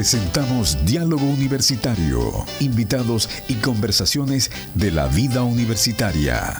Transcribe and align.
Presentamos 0.00 0.78
Diálogo 0.86 1.26
Universitario, 1.26 2.46
invitados 2.60 3.28
y 3.48 3.56
conversaciones 3.56 4.50
de 4.74 4.92
la 4.92 5.08
vida 5.08 5.42
universitaria. 5.42 6.58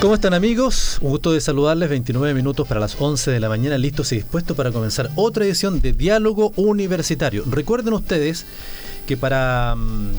¿Cómo 0.00 0.14
están 0.14 0.32
amigos? 0.32 0.98
Un 1.00 1.10
gusto 1.10 1.32
de 1.32 1.40
saludarles. 1.40 1.88
29 1.88 2.34
minutos 2.34 2.68
para 2.68 2.78
las 2.78 2.94
11 3.00 3.32
de 3.32 3.40
la 3.40 3.48
mañana, 3.48 3.76
listos 3.78 4.12
y 4.12 4.14
dispuestos 4.14 4.56
para 4.56 4.70
comenzar 4.70 5.10
otra 5.16 5.44
edición 5.44 5.80
de 5.80 5.92
Diálogo 5.92 6.52
Universitario. 6.54 7.42
Recuerden 7.50 7.94
ustedes 7.94 8.46
que 9.08 9.16
para 9.16 9.74
mm, 9.74 10.12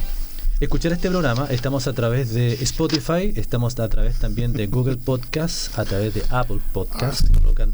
escuchar 0.63 0.93
este 0.93 1.09
programa 1.09 1.47
estamos 1.49 1.87
a 1.87 1.93
través 1.93 2.33
de 2.33 2.53
Spotify, 2.63 3.33
estamos 3.35 3.77
a 3.79 3.89
través 3.89 4.19
también 4.19 4.53
de 4.53 4.67
Google 4.67 4.97
Podcasts, 4.97 5.77
a 5.77 5.83
través 5.83 6.13
de 6.13 6.23
Apple 6.29 6.59
Podcasts. 6.71 7.29
Colocan 7.33 7.73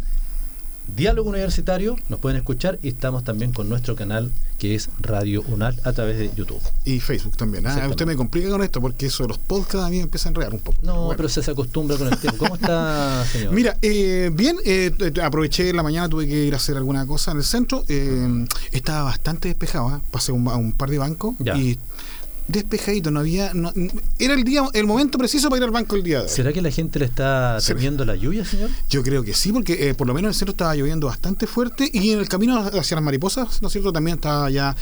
Diálogo 0.96 1.30
Universitario, 1.30 1.96
nos 2.10 2.20
pueden 2.20 2.38
escuchar 2.38 2.80
y 2.82 2.90
estamos 2.90 3.24
también 3.24 3.52
con 3.52 3.70
nuestro 3.70 3.96
canal 3.96 4.32
que 4.58 4.76
es 4.76 4.90
Radio 5.00 5.44
UNAL 5.48 5.80
a 5.84 5.94
través 5.94 6.18
de 6.18 6.32
YouTube. 6.36 6.60
Y 6.84 7.00
Facebook 7.00 7.38
también. 7.38 7.66
Ah, 7.66 7.88
usted 7.90 8.06
me 8.06 8.16
complica 8.16 8.50
con 8.50 8.62
esto 8.62 8.82
porque 8.82 9.06
eso 9.06 9.24
de 9.24 9.30
los 9.30 9.38
podcasts 9.38 9.86
a 9.86 9.90
mí 9.90 9.98
me 9.98 10.04
empieza 10.04 10.28
a 10.28 10.32
enredar 10.32 10.54
un 10.54 10.60
poco. 10.60 10.80
No, 10.82 11.14
pero 11.16 11.30
se, 11.30 11.40
acostumbra 11.50 11.98
con 11.98 12.08
el 12.08 12.18
tiempo. 12.18 12.40
¿Cómo 12.40 12.56
está, 12.56 13.24
señor? 13.32 13.54
Mira, 13.54 13.78
eh, 13.82 14.30
bien, 14.34 14.58
eh, 14.66 14.92
aproveché 15.24 15.72
la 15.74 15.84
mañana, 15.84 16.10
tuve 16.10 16.28
que 16.28 16.46
ir 16.46 16.54
a 16.54 16.58
hacer 16.58 16.76
alguna 16.76 17.06
cosa 17.06 17.32
en 17.32 17.38
el 17.38 17.44
centro. 17.44 17.86
Eh, 17.88 18.46
estaba 18.72 19.04
bastante 19.04 19.48
despejado, 19.48 19.96
¿eh? 19.96 20.00
pasé 20.12 20.32
un, 20.32 20.48
a 20.50 20.58
un 20.58 20.74
par 20.74 20.90
de 20.90 20.98
bancos 20.98 21.36
y 21.56 21.78
despejadito, 22.50 23.12
no 23.12 23.20
había. 23.22 23.54
No, 23.54 23.72
era 24.18 24.34
el 24.34 24.44
día, 24.44 24.64
el 24.74 24.86
momento 24.86 25.18
preciso 25.18 25.50
para 25.50 25.60
ir 25.60 25.64
al 25.64 25.72
banco 25.72 25.96
el 25.96 26.04
día 26.04 26.18
de 26.20 26.24
hoy. 26.26 26.30
¿Será 26.30 26.52
que 26.52 26.62
la 26.62 26.72
gente 26.72 27.00
le 27.00 27.06
está 27.06 27.58
temiendo 27.66 28.04
la 28.06 28.16
lluvia, 28.16 28.44
señor? 28.44 28.70
Yo 28.90 29.04
creo 29.04 29.24
que 29.24 29.34
sí, 29.34 29.52
porque 29.54 29.90
eh, 29.90 29.94
por 29.94 30.08
lo 30.08 30.14
menos 30.14 30.28
en 30.28 30.30
el 30.30 30.36
centro 30.36 30.52
estaba 30.52 30.76
lloviendo 30.76 31.08
bastante 31.08 31.48
fuerte 31.48 31.90
y 31.92 32.12
en 32.12 32.20
el 32.20 32.28
camino 32.28 32.58
hacia 32.60 32.96
las 32.96 33.04
mariposas, 33.04 33.62
¿no 33.62 33.68
es 33.68 33.72
cierto? 33.72 33.94
También 33.94 34.16
estaba 34.16 34.50
ya, 34.50 34.76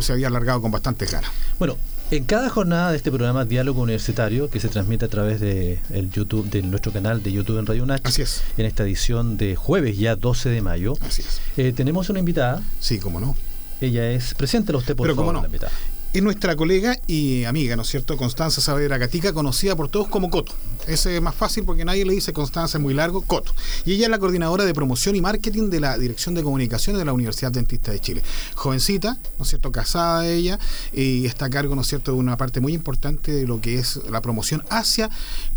se 0.00 0.12
había 0.12 0.28
alargado 0.28 0.62
con 0.62 0.70
bastantes 0.70 1.10
ganas. 1.12 1.30
Bueno, 1.58 1.76
en 2.10 2.24
cada 2.24 2.48
jornada 2.48 2.90
de 2.90 2.96
este 2.96 3.10
programa 3.10 3.44
Diálogo 3.44 3.82
Universitario, 3.82 4.50
que 4.50 4.60
se 4.60 4.68
transmite 4.68 5.04
a 5.04 5.08
través 5.08 5.40
de 5.40 5.78
el 5.90 6.10
YouTube, 6.10 6.48
de 6.50 6.62
nuestro 6.62 6.92
canal 6.92 7.22
de 7.22 7.32
YouTube 7.32 7.58
en 7.58 7.66
Radio 7.66 7.86
Nach, 7.86 8.00
Así 8.04 8.22
es. 8.22 8.42
en 8.56 8.66
esta 8.66 8.82
edición 8.82 9.36
de 9.36 9.56
jueves 9.56 9.96
ya 9.98 10.16
12 10.16 10.48
de 10.50 10.60
mayo, 10.62 10.94
Así 11.06 11.22
es. 11.22 11.40
Eh, 11.56 11.72
tenemos 11.74 12.10
una 12.10 12.18
invitada. 12.18 12.62
Sí, 12.80 12.98
cómo 12.98 13.20
no. 13.20 13.36
Ella 13.80 14.10
es, 14.10 14.34
preséntela 14.34 14.78
usted 14.78 14.94
por 14.94 15.06
Pero 15.06 15.16
favor, 15.16 15.32
cómo 15.32 15.32
no. 15.38 15.40
la 15.42 15.48
invitada 15.48 15.72
es 16.12 16.22
nuestra 16.22 16.56
colega 16.56 16.98
y 17.06 17.44
amiga, 17.44 17.74
¿no 17.74 17.82
es 17.82 17.88
cierto? 17.88 18.16
Constanza 18.18 18.60
Saavedra 18.60 18.98
Gatica, 18.98 19.32
conocida 19.32 19.74
por 19.74 19.88
todos 19.88 20.08
como 20.08 20.28
Coto. 20.28 20.52
Ese 20.86 21.16
es 21.16 21.22
más 21.22 21.34
fácil 21.34 21.64
porque 21.64 21.84
nadie 21.84 22.04
le 22.04 22.12
dice 22.12 22.34
Constanza, 22.34 22.76
es 22.76 22.82
muy 22.82 22.92
largo, 22.92 23.22
Coto. 23.22 23.54
Y 23.86 23.94
ella 23.94 24.04
es 24.04 24.10
la 24.10 24.18
coordinadora 24.18 24.64
de 24.64 24.74
promoción 24.74 25.16
y 25.16 25.22
marketing 25.22 25.70
de 25.70 25.80
la 25.80 25.96
Dirección 25.96 26.34
de 26.34 26.42
Comunicaciones 26.42 26.98
de 26.98 27.06
la 27.06 27.14
Universidad 27.14 27.50
Dentista 27.50 27.92
de 27.92 28.00
Chile. 28.00 28.22
Jovencita, 28.54 29.16
¿no 29.38 29.44
es 29.44 29.48
cierto? 29.48 29.72
Casada 29.72 30.28
ella 30.28 30.58
y 30.92 31.24
está 31.24 31.46
a 31.46 31.50
cargo, 31.50 31.74
¿no 31.74 31.80
es 31.80 31.88
cierto?, 31.88 32.12
de 32.12 32.18
una 32.18 32.36
parte 32.36 32.60
muy 32.60 32.74
importante 32.74 33.32
de 33.32 33.46
lo 33.46 33.60
que 33.60 33.78
es 33.78 33.98
la 34.10 34.20
promoción 34.20 34.64
hacia 34.68 35.08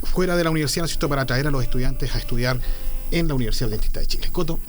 fuera 0.03 0.38
de 0.38 0.45
la 0.45 0.52
universidad, 0.52 0.83
¿no 0.83 0.86
es 0.86 0.92
cierto?, 0.92 1.09
para 1.09 1.23
atraer 1.23 1.48
a 1.48 1.52
los 1.52 1.64
estudiantes 1.64 2.16
a 2.16 2.17
estudiar 2.17 2.61
en 3.11 3.28
la 3.28 3.33
Universidad 3.33 3.70
Dentista 3.70 4.00
de 4.00 4.08
Chile. 4.08 4.30
Coto, 4.31 4.59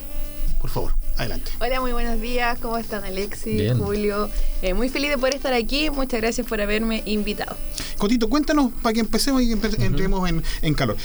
por 0.66 0.72
favor. 0.72 0.94
Adelante. 1.16 1.50
Hola, 1.60 1.80
muy 1.80 1.92
buenos 1.92 2.20
días. 2.20 2.58
¿Cómo 2.60 2.76
están, 2.76 3.04
Alexis, 3.04 3.72
Julio? 3.78 4.28
Eh, 4.62 4.74
muy 4.74 4.88
feliz 4.88 5.10
de 5.10 5.16
poder 5.16 5.36
estar 5.36 5.54
aquí. 5.54 5.88
Muchas 5.90 6.20
gracias 6.20 6.46
por 6.46 6.60
haberme 6.60 7.02
invitado. 7.06 7.56
Cotito, 7.96 8.28
cuéntanos 8.28 8.72
para 8.82 8.92
que 8.92 9.00
empecemos 9.00 9.42
y 9.42 9.52
entremos 9.52 10.28
en, 10.28 10.42
en 10.62 10.74
calor. 10.74 10.96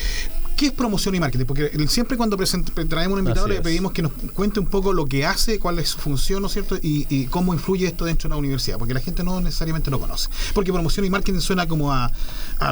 ¿Qué 0.62 0.67
es 0.67 0.73
promoción 0.73 1.16
y 1.16 1.20
marketing? 1.20 1.45
Porque 1.45 1.72
siempre 1.88 2.16
cuando 2.17 2.38
traemos 2.38 3.14
un 3.14 3.26
invitado 3.26 3.48
le 3.48 3.62
pedimos 3.62 3.94
que 3.94 4.04
nos 4.04 4.12
cuente 4.36 4.59
un 4.59 4.68
poco 4.68 4.94
lo 4.94 5.08
que 5.08 5.26
hace, 5.26 5.58
cuál 5.58 5.80
es 5.80 5.90
su 5.90 5.98
función, 5.98 6.44
¿no 6.44 6.50
es 6.50 6.53
cierto? 6.53 6.78
Y, 6.80 7.26
cómo 7.31 7.56
influye 7.56 7.88
esto 7.88 8.06
dentro 8.06 8.30
de 8.30 8.36
la 8.36 8.38
universidad, 8.38 8.78
porque 8.78 8.94
la 8.94 9.00
gente 9.00 9.24
no 9.24 9.41
necesariamente 9.41 9.90
lo 9.90 10.00
conoce. 10.00 10.30
Porque 10.53 10.72
promoción 10.72 11.03
y 11.03 11.09
marketing 11.09 11.40
suena 11.40 11.68
como 11.68 11.91
a, 11.91 12.12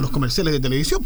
los 0.02 0.12
comerciales 0.12 0.54
de 0.54 0.60
televisión. 0.60 1.04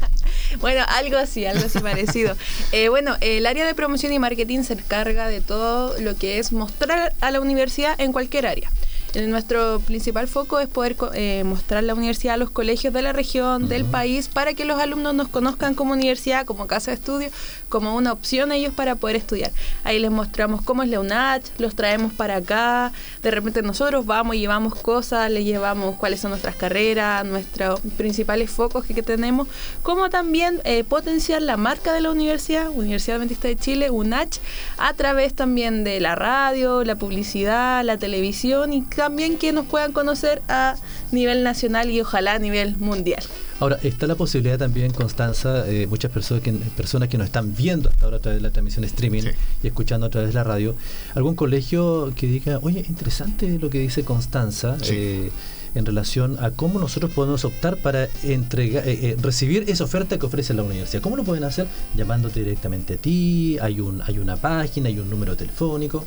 bueno, 0.60 0.84
algo 0.88 1.16
así, 1.16 1.46
algo 1.46 1.64
así 1.64 1.78
parecido. 1.78 2.36
Eh, 2.72 2.90
bueno, 2.90 3.16
el 3.20 3.46
área 3.46 3.66
de 3.66 3.74
promoción 3.74 4.12
y 4.12 4.18
marketing 4.18 4.62
se 4.62 4.74
encarga 4.74 5.28
de 5.28 5.40
todo 5.40 5.98
lo 6.00 6.16
que 6.16 6.38
es 6.38 6.52
mostrar 6.52 7.14
a 7.20 7.30
la 7.30 7.40
universidad 7.40 7.98
en 7.98 8.12
cualquier 8.12 8.46
área. 8.46 8.70
Nuestro 9.14 9.80
principal 9.80 10.28
foco 10.28 10.60
es 10.60 10.68
poder 10.68 10.94
eh, 11.14 11.42
mostrar 11.42 11.82
la 11.82 11.94
universidad 11.94 12.34
a 12.34 12.36
los 12.36 12.50
colegios 12.50 12.92
de 12.92 13.00
la 13.00 13.14
región, 13.14 13.66
del 13.66 13.86
país, 13.86 14.28
para 14.28 14.52
que 14.52 14.66
los 14.66 14.78
alumnos 14.78 15.14
nos 15.14 15.28
conozcan 15.28 15.74
como 15.74 15.94
universidad, 15.94 16.44
como 16.44 16.66
casa 16.66 16.90
de 16.90 16.96
estudio, 16.96 17.30
como 17.70 17.96
una 17.96 18.12
opción 18.12 18.52
ellos 18.52 18.74
para 18.74 18.96
poder 18.96 19.16
estudiar. 19.16 19.50
Ahí 19.82 19.98
les 19.98 20.10
mostramos 20.10 20.60
cómo 20.60 20.82
es 20.82 20.90
la 20.90 21.00
UNACH, 21.00 21.46
los 21.56 21.74
traemos 21.74 22.12
para 22.12 22.36
acá, 22.36 22.92
de 23.22 23.30
repente 23.30 23.62
nosotros 23.62 24.04
vamos 24.04 24.36
y 24.36 24.40
llevamos 24.40 24.74
cosas, 24.74 25.30
les 25.30 25.46
llevamos 25.46 25.96
cuáles 25.96 26.20
son 26.20 26.30
nuestras 26.30 26.56
carreras, 26.56 27.24
nuestros 27.24 27.80
principales 27.96 28.50
focos 28.50 28.84
que, 28.84 28.98
tenemos, 29.02 29.48
como 29.82 30.10
también 30.10 30.60
eh, 30.64 30.84
potenciar 30.84 31.40
la 31.40 31.56
marca 31.56 31.94
de 31.94 32.00
la 32.02 32.10
universidad, 32.10 32.68
Universidad 32.68 33.16
Adventista 33.16 33.48
de 33.48 33.56
Chile, 33.56 33.90
UNACH, 33.90 34.38
a 34.76 34.92
través 34.92 35.34
también 35.34 35.82
de 35.82 35.98
la 36.00 36.14
radio, 36.14 36.84
la 36.84 36.96
publicidad, 36.96 37.82
la 37.84 37.96
televisión 37.96 38.72
y 38.72 38.82
también 38.98 39.38
que 39.38 39.52
nos 39.52 39.64
puedan 39.64 39.92
conocer 39.92 40.42
a 40.48 40.74
nivel 41.12 41.44
nacional 41.44 41.88
y 41.88 42.00
ojalá 42.00 42.34
a 42.34 42.38
nivel 42.40 42.76
mundial. 42.78 43.22
Ahora, 43.60 43.78
está 43.84 44.08
la 44.08 44.16
posibilidad 44.16 44.58
también, 44.58 44.92
Constanza, 44.92 45.68
eh, 45.68 45.86
muchas 45.86 46.10
personas 46.10 46.42
que, 46.42 46.52
personas 46.52 47.08
que 47.08 47.16
nos 47.16 47.26
están 47.26 47.54
viendo 47.54 47.88
hasta 47.90 48.06
ahora 48.06 48.16
a 48.16 48.20
través 48.20 48.42
de 48.42 48.48
la 48.48 48.52
transmisión 48.52 48.84
streaming 48.84 49.22
y 49.62 49.66
escuchando 49.68 50.06
a 50.06 50.10
través 50.10 50.30
de 50.30 50.34
la 50.34 50.42
radio, 50.42 50.74
algún 51.14 51.36
colegio 51.36 52.12
que 52.16 52.26
diga, 52.26 52.58
oye, 52.60 52.84
interesante 52.88 53.58
lo 53.60 53.70
que 53.70 53.78
dice 53.78 54.02
Constanza. 54.04 54.76
Eh, 54.90 55.30
en 55.74 55.86
relación 55.86 56.36
a 56.42 56.50
cómo 56.50 56.78
nosotros 56.78 57.12
podemos 57.12 57.44
optar 57.44 57.76
para 57.76 58.08
entregar, 58.22 58.88
eh, 58.88 58.98
eh, 59.02 59.16
recibir 59.20 59.64
esa 59.68 59.84
oferta 59.84 60.18
que 60.18 60.26
ofrece 60.26 60.54
la 60.54 60.62
universidad. 60.62 61.02
¿Cómo 61.02 61.16
lo 61.16 61.24
pueden 61.24 61.44
hacer? 61.44 61.66
Llamándote 61.94 62.40
directamente 62.40 62.94
a 62.94 62.96
ti, 62.96 63.58
hay, 63.60 63.80
un, 63.80 64.02
hay 64.02 64.18
una 64.18 64.36
página, 64.36 64.88
hay 64.88 64.98
un 64.98 65.10
número 65.10 65.36
telefónico. 65.36 66.04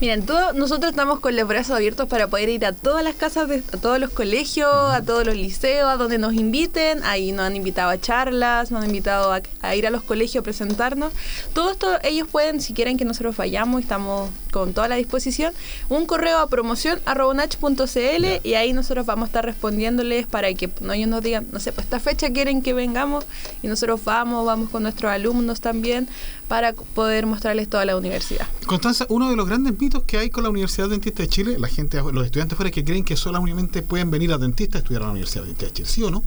Miren, 0.00 0.26
todo, 0.26 0.52
nosotros 0.52 0.90
estamos 0.90 1.20
con 1.20 1.36
los 1.36 1.46
brazos 1.46 1.76
abiertos 1.76 2.08
para 2.08 2.26
poder 2.26 2.48
ir 2.48 2.66
a 2.66 2.72
todas 2.72 3.04
las 3.04 3.14
casas, 3.14 3.48
de, 3.48 3.62
a 3.72 3.76
todos 3.76 4.00
los 4.00 4.10
colegios, 4.10 4.68
a 4.68 5.02
todos 5.02 5.24
los 5.24 5.36
liceos, 5.36 5.88
a 5.88 5.96
donde 5.96 6.18
nos 6.18 6.34
inviten. 6.34 7.02
Ahí 7.04 7.32
nos 7.32 7.46
han 7.46 7.56
invitado 7.56 7.90
a 7.90 8.00
charlas, 8.00 8.70
nos 8.70 8.82
han 8.82 8.88
invitado 8.88 9.32
a, 9.32 9.76
ir 9.76 9.86
a 9.86 9.90
los 9.90 10.02
colegios 10.02 10.42
a 10.42 10.44
presentarnos. 10.44 11.12
Todo 11.52 11.70
esto 11.70 11.98
ellos 12.02 12.26
pueden, 12.28 12.60
si 12.60 12.74
quieren 12.74 12.96
que 12.96 13.04
nosotros 13.04 13.36
vayamos, 13.36 13.80
estamos 13.80 14.30
con 14.52 14.72
toda 14.74 14.86
la 14.86 14.96
disposición, 14.96 15.52
un 15.88 16.06
correo 16.06 16.38
a 16.38 16.48
promoción 16.48 17.00
y 18.44 18.54
ahí 18.54 18.72
nosotros 18.72 19.06
vamos 19.06 19.24
a 19.24 19.26
estar 19.26 19.44
respondiéndoles 19.44 20.26
para 20.26 20.52
que 20.54 20.70
no, 20.80 20.92
ellos 20.92 21.08
nos 21.08 21.22
digan, 21.22 21.46
no 21.50 21.58
sé, 21.58 21.72
pues 21.72 21.86
esta 21.86 21.98
fecha 21.98 22.30
quieren 22.30 22.62
que 22.62 22.74
vengamos 22.74 23.24
y 23.62 23.68
nosotros 23.68 24.04
vamos, 24.04 24.44
vamos 24.44 24.70
con 24.70 24.82
nuestros 24.82 25.10
alumnos 25.10 25.60
también 25.60 26.08
para 26.52 26.74
poder 26.74 27.24
mostrarles 27.24 27.68
toda 27.68 27.86
la 27.86 27.96
universidad. 27.96 28.46
Constanza, 28.66 29.06
uno 29.08 29.30
de 29.30 29.36
los 29.36 29.46
grandes 29.46 29.78
mitos 29.78 30.02
que 30.04 30.18
hay 30.18 30.28
con 30.28 30.44
la 30.44 30.50
Universidad 30.50 30.90
Dentista 30.90 31.22
de 31.22 31.28
Chile, 31.30 31.56
la 31.58 31.68
gente, 31.68 31.98
los 32.12 32.26
estudiantes 32.26 32.56
fuera 32.56 32.70
que 32.70 32.84
creen 32.84 33.04
que 33.04 33.16
solamente 33.16 33.80
pueden 33.80 34.10
venir 34.10 34.32
a 34.32 34.38
dentista 34.38 34.76
a 34.76 34.80
estudiar 34.80 35.02
a 35.02 35.06
la 35.06 35.12
Universidad 35.12 35.44
Dentista 35.44 35.66
de 35.66 35.72
Chile, 35.72 35.88
¿sí 35.88 36.02
o 36.02 36.10
no? 36.10 36.22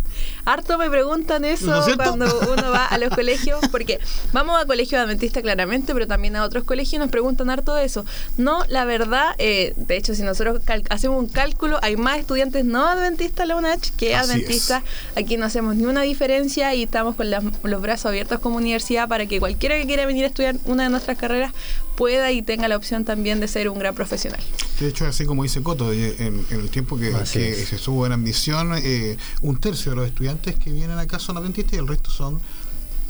Harto 0.45 0.79
me 0.79 0.89
preguntan 0.89 1.45
eso 1.45 1.71
cuando 1.95 2.25
uno 2.51 2.71
va 2.71 2.85
a 2.87 2.97
los 2.97 3.09
colegios, 3.15 3.59
porque 3.71 3.99
vamos 4.33 4.59
a 4.59 4.65
colegios 4.65 4.99
adventistas 4.99 5.43
claramente, 5.43 5.93
pero 5.93 6.07
también 6.07 6.35
a 6.35 6.43
otros 6.43 6.63
colegios 6.63 6.93
y 6.93 6.97
nos 6.97 7.09
preguntan 7.09 7.51
harto 7.51 7.75
de 7.75 7.85
eso. 7.85 8.03
No, 8.37 8.63
la 8.69 8.85
verdad, 8.85 9.35
eh, 9.37 9.73
de 9.77 9.97
hecho, 9.97 10.15
si 10.15 10.23
nosotros 10.23 10.61
hacemos 10.89 11.19
un 11.19 11.29
cálculo, 11.29 11.79
hay 11.81 11.97
más 11.97 12.19
estudiantes 12.19 12.65
no 12.65 12.85
adventistas 12.87 13.43
en 13.43 13.47
la 13.49 13.55
UNACH 13.57 13.91
que 13.91 14.15
adventistas. 14.15 14.83
Aquí 15.15 15.37
no 15.37 15.45
hacemos 15.45 15.75
ni 15.75 15.85
una 15.85 16.01
diferencia 16.01 16.73
y 16.75 16.83
estamos 16.83 17.15
con 17.15 17.29
los 17.29 17.81
brazos 17.81 18.07
abiertos 18.07 18.39
como 18.39 18.57
universidad 18.57 19.07
para 19.07 19.25
que 19.25 19.39
cualquiera 19.39 19.77
que 19.77 19.85
quiera 19.85 20.05
venir 20.05 20.25
a 20.25 20.27
estudiar 20.27 20.55
una 20.65 20.83
de 20.83 20.89
nuestras 20.89 21.17
carreras 21.17 21.53
pueda 21.95 22.31
y 22.31 22.41
tenga 22.41 22.67
la 22.67 22.75
opción 22.75 23.05
también 23.05 23.39
de 23.39 23.47
ser 23.47 23.69
un 23.69 23.79
gran 23.79 23.95
profesional. 23.95 24.41
De 24.79 24.89
hecho, 24.89 25.05
así 25.05 25.25
como 25.25 25.43
dice 25.43 25.63
Coto, 25.63 25.91
eh, 25.93 26.15
en, 26.19 26.45
el 26.51 26.69
tiempo 26.69 26.97
que, 26.97 27.13
se 27.25 27.77
subo 27.77 28.05
en 28.05 28.11
ambición, 28.11 28.73
eh, 28.77 29.17
un 29.41 29.57
tercio 29.57 29.91
de 29.91 29.95
los 29.97 30.07
estudiantes 30.07 30.55
que 30.55 30.71
vienen 30.71 30.99
acá 30.99 31.19
son 31.19 31.37
adventistas 31.37 31.73
y 31.73 31.77
el 31.77 31.87
resto 31.87 32.09
son 32.09 32.41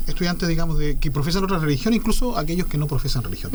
estudiantes, 0.07 0.47
digamos, 0.47 0.77
de 0.77 0.97
que 0.97 1.11
profesan 1.11 1.43
otra 1.43 1.59
religión, 1.59 1.93
incluso 1.93 2.37
aquellos 2.37 2.67
que 2.67 2.77
no 2.77 2.87
profesan 2.87 3.23
religión 3.23 3.51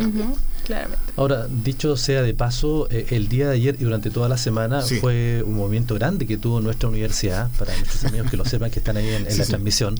claramente. 0.64 1.12
Ahora, 1.16 1.46
dicho 1.48 1.96
sea 1.96 2.22
de 2.22 2.34
paso, 2.34 2.88
eh, 2.90 3.06
el 3.10 3.28
día 3.28 3.48
de 3.48 3.54
ayer 3.54 3.76
y 3.78 3.84
durante 3.84 4.10
toda 4.10 4.28
la 4.28 4.36
semana 4.36 4.82
fue 4.82 5.42
un 5.44 5.54
movimiento 5.54 5.94
grande 5.94 6.26
que 6.26 6.38
tuvo 6.38 6.60
nuestra 6.60 6.88
universidad, 6.88 7.50
para 7.58 7.76
nuestros 7.76 8.04
amigos 8.04 8.30
que 8.30 8.36
lo 8.36 8.44
sepan, 8.44 8.70
que 8.70 8.78
están 8.78 8.96
ahí 8.96 9.08
en, 9.08 9.24
la 9.24 9.44
transmisión, 9.44 9.96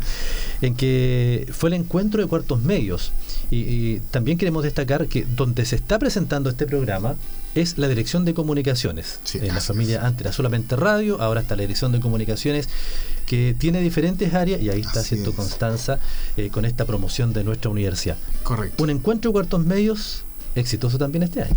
en 0.62 0.74
que 0.74 1.46
fue 1.52 1.70
el 1.70 1.74
encuentro 1.74 2.22
de 2.22 2.28
cuartos 2.28 2.60
medios. 2.62 3.12
Y, 3.50 4.00
también 4.10 4.38
queremos 4.38 4.62
destacar 4.62 5.08
que 5.08 5.24
donde 5.24 5.64
se 5.64 5.76
está 5.76 5.98
presentando 5.98 6.50
este 6.50 6.66
programa 6.66 7.16
es 7.54 7.78
la 7.78 7.88
dirección 7.88 8.24
de 8.24 8.32
comunicaciones. 8.32 9.18
Sí, 9.24 9.38
en 9.42 9.48
la 9.48 9.60
familia 9.60 10.06
antes 10.06 10.20
era 10.20 10.32
solamente 10.32 10.76
radio, 10.76 11.20
ahora 11.20 11.40
está 11.40 11.56
la 11.56 11.62
dirección 11.62 11.90
de 11.90 11.98
comunicaciones 11.98 12.68
que 13.30 13.54
tiene 13.56 13.80
diferentes 13.80 14.34
áreas 14.34 14.60
y 14.60 14.70
ahí 14.70 14.80
está 14.80 14.98
Así 14.98 15.14
haciendo 15.14 15.30
es. 15.30 15.36
Constanza 15.36 16.00
eh, 16.36 16.50
con 16.50 16.64
esta 16.64 16.84
promoción 16.84 17.32
de 17.32 17.44
nuestra 17.44 17.70
universidad. 17.70 18.16
Correcto. 18.42 18.82
Un 18.82 18.90
encuentro 18.90 19.30
de 19.30 19.34
cuartos 19.34 19.64
medios 19.64 20.24
exitoso 20.56 20.98
también 20.98 21.22
este 21.22 21.44
año. 21.44 21.54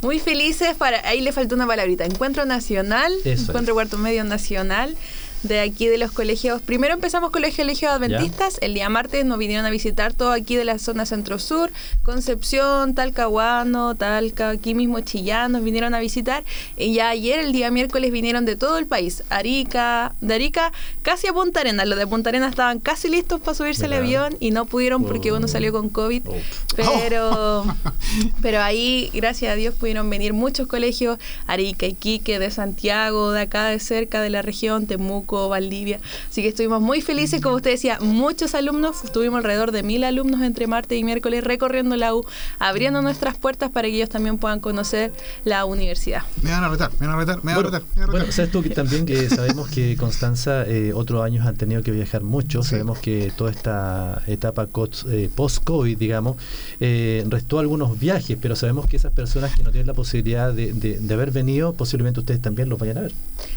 Muy 0.00 0.20
felices 0.20 0.74
para. 0.74 1.06
Ahí 1.06 1.20
le 1.20 1.32
faltó 1.32 1.54
una 1.54 1.66
palabrita. 1.66 2.06
Encuentro 2.06 2.46
nacional. 2.46 3.12
Eso 3.26 3.42
encuentro 3.42 3.72
es. 3.72 3.74
cuarto 3.74 3.98
medio 3.98 4.24
nacional. 4.24 4.96
De 5.42 5.60
aquí 5.60 5.86
de 5.88 5.98
los 5.98 6.12
colegios. 6.12 6.62
Primero 6.62 6.94
empezamos 6.94 7.30
con 7.30 7.42
los 7.42 7.54
colegios 7.54 7.90
adventistas. 7.92 8.58
El 8.60 8.74
día 8.74 8.88
martes 8.88 9.24
nos 9.24 9.38
vinieron 9.38 9.66
a 9.66 9.70
visitar 9.70 10.12
todo 10.12 10.30
aquí 10.32 10.56
de 10.56 10.64
la 10.64 10.78
zona 10.78 11.04
centro-sur. 11.06 11.70
Concepción, 12.04 12.94
Talcahuano, 12.94 13.94
Talca, 13.96 14.50
aquí 14.50 14.74
mismo 14.74 15.00
Chillán 15.00 15.52
nos 15.52 15.64
vinieron 15.64 15.94
a 15.94 16.00
visitar. 16.00 16.44
Y 16.76 16.94
ya 16.94 17.08
ayer, 17.08 17.40
el 17.40 17.52
día 17.52 17.70
miércoles, 17.70 18.12
vinieron 18.12 18.44
de 18.44 18.54
todo 18.56 18.78
el 18.78 18.86
país. 18.86 19.24
Arica, 19.30 20.14
de 20.20 20.34
Arica 20.34 20.72
casi 21.02 21.26
a 21.26 21.32
Punta 21.32 21.60
Arenas. 21.60 21.88
Los 21.88 21.98
de 21.98 22.06
Punta 22.06 22.28
Arenas 22.30 22.50
estaban 22.50 22.78
casi 22.78 23.08
listos 23.08 23.40
para 23.40 23.54
subirse 23.54 23.86
al 23.86 23.94
avión 23.94 24.36
y 24.38 24.50
no 24.52 24.66
pudieron 24.66 25.04
porque 25.04 25.32
Oh. 25.32 25.36
uno 25.36 25.48
salió 25.48 25.72
con 25.72 25.88
COVID. 25.88 26.22
Oh. 26.28 26.34
Pero, 26.76 27.64
pero 28.42 28.60
ahí, 28.60 29.10
gracias 29.14 29.52
a 29.52 29.56
Dios, 29.56 29.74
pudieron 29.74 30.08
venir 30.10 30.32
muchos 30.32 30.66
colegios, 30.66 31.18
Arica, 31.46 31.86
Iquique, 31.86 32.38
de 32.38 32.50
Santiago, 32.50 33.32
de 33.32 33.40
acá 33.42 33.66
de 33.66 33.80
cerca 33.80 34.20
de 34.20 34.30
la 34.30 34.42
región, 34.42 34.86
Temuco, 34.86 35.31
Valdivia. 35.48 36.00
Así 36.28 36.42
que 36.42 36.48
estuvimos 36.48 36.80
muy 36.80 37.00
felices, 37.00 37.40
como 37.40 37.56
usted 37.56 37.70
decía, 37.72 37.98
muchos 38.00 38.54
alumnos, 38.54 39.04
estuvimos 39.04 39.38
alrededor 39.38 39.72
de 39.72 39.82
mil 39.82 40.04
alumnos 40.04 40.42
entre 40.42 40.66
martes 40.66 40.98
y 40.98 41.04
miércoles 41.04 41.42
recorriendo 41.44 41.96
la 41.96 42.14
U, 42.14 42.24
abriendo 42.58 43.00
nuestras 43.02 43.36
puertas 43.36 43.70
para 43.70 43.88
que 43.88 43.94
ellos 43.96 44.08
también 44.08 44.38
puedan 44.38 44.60
conocer 44.60 45.12
la 45.44 45.64
universidad. 45.64 46.22
Me 46.42 46.50
van 46.50 46.64
a 46.64 46.68
retar, 46.68 46.90
me 47.00 47.06
van 47.06 47.16
a 47.16 47.18
retar, 47.18 47.44
me 47.44 47.52
van 47.52 47.52
a 47.52 47.62
Bueno, 47.62 47.70
retar. 47.70 47.82
me 47.82 48.00
van 48.00 48.02
a 48.02 48.06
retar. 48.06 48.20
bueno, 48.20 48.32
sabes 48.32 48.50
tú 48.50 48.62
que 48.62 48.70
también 48.70 49.06
que 49.06 49.28
sabemos 49.30 49.68
que 49.68 49.96
Constanza 49.96 50.64
eh, 50.66 50.92
otros 50.94 51.22
años 51.24 51.46
han 51.46 51.56
tenido 51.56 51.82
que 51.82 51.90
viajar 51.90 52.22
mucho, 52.22 52.62
Sí. 52.62 52.70
sabemos 52.70 52.98
que 52.98 53.32
toda 53.36 53.50
esta 53.50 54.22
etapa 54.26 54.68
eh, 55.08 55.30
post-COVID, 55.34 55.96
digamos, 55.98 56.36
eh, 56.80 57.24
restó 57.28 57.58
algunos 57.58 57.98
viajes, 57.98 58.36
pero 58.40 58.56
sabemos 58.56 58.86
que 58.86 58.96
esas 58.96 59.12
personas 59.12 59.54
que 59.56 59.62
no 59.62 59.70
tienen 59.70 59.86
la 59.86 59.94
posibilidad 59.94 60.52
de, 60.52 60.72
de- 60.72 60.98
de 60.98 61.14
haber 61.14 61.30
venido, 61.30 61.72
posiblemente 61.74 62.20
ustedes 62.20 62.40
también 62.42 62.68
los 62.68 62.78
vayan 62.78 62.98
a 62.98 63.00
ver. 63.02 63.12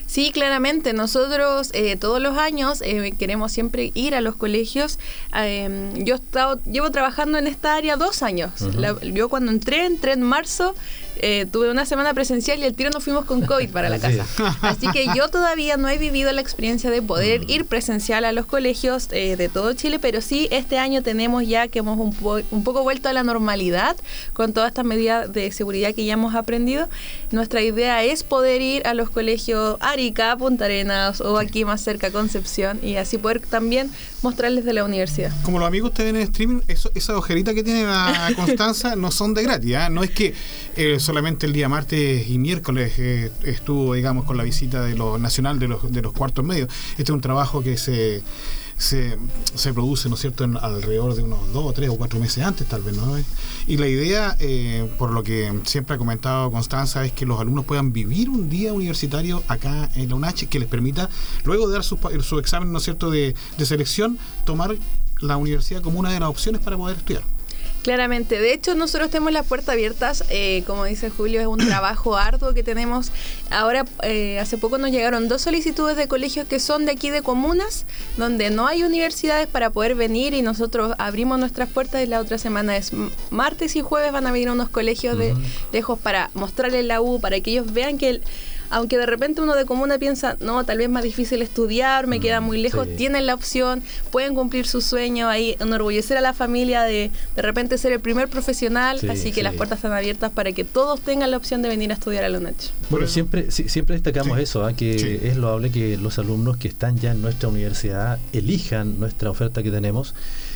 Sí, 0.08 0.32
claramente. 0.32 0.94
Nosotros 0.94 1.72
eh, 1.74 1.96
todos 1.98 2.22
los 2.22 2.38
años 2.38 2.82
eh, 2.84 3.14
queremos 3.18 3.52
siempre 3.52 3.92
ir 3.96 4.16
a 4.16 4.22
los 4.22 4.36
colegios. 4.36 5.00
Eh, 5.36 5.92
yo 5.98 6.16
he 6.16 6.18
estado, 6.18 6.60
llevo 6.64 6.92
trabajando 6.92 7.38
en 7.38 7.48
esta 7.48 7.76
área 7.76 7.98
dos 7.98 8.22
años. 8.24 8.52
La- 8.76 8.96
yo 9.02 9.30
cuando 9.30 9.52
entré, 9.52 9.86
entré 9.86 10.14
en 10.14 10.22
marzo, 10.22 10.76
eh, 11.18 11.46
tuve 11.52 11.70
una 11.72 11.86
semana 11.86 12.14
presencial 12.14 12.60
y 12.60 12.64
el 12.64 12.74
tiro 12.76 12.90
nos 12.90 13.04
fuimos 13.04 13.26
con 13.26 13.46
COVID 13.46 13.70
para 13.70 13.90
la 13.90 14.00
casa. 14.06 14.26
Así 14.62 14.88
que 14.92 15.08
yo 15.16 15.30
todavía 15.30 15.78
no 15.78 15.88
he 15.90 15.98
vivido 15.98 16.32
la 16.32 16.42
experiencia 16.42 16.90
de 16.90 17.02
poder 17.02 17.42
Mm. 17.42 17.50
ir 17.50 17.66
presencial 17.66 18.24
a 18.26 18.32
los 18.32 18.46
colegios 18.46 19.08
eh, 19.12 19.36
de 19.36 19.50
todo 19.50 19.74
Chile, 19.74 20.00
pero 20.00 20.22
sí 20.22 20.48
este 20.52 20.78
año 20.78 21.02
tenemos 21.02 21.48
ya 21.48 21.68
que 21.68 21.80
hemos 21.80 21.98
un, 22.00 22.14
po- 22.14 22.42
un 22.52 22.64
poco 22.64 22.84
vuelto 22.84 23.10
a 23.10 23.14
la 23.14 23.24
normalidad 23.24 23.96
con 24.34 24.54
todas 24.54 24.70
estas 24.70 24.86
medidas 24.86 25.32
de 25.34 25.52
seguridad 25.52 25.94
que 25.94 26.06
ya 26.06 26.14
hemos 26.14 26.36
aprendido. 26.36 26.88
Nuestra 27.32 27.62
idea 27.62 28.04
es 28.04 28.24
poder 28.24 28.62
ir 28.62 28.86
a 28.88 28.94
los 28.94 29.10
colegios 29.10 29.78
Arica, 29.80 30.36
Punta 30.38 30.66
Arenas 30.66 31.22
o 31.22 31.38
aquí 31.38 31.66
más 31.66 31.82
cerca 31.82 32.12
Concepción 32.12 32.80
y 32.84 32.96
así 32.98 33.18
poder 33.18 33.42
también 33.42 33.90
mostrarles 34.26 34.66
de 34.66 34.74
la 34.74 34.84
universidad. 34.84 35.32
Como 35.44 35.60
los 35.60 35.68
amigos 35.68 35.94
te 35.94 36.04
ven 36.04 36.16
en 36.16 36.24
streaming, 36.24 36.62
eso, 36.68 36.92
esa 36.96 37.16
ojerita 37.16 37.54
que 37.54 37.64
tiene 37.64 37.84
la 37.84 38.32
Constanza 38.36 38.96
no 38.96 39.12
son 39.12 39.34
de 39.36 39.44
gratis. 39.44 39.76
¿ah? 39.76 39.90
No 39.90 40.04
es 40.04 40.10
que 40.10 40.34
eh, 40.76 41.00
solamente 41.00 41.46
el 41.46 41.54
día 41.54 41.70
martes 41.70 42.28
y 42.28 42.40
miércoles 42.40 42.94
eh, 42.98 43.32
estuvo, 43.44 43.94
digamos, 43.94 44.26
con 44.26 44.36
la 44.36 44.44
visita 44.44 44.84
de 44.84 44.96
lo 44.96 45.20
nacional 45.20 45.60
de 45.60 45.68
los, 45.68 45.92
de 45.92 46.02
los 46.02 46.12
cuartos 46.12 46.44
medios. 46.44 46.70
Este 46.92 47.04
es 47.04 47.10
un 47.12 47.22
trabajo 47.22 47.62
que 47.62 47.78
se, 47.78 48.24
se, 48.78 49.18
se 49.54 49.74
produce, 49.74 50.10
¿no 50.10 50.16
es 50.16 50.22
cierto?, 50.22 50.44
en 50.44 50.58
alrededor 50.58 51.16
de 51.16 51.24
unos 51.24 51.54
dos, 51.54 51.74
tres 51.74 51.90
o 51.90 51.96
cuatro 51.96 52.20
meses 52.20 52.44
antes, 52.44 52.68
tal 52.68 52.84
vez, 52.84 52.96
¿no? 52.96 53.18
Y 53.68 53.78
la 53.78 53.88
idea, 53.88 54.36
eh, 54.40 54.90
por 54.98 55.12
lo 55.12 55.24
que 55.24 55.62
siempre 55.64 55.96
ha 55.96 55.98
comentado 55.98 56.52
Constanza, 56.52 57.06
es 57.06 57.12
que 57.12 57.26
los 57.26 57.40
alumnos 57.40 57.66
puedan 57.66 57.94
vivir 57.94 58.30
un 58.30 58.50
día 58.50 58.74
universitario 58.74 59.44
acá 59.48 59.90
en 59.96 60.10
la 60.10 60.16
UNACH 60.16 60.48
que 60.48 60.60
les 60.60 60.68
permita, 60.68 61.10
luego 61.44 61.68
de 61.68 61.74
dar 61.74 61.84
su, 61.84 61.98
su 62.22 62.40
examen, 62.40 62.72
¿no 62.72 62.80
es 62.80 62.84
cierto?, 62.84 63.10
de, 63.10 63.36
de 63.58 63.66
selección, 63.66 64.18
tomar 64.46 64.76
la 65.22 65.38
universidad 65.38 65.82
como 65.82 66.00
una 66.00 66.12
de 66.12 66.20
las 66.20 66.30
opciones 66.30 66.62
para 66.62 66.78
poder 66.78 66.98
estudiar. 66.98 67.24
Claramente, 67.86 68.40
de 68.40 68.52
hecho 68.52 68.74
nosotros 68.74 69.12
tenemos 69.12 69.32
las 69.32 69.46
puertas 69.46 69.70
abiertas, 69.70 70.24
eh, 70.32 70.64
como 70.66 70.86
dice 70.86 71.12
Julio, 71.12 71.40
es 71.40 71.46
un 71.46 71.60
trabajo 71.68 72.18
arduo 72.18 72.52
que 72.56 72.64
tenemos. 72.64 73.12
Ahora, 73.52 73.86
eh, 74.02 74.40
hace 74.40 74.58
poco 74.58 74.80
nos 74.80 74.90
llegaron 74.90 75.28
dos 75.28 75.44
solicitudes 75.44 75.96
de 75.96 76.08
colegios 76.08 76.48
que 76.48 76.60
son 76.60 76.88
de 76.88 76.94
aquí 76.94 77.12
de 77.12 77.22
comunas, 77.22 77.86
donde 78.18 78.50
no 78.50 78.66
hay 78.66 78.82
universidades 78.82 79.46
para 79.46 79.70
poder 79.70 79.94
venir 79.94 80.34
y 80.34 80.42
nosotros 80.42 80.96
abrimos 80.98 81.38
nuestras 81.38 81.70
puertas 81.70 82.02
y 82.04 82.08
la 82.08 82.22
otra 82.22 82.40
semana 82.40 82.76
es 82.76 82.92
martes 83.30 83.76
y 83.76 83.82
jueves 83.84 84.12
van 84.12 84.26
a 84.26 84.32
venir 84.32 84.50
unos 84.50 84.70
colegios 84.70 85.16
de 85.20 85.36
lejos 85.72 86.00
para 86.00 86.32
mostrarles 86.34 86.86
la 86.86 87.02
U, 87.02 87.20
para 87.22 87.40
que 87.40 87.52
ellos 87.52 87.72
vean 87.72 88.00
que... 88.00 88.10
el- 88.10 88.24
aunque 88.70 88.98
de 88.98 89.06
repente 89.06 89.42
uno 89.42 89.56
de 89.56 89.66
comuna 89.66 89.98
piensa, 89.98 90.38
no, 90.40 90.64
tal 90.64 90.78
vez 90.80 90.90
más 90.90 91.04
difícil 91.04 91.42
estudiar, 91.42 92.08
me 92.08 92.20
Mm, 92.20 92.22
queda 92.22 92.42
muy 92.42 92.62
lejos, 92.62 92.88
sí. 92.88 92.94
tienen 92.98 93.26
la 93.26 93.34
opción, 93.34 93.84
pueden 94.12 94.36
cumplir 94.36 94.68
su 94.68 94.82
sueño 94.82 95.28
ahí, 95.30 95.56
enorgullecer 95.60 96.18
a 96.18 96.22
la 96.22 96.34
familia 96.34 96.84
de 96.84 97.12
de 97.36 97.42
repente 97.42 97.78
ser 97.78 97.92
el 97.92 98.00
primer 98.00 98.28
profesional, 98.30 99.00
Sí, 99.00 99.08
así 99.10 99.30
que 99.30 99.36
sí. 99.36 99.42
las 99.44 99.54
puertas 99.56 99.78
están 99.80 99.94
abiertas 99.94 100.32
para 100.32 100.52
que 100.52 100.64
todos 100.64 101.02
tengan 101.02 101.32
la 101.32 101.38
opción 101.38 101.62
de 101.62 101.70
venir 101.70 101.92
a 101.92 101.94
estudiar 101.96 102.24
a 102.24 102.30
la 102.30 102.40
noche. 102.40 102.70
Bueno, 102.90 103.08
siempre, 103.08 103.52
sí, 103.52 103.70
siempre 103.70 103.96
destacamos 103.96 104.38
Sí. 104.38 104.44
eso, 104.44 104.66
¿ah? 104.66 104.74
que 104.74 104.98
Sí. 105.00 105.20
es 105.28 105.38
loable 105.38 105.72
que 105.72 105.98
los 105.98 106.18
alumnos 106.20 106.58
que 106.58 106.68
están 106.68 106.98
ya 106.98 107.12
en 107.12 107.22
nuestra 107.22 107.50
universidad 107.50 108.20
elijan 108.34 109.00
nuestra 109.00 109.30
oferta 109.30 109.62
que 109.64 109.72
tenemos. 109.72 110.14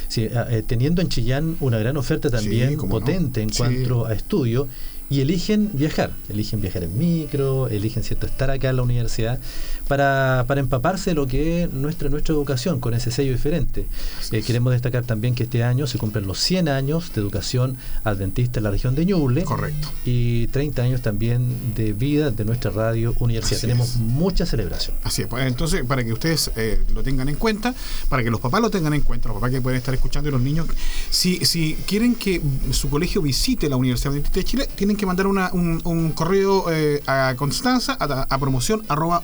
Sí, 0.07 0.27
ah, 0.35 0.47
eh, 0.49 0.63
teniendo 0.65 1.01
en 1.01 1.09
Chillán 1.09 1.55
una 1.59 1.77
gran 1.77 1.95
oferta 1.97 2.29
también 2.31 2.69
Sí, 2.71 2.75
cómo 2.77 2.99
no. 2.99 3.05
potente 3.05 3.41
en 3.41 3.51
Sí. 3.51 3.57
cuanto 3.59 4.05
a 4.07 4.13
estudio 4.13 4.67
y 5.09 5.21
eligen 5.21 5.71
viajar, 5.73 6.11
eligen 6.29 6.61
viajar 6.61 6.83
en 6.83 6.97
micro, 6.97 7.67
eligen 7.67 8.03
cierto 8.03 8.27
estar 8.27 8.51
acá 8.51 8.69
en 8.69 8.75
la 8.75 8.83
universidad 8.83 9.39
para, 9.89 10.45
para 10.47 10.61
empaparse 10.61 11.09
de 11.09 11.15
lo 11.15 11.27
que 11.27 11.63
es 11.63 11.73
nuestra, 11.73 12.09
nuestra 12.09 12.33
educación 12.33 12.79
con 12.79 12.93
ese 12.93 13.11
sello 13.11 13.33
diferente. 13.33 13.85
Eh, 14.31 14.41
queremos 14.43 14.71
destacar 14.71 15.03
también 15.03 15.35
que 15.35 15.43
este 15.43 15.63
año 15.65 15.85
se 15.87 15.97
cumplen 15.97 16.25
los 16.27 16.39
100 16.39 16.69
años 16.69 17.11
de 17.13 17.19
educación 17.19 17.75
adventista 18.05 18.59
en 18.59 18.63
la 18.65 18.71
región 18.71 18.95
de 18.95 19.05
Ñuble 19.05 19.43
Correcto. 19.43 19.89
y 20.05 20.47
30 20.47 20.83
años 20.83 21.01
también 21.01 21.73
de 21.75 21.91
vida 21.93 22.31
de 22.31 22.45
nuestra 22.45 22.71
radio 22.71 23.15
universidad. 23.19 23.57
Así 23.57 23.67
Tenemos 23.67 23.89
es. 23.89 23.97
mucha 23.97 24.45
celebración. 24.45 24.95
Así 25.03 25.23
es, 25.23 25.27
pues, 25.27 25.45
entonces 25.45 25.83
para 25.85 26.03
que 26.03 26.13
ustedes 26.13 26.51
eh, 26.55 26.81
lo 26.93 27.01
tengan 27.03 27.27
en 27.27 27.35
cuenta, 27.35 27.73
para 28.09 28.23
que 28.23 28.29
los 28.29 28.39
papás 28.39 28.61
lo 28.61 28.69
tengan 28.69 28.93
en 28.93 29.01
cuenta, 29.01 29.27
los 29.29 29.35
papás 29.35 29.51
que 29.51 29.59
pueden 29.59 29.77
estar 29.79 29.93
escuchando 29.93 30.29
y 30.29 30.31
los 30.31 30.41
niños, 30.41 30.67
si, 31.09 31.43
si 31.45 31.73
quieren 31.87 32.13
que 32.15 32.41
su 32.71 32.89
colegio 32.89 33.21
visite 33.23 33.67
la 33.67 33.75
Universidad 33.75 34.11
Adventista 34.13 34.39
de 34.39 34.43
Chile, 34.45 34.69
tienen 34.75 34.95
que 34.95 35.05
mandar 35.07 35.25
una- 35.27 35.49
un, 35.51 35.81
un 35.83 36.11
correo 36.11 36.71
eh, 36.71 37.01
a 37.07 37.33
Constanza 37.35 37.97
a, 37.99 38.27
a 38.29 38.37
promoción 38.39 38.83
arroba 38.87 39.23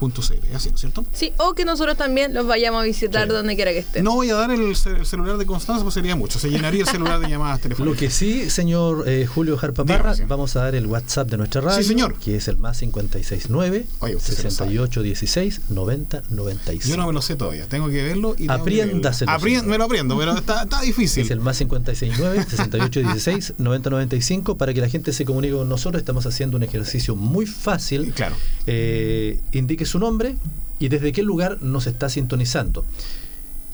unach.cl, 0.00 0.54
así, 0.54 0.68
¿no 0.70 0.74
es 0.74 0.80
cierto? 0.80 1.04
Sí, 1.12 1.32
o 1.38 1.54
que 1.54 1.64
nosotros 1.64 1.96
también 1.96 2.34
los 2.34 2.46
vayamos 2.46 2.80
a 2.80 2.84
visitar 2.84 3.26
Sí. 3.26 3.32
donde 3.34 3.54
quiera 3.56 3.72
que 3.72 3.78
estén. 3.80 4.04
No 4.04 4.14
voy 4.14 4.30
a 4.30 4.34
dar 4.34 4.50
el, 4.50 4.74
ce- 4.76 4.90
el 4.90 5.06
celular 5.06 5.36
de 5.36 5.46
Constanza, 5.46 5.82
pues 5.82 5.94
sería 5.94 6.16
mucho, 6.16 6.38
se 6.38 6.48
llenaría 6.50 6.82
el 6.82 6.88
celular 6.88 7.18
de 7.20 7.28
llamadas 7.28 7.58
Lo 7.58 7.62
telefónicas. 7.62 7.98
que 8.00 8.10
sí, 8.10 8.50
señor 8.50 9.04
eh, 9.08 9.26
Julio 9.26 9.56
Jarpaparra, 9.56 10.12
Dígame, 10.14 10.28
vamos 10.28 10.56
a 10.56 10.60
dar 10.62 10.74
el 10.74 10.86
WhatsApp 10.86 11.28
de 11.30 11.36
nuestra 11.36 11.60
radio, 11.60 11.82
Sí, 11.82 11.88
señor. 11.88 12.14
que 12.14 12.36
es 12.36 12.48
el 12.48 12.58
más 12.58 12.78
569 12.80 13.86
Oye, 14.00 14.16
usted 14.16 14.34
se 14.34 14.42
lo 14.44 14.50
sabe. 14.50 14.70
6816 14.70 15.60
90 15.70 16.22
95. 16.30 16.88
Yo 16.88 16.96
no 16.96 17.06
me 17.06 17.12
lo 17.12 17.22
sé 17.22 17.36
todavía, 17.36 17.66
tengo 17.66 17.88
que 17.88 18.02
verlo 18.02 18.34
y... 18.38 18.48
Apriéndaselo, 18.50 19.32
me 19.64 19.78
lo 19.78 19.84
aprendo, 19.84 20.16
pero 20.18 20.36
está, 20.36 20.62
está 20.64 20.80
difícil. 20.82 21.24
Es 21.24 21.30
el 21.30 21.40
más 21.40 21.58
569 21.58 22.44
6816 22.48 23.54
90 23.58 23.90
95 23.90 24.56
para 24.56 24.74
que 24.74 24.80
la 24.80 24.88
gente 24.88 25.12
se 25.12 25.24
comunique 25.24 25.54
con 25.54 25.68
nosotros. 25.68 26.00
Estamos 26.00 26.26
haciendo 26.26 26.56
un 26.56 26.62
ejercicio 26.62 27.16
muy 27.16 27.46
fácil. 27.46 28.12
Claro. 28.14 28.34
Eh, 28.66 29.40
indique 29.52 29.85
su 29.86 29.98
nombre 29.98 30.36
y 30.78 30.88
desde 30.88 31.12
qué 31.12 31.22
lugar 31.22 31.62
nos 31.62 31.86
está 31.86 32.08
sintonizando. 32.08 32.84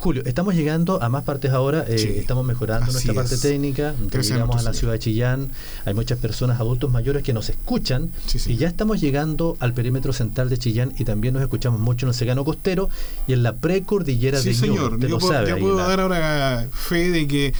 Julio, 0.03 0.25
estamos 0.27 0.57
llegando 0.57 1.01
a 1.01 1.09
más 1.09 1.23
partes 1.23 1.53
ahora, 1.53 1.85
eh, 1.87 1.97
Sí, 1.97 2.09
estamos 2.17 2.45
mejorando 2.45 2.91
nuestra 2.91 3.15
parte 3.15 3.37
técnica, 3.39 3.95
llegamos 4.21 4.57
a 4.57 4.63
la 4.63 4.75
ciudad 4.75 4.95
de 4.95 4.99
Chillán, 4.99 5.51
hay 5.85 5.95
muchas 5.95 6.19
personas, 6.19 6.59
adultos 6.59 6.91
mayores 6.91 7.23
que 7.23 7.33
nos 7.33 7.49
escuchan 7.49 8.11
Sí, 8.27 8.41
sí. 8.41 8.55
y 8.55 8.57
ya 8.57 8.67
estamos 8.67 9.01
llegando 9.01 9.57
al 9.61 9.75
perímetro 9.75 10.13
central 10.13 10.49
de 10.51 10.59
Chillán 10.59 10.93
y 10.99 11.05
también 11.05 11.35
nos 11.35 11.43
escuchamos 11.45 11.79
mucho 11.79 12.07
en 12.07 12.09
el 12.09 12.15
Secano 12.15 12.45
Costero 12.45 12.91
y 13.29 13.33
en 13.33 13.45
la 13.45 13.53
precordillera 13.55 14.41
de 14.43 14.53
Ñuble, 14.53 14.67
señor, 14.67 14.95
usted 14.95 15.07
yo 15.07 15.15
lo 15.15 15.19
puedo, 15.21 15.33
sabe 15.35 15.49
yo 15.51 15.55
ahí, 15.55 15.61
puedo 15.61 15.77
la- 15.77 15.87
dar 15.87 16.01
ahora 16.01 16.67
fe 16.73 17.11
de 17.13 17.29
que 17.29 17.55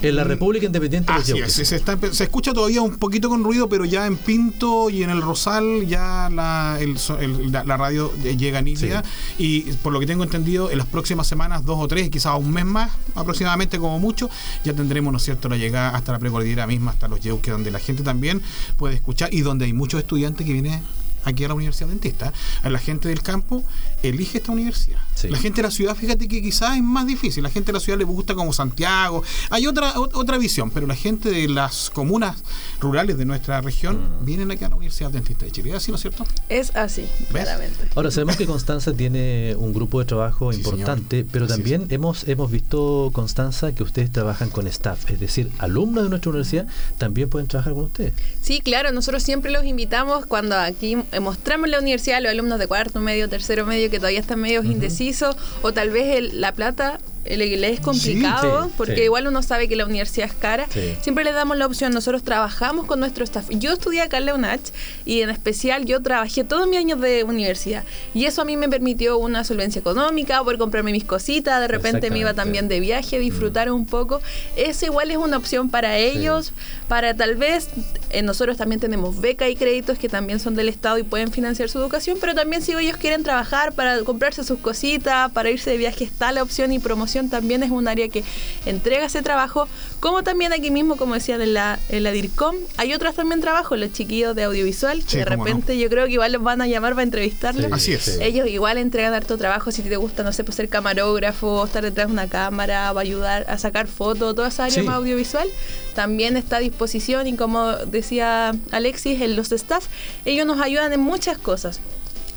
en 0.00 0.16
la 0.16 0.24
República 0.24 0.64
Independiente 0.66 1.12
de 1.12 1.18
Así 1.18 1.38
es, 1.38 1.52
se, 1.68 1.76
está 1.76 1.96
empe- 1.96 2.10
se 2.12 2.24
escucha 2.24 2.52
todavía 2.54 2.80
un 2.82 2.96
poquito 2.96 3.28
con 3.28 3.44
ruido, 3.44 3.68
pero 3.68 3.84
ya 3.84 4.06
en 4.06 4.16
Pinto 4.16 4.88
y 4.90 5.02
en 5.04 5.10
el 5.10 5.20
Rosal 5.22 5.86
ya 5.86 6.28
la, 6.32 6.78
el 6.80 6.98
so- 6.98 7.18
el- 7.18 7.52
la, 7.52 7.62
la 7.64 7.76
radio 7.76 8.10
llega 8.16 8.62
nítida 8.62 9.04
y 9.38 9.60
por 9.82 9.92
lo 9.92 10.00
que 10.00 10.06
tengo 10.06 10.24
entendido, 10.24 10.70
en 10.72 10.78
las 10.78 10.86
próximas 10.88 11.26
semanas, 11.28 11.64
dos 11.64 11.81
o 11.82 11.88
tres, 11.88 12.10
quizás 12.10 12.38
un 12.38 12.52
mes 12.52 12.64
más, 12.64 12.90
aproximadamente 13.14 13.78
como 13.78 13.98
mucho, 13.98 14.30
ya 14.64 14.72
tendremos, 14.72 15.12
¿no 15.12 15.18
es 15.18 15.24
cierto?, 15.24 15.48
la 15.48 15.56
llegada 15.56 15.90
hasta 15.90 16.12
la 16.12 16.18
precordillera 16.18 16.66
misma, 16.66 16.92
hasta 16.92 17.08
los 17.08 17.20
Yeuques, 17.20 17.52
donde 17.52 17.70
la 17.70 17.78
gente 17.78 18.02
también 18.02 18.40
puede 18.76 18.94
escuchar 18.94 19.32
y 19.32 19.40
donde 19.40 19.66
hay 19.66 19.72
muchos 19.72 20.00
estudiantes 20.00 20.46
que 20.46 20.52
vienen 20.52 20.82
aquí 21.24 21.44
a 21.44 21.48
la 21.48 21.54
Universidad 21.54 21.88
Dentista. 21.88 22.32
A 22.62 22.70
la 22.70 22.78
gente 22.78 23.08
del 23.08 23.22
campo 23.22 23.62
elige 24.02 24.38
esta 24.38 24.52
universidad. 24.52 24.98
Sí. 25.14 25.28
La 25.28 25.38
gente 25.38 25.56
de 25.62 25.68
la 25.68 25.70
ciudad, 25.70 25.94
fíjate 25.94 26.26
que 26.26 26.42
quizás 26.42 26.76
es 26.76 26.82
más 26.82 27.06
difícil. 27.06 27.42
La 27.42 27.50
gente 27.50 27.66
de 27.66 27.74
la 27.74 27.80
ciudad 27.80 27.98
le 27.98 28.04
gusta 28.04 28.34
como 28.34 28.52
Santiago. 28.52 29.22
Hay 29.50 29.66
otra 29.66 29.94
ot- 29.94 30.10
otra 30.14 30.38
visión, 30.38 30.70
pero 30.70 30.86
la 30.86 30.96
gente 30.96 31.30
de 31.30 31.48
las 31.48 31.90
comunas 31.90 32.42
rurales 32.80 33.16
de 33.18 33.24
nuestra 33.24 33.60
región 33.60 34.20
Mm. 34.20 34.24
vienen 34.24 34.50
aquí 34.50 34.64
a 34.64 34.68
la 34.68 34.76
Universidad 34.76 35.10
Dentista 35.10 35.44
de 35.44 35.52
Chile. 35.52 35.70
¿Es 35.70 35.76
así, 35.76 35.90
no 35.92 35.96
es 35.96 36.00
cierto? 36.00 36.24
Es 36.48 36.74
así, 36.74 37.06
claramente. 37.30 37.88
Ahora 37.94 38.10
sabemos 38.10 38.36
que 38.36 38.46
Constanza 38.46 38.92
tiene 38.92 39.54
un 39.56 39.72
grupo 39.72 40.00
de 40.00 40.06
trabajo 40.06 40.52
Sí, 40.52 40.58
importante, 40.58 41.18
señor. 41.18 41.28
pero 41.32 41.44
Así 41.44 41.54
también 41.54 41.86
hemos 41.90 42.24
hemos 42.26 42.50
visto 42.50 43.10
Constanza 43.12 43.72
que 43.72 43.82
ustedes 43.82 44.10
trabajan 44.10 44.50
con 44.50 44.66
staff, 44.66 45.08
es 45.10 45.20
decir, 45.20 45.50
alumnos 45.58 46.04
de 46.04 46.10
nuestra 46.10 46.30
universidad 46.30 46.66
también 46.98 47.28
pueden 47.28 47.46
trabajar 47.48 47.72
con 47.74 47.84
ustedes. 47.84 48.12
Sí, 48.42 48.60
claro, 48.60 48.90
nosotros 48.92 49.22
siempre 49.22 49.50
los 49.52 49.64
invitamos 49.64 50.26
cuando 50.26 50.56
aquí 50.56 50.96
eh, 51.12 51.20
mostramos 51.20 51.68
la 51.68 51.78
universidad 51.78 52.18
a 52.18 52.20
los 52.20 52.30
alumnos 52.32 52.58
de 52.58 52.66
cuarto 52.66 53.00
medio, 53.00 53.28
tercero 53.28 53.66
medio 53.66 53.90
que 53.90 53.98
todavía 53.98 54.20
están 54.20 54.40
medio 54.40 54.62
indecisos 54.64 55.36
o 55.62 55.72
tal 55.72 55.90
vez 55.90 56.16
el- 56.16 56.40
la 56.40 56.52
plata 56.52 56.98
el 57.24 57.42
inglés 57.42 57.74
es 57.74 57.80
complicado 57.80 58.64
sí, 58.64 58.74
porque 58.76 58.96
sí. 58.96 59.02
igual 59.02 59.26
uno 59.26 59.42
sabe 59.42 59.68
que 59.68 59.76
la 59.76 59.84
universidad 59.84 60.26
es 60.26 60.34
cara. 60.34 60.66
Sí. 60.72 60.96
Siempre 61.00 61.24
les 61.24 61.34
damos 61.34 61.56
la 61.56 61.66
opción, 61.66 61.92
nosotros 61.92 62.22
trabajamos 62.22 62.86
con 62.86 63.00
nuestro 63.00 63.24
staff. 63.24 63.48
Yo 63.50 63.72
estudié 63.72 64.02
acá 64.02 64.18
en 64.18 64.26
la 64.26 64.34
UNACH 64.34 64.70
y 65.04 65.20
en 65.20 65.30
especial 65.30 65.84
yo 65.84 66.02
trabajé 66.02 66.44
todos 66.44 66.66
mis 66.66 66.78
años 66.78 67.00
de 67.00 67.24
universidad 67.24 67.84
y 68.14 68.24
eso 68.24 68.42
a 68.42 68.44
mí 68.44 68.56
me 68.56 68.68
permitió 68.68 69.18
una 69.18 69.44
solvencia 69.44 69.78
económica, 69.78 70.42
poder 70.42 70.58
comprarme 70.58 70.92
mis 70.92 71.04
cositas, 71.04 71.60
de 71.60 71.68
repente 71.68 72.10
me 72.10 72.18
iba 72.18 72.34
también 72.34 72.68
de 72.68 72.80
viaje, 72.80 73.18
disfrutar 73.18 73.70
un 73.70 73.86
poco. 73.86 74.20
Eso 74.56 74.86
igual 74.86 75.10
es 75.10 75.16
una 75.16 75.36
opción 75.36 75.70
para 75.70 75.98
ellos, 75.98 76.52
para 76.88 77.14
tal 77.14 77.36
vez, 77.36 77.68
eh, 78.10 78.22
nosotros 78.22 78.56
también 78.56 78.80
tenemos 78.80 79.20
beca 79.20 79.48
y 79.48 79.56
créditos 79.56 79.98
que 79.98 80.08
también 80.08 80.40
son 80.40 80.54
del 80.56 80.68
Estado 80.68 80.98
y 80.98 81.02
pueden 81.04 81.30
financiar 81.30 81.68
su 81.68 81.78
educación, 81.78 82.18
pero 82.20 82.34
también 82.34 82.62
si 82.62 82.72
ellos 82.72 82.96
quieren 82.96 83.22
trabajar 83.22 83.72
para 83.72 84.00
comprarse 84.00 84.44
sus 84.44 84.58
cositas, 84.58 85.30
para 85.32 85.50
irse 85.50 85.70
de 85.70 85.76
viaje, 85.76 86.04
está 86.04 86.32
la 86.32 86.42
opción 86.42 86.72
y 86.72 86.78
promoción 86.78 87.11
también 87.30 87.62
es 87.62 87.70
un 87.70 87.88
área 87.88 88.08
que 88.08 88.24
entrega 88.66 89.06
ese 89.06 89.22
trabajo, 89.22 89.68
como 90.00 90.22
también 90.22 90.52
aquí 90.52 90.70
mismo, 90.70 90.96
como 90.96 91.14
decían 91.14 91.40
en 91.42 91.54
la, 91.54 91.78
en 91.88 92.02
la 92.02 92.10
DIRCOM, 92.12 92.56
hay 92.76 92.94
otros 92.94 93.14
también 93.14 93.40
trabajos, 93.40 93.78
los 93.78 93.92
chiquillos 93.92 94.34
de 94.34 94.44
audiovisual, 94.44 95.00
Sí, 95.02 95.06
que 95.08 95.18
de 95.18 95.24
no. 95.24 95.30
repente 95.44 95.78
yo 95.78 95.88
creo 95.88 96.06
que 96.06 96.12
igual 96.12 96.32
los 96.32 96.42
van 96.42 96.60
a 96.62 96.66
llamar 96.66 96.92
para 96.92 97.02
entrevistarlos. 97.04 97.66
Sí, 97.66 97.72
Así 97.72 97.92
es. 97.92 98.18
Ellos 98.20 98.48
igual 98.48 98.78
entregan 98.78 99.14
harto 99.14 99.36
trabajo 99.38 99.70
si 99.72 99.82
te 99.82 99.96
gusta, 99.96 100.22
no 100.22 100.32
sé, 100.32 100.44
pues 100.44 100.56
ser 100.56 100.68
camarógrafo, 100.68 101.64
estar 101.64 101.82
detrás 101.84 102.06
de 102.08 102.12
una 102.12 102.28
cámara, 102.28 102.92
va 102.92 103.00
a 103.00 103.02
ayudar 103.02 103.46
a 103.48 103.58
sacar 103.58 103.86
fotos, 103.86 104.34
toda 104.34 104.48
esa 104.48 104.64
área 104.64 104.74
Sí. 104.76 104.82
más 104.82 104.96
audiovisual, 104.96 105.48
también 105.94 106.36
está 106.36 106.56
a 106.56 106.60
disposición 106.60 107.26
y 107.26 107.36
como 107.36 107.72
decía 107.72 108.52
Alexis, 108.70 109.20
en 109.20 109.36
los 109.36 109.52
staff, 109.52 109.86
ellos 110.24 110.46
nos 110.46 110.60
ayudan 110.60 110.92
en 110.92 111.00
muchas 111.00 111.38
cosas. 111.38 111.80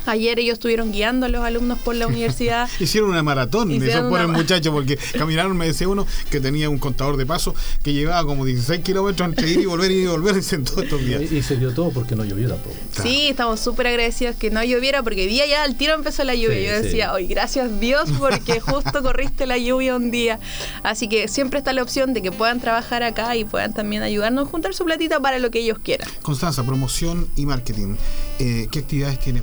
Ayer 0.06 0.40
ellos 0.40 0.54
estuvieron 0.54 0.92
guiando 0.92 1.26
a 1.26 1.30
los 1.30 1.44
alumnos 1.44 1.80
por 1.80 1.96
la 1.96 2.08
universidad. 2.08 2.70
Hicieron 2.80 3.10
una 3.10 3.24
maratón 3.24 3.72
Hicieron 3.72 3.90
esos 3.90 4.10
pobres 4.10 4.24
una 4.26 4.34
ma- 4.34 4.38
muchachos 4.40 4.74
porque 4.74 4.98
caminaron, 5.18 5.58
me 5.58 5.68
decía 5.68 5.88
uno, 5.88 6.06
que 6.30 6.40
tenía 6.40 6.70
un 6.70 6.78
contador 6.78 7.18
de 7.18 7.26
paso 7.26 7.56
que 7.84 7.94
llevaba 7.94 8.26
como 8.26 8.46
16 8.46 8.82
kilómetros 8.82 9.28
entre 9.30 9.50
ir 9.50 9.60
y 9.62 9.66
volver 9.66 9.92
y 9.92 10.06
volver 10.06 10.36
en 10.52 10.64
todos 10.64 10.84
estos 10.84 11.00
días. 11.06 11.22
Y, 11.32 11.38
y 11.38 11.44
se 11.44 11.58
dio 11.58 11.74
todo 11.74 11.90
porque 11.92 12.16
no 12.16 12.24
tampoco. 12.48 12.76
Claro. 12.94 13.10
Sí, 13.10 13.28
estamos 13.30 13.60
súper 13.60 13.88
agradecidos 13.88 14.36
que 14.36 14.52
no 14.52 14.64
lloviera 14.64 15.02
porque 15.04 15.28
día 15.28 15.46
ya 15.46 15.64
al 15.64 15.76
tiro 15.76 15.94
empezó 15.94 16.24
la 16.24 16.36
lluvia. 16.36 16.58
Sí, 16.58 16.66
Yo 16.66 16.72
decía, 16.82 17.06
sí. 17.10 17.12
hoy 17.16 17.28
gracias 17.28 17.80
Dios 17.80 18.10
porque 18.20 18.60
justo 18.60 19.02
corriste 19.02 19.46
la 19.46 19.58
lluvia 19.58 19.96
un 19.96 20.12
día. 20.12 20.40
Así 20.84 21.08
que 21.08 21.28
siempre 21.28 21.60
está 21.60 21.74
la 21.74 21.82
opción 21.84 22.14
de 22.14 22.22
que 22.22 22.32
puedan 22.32 22.60
trabajar 22.60 23.04
acá 23.04 23.36
y 23.36 23.46
puedan 23.46 23.74
también 23.74 24.02
ayudarnos 24.04 24.48
a 24.48 24.52
juntar 24.52 24.74
su 24.74 24.86
platita 24.86 25.20
para 25.20 25.40
lo 25.40 25.52
que 25.52 25.60
ellos 25.60 25.80
quieran. 25.80 26.08
Constanza, 26.22 26.64
promoción 26.64 27.28
y 27.36 27.46
marketing. 27.46 27.96
Eh, 28.40 28.68
¿Qué 28.72 28.80
actividades 28.80 29.20
tiene 29.20 29.42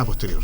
a 0.00 0.04
posterior? 0.04 0.42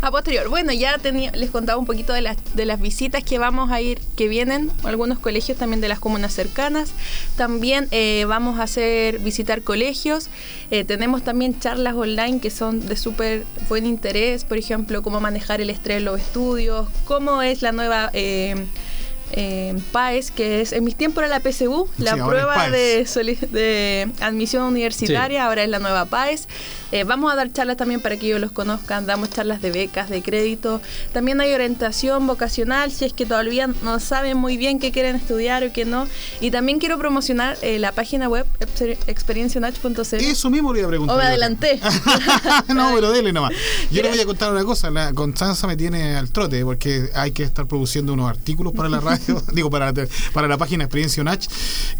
A 0.00 0.12
posterior, 0.12 0.48
bueno, 0.48 0.72
ya 0.72 0.96
les 1.34 1.50
contaba 1.50 1.76
un 1.76 1.86
poquito 1.86 2.12
de 2.12 2.22
las, 2.22 2.36
de 2.54 2.66
las 2.66 2.80
visitas 2.80 3.24
que 3.24 3.38
vamos 3.38 3.72
a 3.72 3.80
ir, 3.80 4.00
que 4.16 4.28
vienen, 4.28 4.70
algunos 4.84 5.18
colegios 5.18 5.58
también 5.58 5.80
de 5.80 5.88
las 5.88 5.98
comunas 5.98 6.32
cercanas. 6.32 6.92
También 7.36 7.88
eh, 7.90 8.24
vamos 8.28 8.60
a 8.60 8.64
hacer, 8.64 9.18
visitar 9.18 9.62
colegios. 9.62 10.28
Eh, 10.70 10.84
tenemos 10.84 11.24
también 11.24 11.58
charlas 11.58 11.94
online 11.94 12.38
que 12.38 12.50
son 12.50 12.86
de 12.86 12.96
súper 12.96 13.44
buen 13.68 13.86
interés, 13.86 14.44
por 14.44 14.56
ejemplo, 14.56 15.02
cómo 15.02 15.18
manejar 15.18 15.60
el 15.60 15.70
estrés 15.70 15.98
en 15.98 16.04
los 16.04 16.20
estudios, 16.20 16.88
cómo 17.04 17.42
es 17.42 17.62
la 17.62 17.72
nueva... 17.72 18.10
eh, 18.12 18.66
eh, 19.32 19.78
PAES, 19.92 20.30
que 20.30 20.60
es 20.60 20.72
en 20.72 20.84
mis 20.84 20.96
tiempos 20.96 21.22
era 21.24 21.28
la 21.38 21.40
PSU, 21.40 21.88
la 21.98 22.14
Sí, 22.14 22.20
prueba 22.20 22.68
de, 22.70 24.08
admisión 24.20 24.62
universitaria, 24.64 25.46
ahora 25.46 25.62
es 25.64 25.68
la 25.68 25.78
nueva 25.78 26.04
PAES. 26.06 26.48
Eh, 26.90 27.04
vamos 27.04 27.30
a 27.30 27.36
dar 27.36 27.52
charlas 27.52 27.76
también 27.76 28.00
para 28.00 28.16
que 28.16 28.26
ellos 28.26 28.40
los 28.40 28.50
conozcan, 28.50 29.04
damos 29.04 29.28
charlas 29.28 29.60
de 29.60 29.70
becas, 29.70 30.08
de 30.08 30.22
crédito. 30.22 30.80
También 31.12 31.38
hay 31.40 31.52
orientación 31.52 32.26
vocacional, 32.26 32.90
si 32.90 33.04
es 33.04 33.12
que 33.12 33.26
todavía 33.26 33.68
no 33.82 34.00
saben 34.00 34.38
muy 34.38 34.56
bien 34.56 34.78
qué 34.78 34.90
quieren 34.90 35.16
estudiar 35.16 35.62
o 35.64 35.72
qué 35.72 35.84
no. 35.84 36.08
Y 36.40 36.50
también 36.50 36.78
quiero 36.78 36.96
promocionar 36.98 37.58
eh, 37.60 37.78
la 37.78 37.92
página 37.92 38.28
web 38.28 38.46
exper- 38.60 38.96
experiencianach.cl. 39.06 40.14
Eso 40.16 40.48
mismo 40.50 40.72
le 40.72 40.80
iba 40.80 40.88
a 40.88 40.90
preguntar. 40.90 41.14
O 41.16 41.18
me 41.18 41.24
yo. 41.24 41.28
adelanté. 41.28 41.78
no, 42.74 42.92
pero 42.94 43.10
dele 43.12 43.32
nomás. 43.32 43.52
Yo 43.90 44.02
le 44.02 44.08
voy 44.08 44.20
a 44.20 44.26
contar 44.26 44.50
una 44.52 44.64
cosa. 44.64 44.90
La 44.90 45.12
Constanza 45.12 45.66
me 45.66 45.76
tiene 45.76 46.16
al 46.16 46.30
trote 46.30 46.64
porque 46.64 47.10
hay 47.14 47.32
que 47.32 47.42
estar 47.42 47.66
produciendo 47.66 48.12
unos 48.14 48.30
artículos 48.30 48.72
para 48.72 48.88
la 48.88 49.00
radio, 49.00 49.17
digo, 49.52 49.70
para 49.70 49.92
para 50.32 50.48
la 50.48 50.58
página 50.58 50.84
Experiencia 50.84 51.20
Unach. 51.22 51.46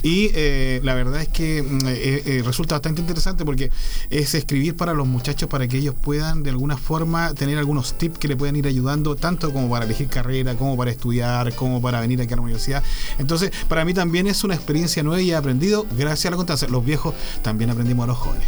Y 0.03 0.31
eh, 0.35 0.81
la 0.83 0.95
verdad 0.95 1.21
es 1.23 1.29
que 1.29 1.63
mm, 1.63 1.79
eh, 1.87 2.23
eh, 2.27 2.43
resulta 2.45 2.77
bastante 2.77 3.01
interesante 3.01 3.45
porque 3.45 3.71
es 4.11 4.35
escribir 4.35 4.77
para 4.77 4.95
los 4.95 5.07
muchachos 5.07 5.49
para 5.49 5.67
que 5.69 5.79
ellos 5.79 5.95
puedan 6.01 6.43
de 6.43 6.51
alguna 6.51 6.77
forma 6.77 7.35
tener 7.35 7.59
algunos 7.59 7.97
tips 7.99 8.19
que 8.19 8.29
le 8.29 8.37
puedan 8.37 8.57
ir 8.57 8.67
ayudando, 8.67 9.17
tanto 9.17 9.53
como 9.53 9.69
para 9.71 9.85
elegir 9.85 10.09
carrera, 10.09 10.55
como 10.55 10.77
para 10.77 10.91
estudiar, 10.91 11.55
como 11.55 11.81
para 11.81 12.01
venir 12.01 12.21
aquí 12.21 12.33
a 12.33 12.37
la 12.37 12.43
universidad. 12.43 12.83
Entonces, 13.19 13.51
para 13.69 13.85
mí 13.85 13.95
también 13.95 14.27
es 14.27 14.45
una 14.45 14.55
experiencia 14.55 15.03
nueva 15.03 15.21
y 15.21 15.31
he 15.31 15.37
aprendido 15.37 15.87
gracias 15.97 16.27
a 16.27 16.31
la 16.31 16.37
Constanza. 16.37 16.69
Los 16.69 16.85
viejos 16.85 17.15
también 17.43 17.71
aprendimos 17.71 18.05
a 18.05 18.07
los 18.09 18.19
jóvenes. 18.19 18.47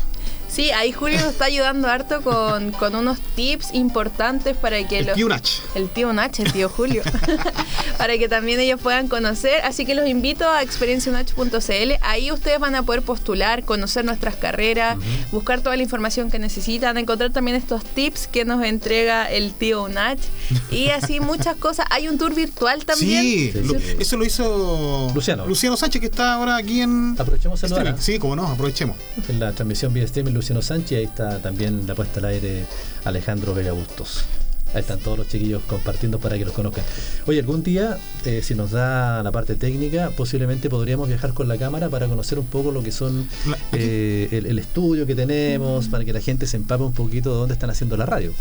Sí, 0.50 0.70
ahí 0.72 0.90
Julio 0.92 1.18
nos 1.20 1.28
está 1.30 1.44
ayudando 1.44 1.86
harto 1.88 2.22
con, 2.22 2.72
con 2.72 2.94
unos 2.96 3.20
tips 3.36 3.72
importantes 3.72 4.56
para 4.56 4.86
que 4.86 4.98
El 4.98 5.06
los... 5.06 5.14
tío 5.14 5.26
Unach. 5.26 5.48
El 5.74 5.88
tío 5.88 6.12
Nach, 6.12 6.38
el 6.40 6.52
tío 6.52 6.68
Julio. 6.68 7.02
para 7.98 8.18
que 8.18 8.28
también 8.28 8.58
ellos 8.60 8.80
puedan 8.80 9.08
conocer. 9.08 9.60
Así 9.62 9.86
que 9.86 9.94
los 9.94 10.08
invito 10.08 10.48
a 10.48 10.62
experiencianach.cl. 10.62 11.92
Ahí 12.02 12.32
ustedes 12.32 12.58
van 12.58 12.74
a 12.74 12.82
poder 12.82 13.02
postular, 13.02 13.64
conocer 13.64 14.04
nuestras 14.04 14.36
carreras, 14.36 14.98
buscar 15.30 15.60
toda 15.60 15.76
la 15.76 15.82
información 15.82 16.30
que 16.30 16.38
necesitan, 16.38 16.96
encontrar 16.98 17.30
también 17.30 17.56
estos 17.56 17.84
tips 17.84 18.26
que 18.26 18.44
nos 18.44 18.64
entrega 18.64 19.30
el 19.30 19.52
tío 19.52 19.88
Nach. 19.88 20.18
Y 20.70 20.88
así 20.88 21.20
muchas 21.20 21.56
cosas. 21.56 21.86
Hay 21.90 22.08
un 22.08 22.18
tour 22.18 22.34
virtual 22.34 22.84
también. 22.84 23.22
Sí, 23.22 23.52
Sí, 23.52 23.60
lo- 23.62 23.78
sí. 23.78 23.86
eso 24.00 24.16
lo 24.16 24.24
hizo 24.24 25.10
Luciano. 25.14 25.46
Luciano 25.46 25.76
Sánchez, 25.76 26.00
que 26.00 26.06
está 26.08 26.34
ahora 26.34 26.56
aquí 26.56 26.80
en 26.80 27.14
Aprovechemos 27.18 27.62
streaming. 27.62 27.92
Sí, 27.98 28.18
como 28.18 28.34
no, 28.36 28.46
aprovechemos. 28.48 28.96
en 29.28 29.38
la 29.40 29.52
transmisión 29.52 29.92
vía 29.92 30.04
streaming 30.04 30.32
Luciano 30.40 30.62
Sánchez, 30.62 30.98
ahí 30.98 31.04
está 31.04 31.38
también 31.38 31.86
la 31.86 31.94
puesta 31.94 32.18
al 32.18 32.24
aire 32.24 32.64
Alejandro 33.04 33.52
Vega 33.52 33.72
Bustos. 33.72 34.24
Ahí 34.72 34.80
están 34.80 34.98
todos 34.98 35.18
los 35.18 35.28
chiquillos 35.28 35.60
compartiendo 35.66 36.18
para 36.18 36.38
que 36.38 36.46
los 36.46 36.54
conozcan. 36.54 36.82
Oye, 37.26 37.40
algún 37.40 37.62
día, 37.62 37.98
eh, 38.24 38.40
si 38.42 38.54
nos 38.54 38.70
da 38.70 39.22
la 39.22 39.30
parte 39.32 39.54
técnica, 39.54 40.10
posiblemente 40.16 40.70
podríamos 40.70 41.08
viajar 41.08 41.34
con 41.34 41.46
la 41.46 41.58
cámara 41.58 41.90
para 41.90 42.06
conocer 42.06 42.38
un 42.38 42.46
poco 42.46 42.70
lo 42.72 42.82
que 42.82 42.90
son 42.90 43.28
eh, 43.72 44.28
el, 44.30 44.46
el 44.46 44.58
estudio 44.58 45.04
que 45.04 45.14
tenemos, 45.14 45.88
para 45.88 46.06
que 46.06 46.14
la 46.14 46.22
gente 46.22 46.46
se 46.46 46.56
empape 46.56 46.84
un 46.84 46.94
poquito 46.94 47.32
de 47.32 47.36
dónde 47.36 47.52
están 47.52 47.68
haciendo 47.68 47.98
la 47.98 48.06
radio. 48.06 48.32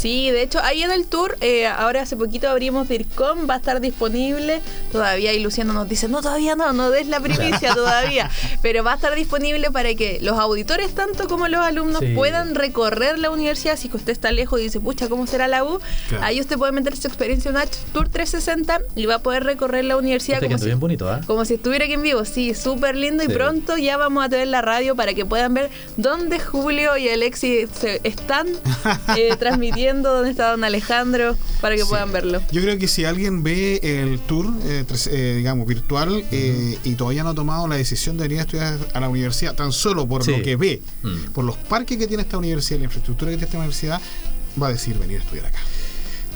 Sí, 0.00 0.30
de 0.30 0.42
hecho, 0.42 0.60
ahí 0.62 0.82
en 0.82 0.90
el 0.90 1.06
tour, 1.06 1.36
eh, 1.40 1.66
ahora 1.66 2.02
hace 2.02 2.16
poquito 2.16 2.48
abrimos 2.48 2.88
DIRCOM, 2.88 3.48
va 3.48 3.54
a 3.54 3.56
estar 3.58 3.80
disponible. 3.80 4.62
Todavía, 4.92 5.32
y 5.34 5.40
Luciano 5.40 5.72
nos 5.74 5.88
dice, 5.88 6.08
no, 6.08 6.22
todavía 6.22 6.56
no, 6.56 6.72
no 6.72 6.90
des 6.90 7.06
la 7.06 7.20
primicia 7.20 7.74
todavía. 7.74 8.30
Pero 8.62 8.82
va 8.82 8.92
a 8.92 8.94
estar 8.96 9.14
disponible 9.14 9.70
para 9.70 9.94
que 9.94 10.18
los 10.22 10.38
auditores, 10.38 10.94
tanto 10.94 11.28
como 11.28 11.48
los 11.48 11.60
alumnos, 11.60 12.00
Sí. 12.00 12.14
puedan 12.14 12.54
recorrer 12.54 13.18
la 13.18 13.30
universidad. 13.30 13.76
Si 13.76 13.90
usted 13.92 14.12
está 14.12 14.32
lejos 14.32 14.58
y 14.60 14.64
dice, 14.64 14.80
pucha, 14.80 15.08
¿cómo 15.08 15.26
será 15.26 15.48
la 15.48 15.64
U? 15.64 15.80
Claro. 16.08 16.24
Ahí 16.24 16.40
usted 16.40 16.56
puede 16.56 16.72
meter 16.72 16.96
su 16.96 17.06
experiencia 17.08 17.50
en 17.50 17.58
H 17.58 17.78
Tour 17.92 18.08
360 18.08 18.80
y 18.96 19.04
va 19.06 19.16
a 19.16 19.18
poder 19.18 19.44
recorrer 19.44 19.84
la 19.84 19.96
universidad 19.98 20.36
Está 20.38 20.46
como 20.46 20.58
si, 20.58 20.64
bien 20.64 20.80
bonito, 20.80 21.08
¿ah? 21.10 21.20
como 21.26 21.44
si 21.44 21.54
estuviera 21.54 21.84
aquí 21.84 21.94
en 21.94 22.02
vivo. 22.02 22.24
Sí, 22.24 22.54
súper 22.54 22.96
lindo. 22.96 23.22
Sí. 23.24 23.30
Y 23.30 23.34
pronto 23.34 23.76
ya 23.76 23.96
vamos 23.98 24.24
a 24.24 24.28
tener 24.30 24.48
la 24.48 24.62
radio 24.62 24.96
para 24.96 25.12
que 25.12 25.26
puedan 25.26 25.52
ver 25.52 25.68
dónde 25.98 26.38
Julio 26.40 26.96
y 26.96 27.08
Alexis 27.10 27.68
se 27.78 28.00
están 28.04 28.46
eh, 29.16 29.34
transmitiendo, 29.38 29.89
dónde 29.92 30.30
está 30.30 30.50
don 30.52 30.64
Alejandro, 30.64 31.36
para 31.60 31.74
que 31.76 31.82
Sí. 31.82 31.88
puedan 31.88 32.12
verlo. 32.12 32.40
Yo 32.52 32.62
creo 32.62 32.78
que 32.78 32.88
si 32.88 33.04
alguien 33.04 33.42
ve 33.42 33.80
el 33.82 34.18
tour, 34.20 34.46
eh, 34.64 34.84
eh, 35.10 35.34
digamos, 35.36 35.66
virtual 35.66 36.24
eh, 36.30 36.78
y 36.84 36.94
todavía 36.94 37.22
no 37.24 37.30
ha 37.30 37.34
tomado 37.34 37.66
la 37.68 37.76
decisión 37.76 38.16
de 38.16 38.22
venir 38.24 38.38
a 38.38 38.42
estudiar 38.42 38.78
a 38.94 39.00
la 39.00 39.08
universidad, 39.08 39.54
tan 39.54 39.72
solo 39.72 40.06
por 40.06 40.24
Sí. 40.24 40.30
lo 40.30 40.42
que 40.42 40.56
ve, 40.56 40.82
Mm. 41.02 41.32
por 41.32 41.44
los 41.44 41.56
parques 41.56 41.98
que 41.98 42.06
tiene 42.06 42.22
esta 42.22 42.38
universidad, 42.38 42.78
la 42.78 42.84
infraestructura 42.84 43.30
que 43.30 43.36
tiene 43.36 43.46
esta 43.46 43.58
universidad, 43.58 44.00
va 44.60 44.68
a 44.68 44.72
decir 44.72 44.98
venir 44.98 45.18
a 45.18 45.22
estudiar 45.22 45.46
acá. 45.46 45.58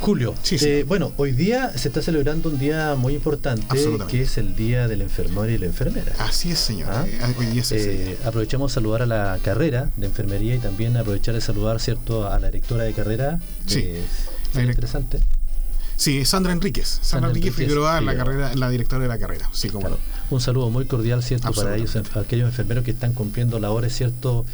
Julio, 0.01 0.35
Sí, 0.43 0.59
sí. 0.59 0.69
eh, 0.69 0.85
bueno, 0.85 1.13
hoy 1.17 1.33
día 1.33 1.73
se 1.79 1.89
está 1.89 2.03
celebrando 2.03 2.51
un 2.51 2.59
día 2.59 2.95
muy 2.95 3.15
importante, 3.15 3.67
que 4.09 4.23
es 4.23 4.39
el 4.39 4.55
Día 4.55 4.87
del 4.89 5.03
Enfermero 5.03 5.49
y 5.49 5.59
la 5.59 5.67
Enfermera. 5.67 6.13
Así 6.19 6.51
es, 6.51 6.59
señor. 6.59 6.91
Ah. 6.93 7.07
Eh, 7.09 7.19
hoy 7.39 7.47
día. 7.47 7.63
Eh, 7.71 8.19
aprovechamos 8.25 8.73
saludar 8.73 9.03
a 9.03 9.07
la 9.07 9.39
carrera 9.43 9.91
de 9.97 10.07
enfermería 10.07 10.55
y 10.55 10.59
también 10.59 10.97
aprovechar 10.97 11.35
de 11.35 11.41
saludar 11.41 11.81
cierto 11.81 12.29
a 12.29 12.39
la 12.39 12.49
directora 12.49 12.85
de 12.85 12.93
carrera. 12.93 13.39
Sí. 13.67 13.93
La 14.53 14.61
muy 14.61 14.71
interesante. 14.71 15.21
Sí, 15.97 16.25
Sandra 16.25 16.53
Enríquez. 16.53 16.89
Sandra, 16.89 17.05
Sandra 17.09 17.29
Enríquez 17.31 17.53
Enríquez 17.53 17.67
Figueroa, 17.69 18.01
la, 18.01 18.17
carrera, 18.17 18.55
la 18.55 18.69
directora 18.71 19.03
de 19.03 19.09
la 19.09 19.19
carrera. 19.19 19.49
Sí, 19.53 19.69
como 19.69 19.81
Claro. 19.87 19.99
Un 20.31 20.41
saludo 20.41 20.71
muy 20.71 20.87
cordial, 20.87 21.23
¿cierto? 21.23 21.53
Para 21.53 21.77
ellos, 21.77 21.97
aquellos 21.97 22.49
enfermeros 22.49 22.85
que 22.85 22.91
están 22.91 23.13
cumpliendo 23.13 23.59
labores, 23.61 23.95
¿cierto? 23.95 24.45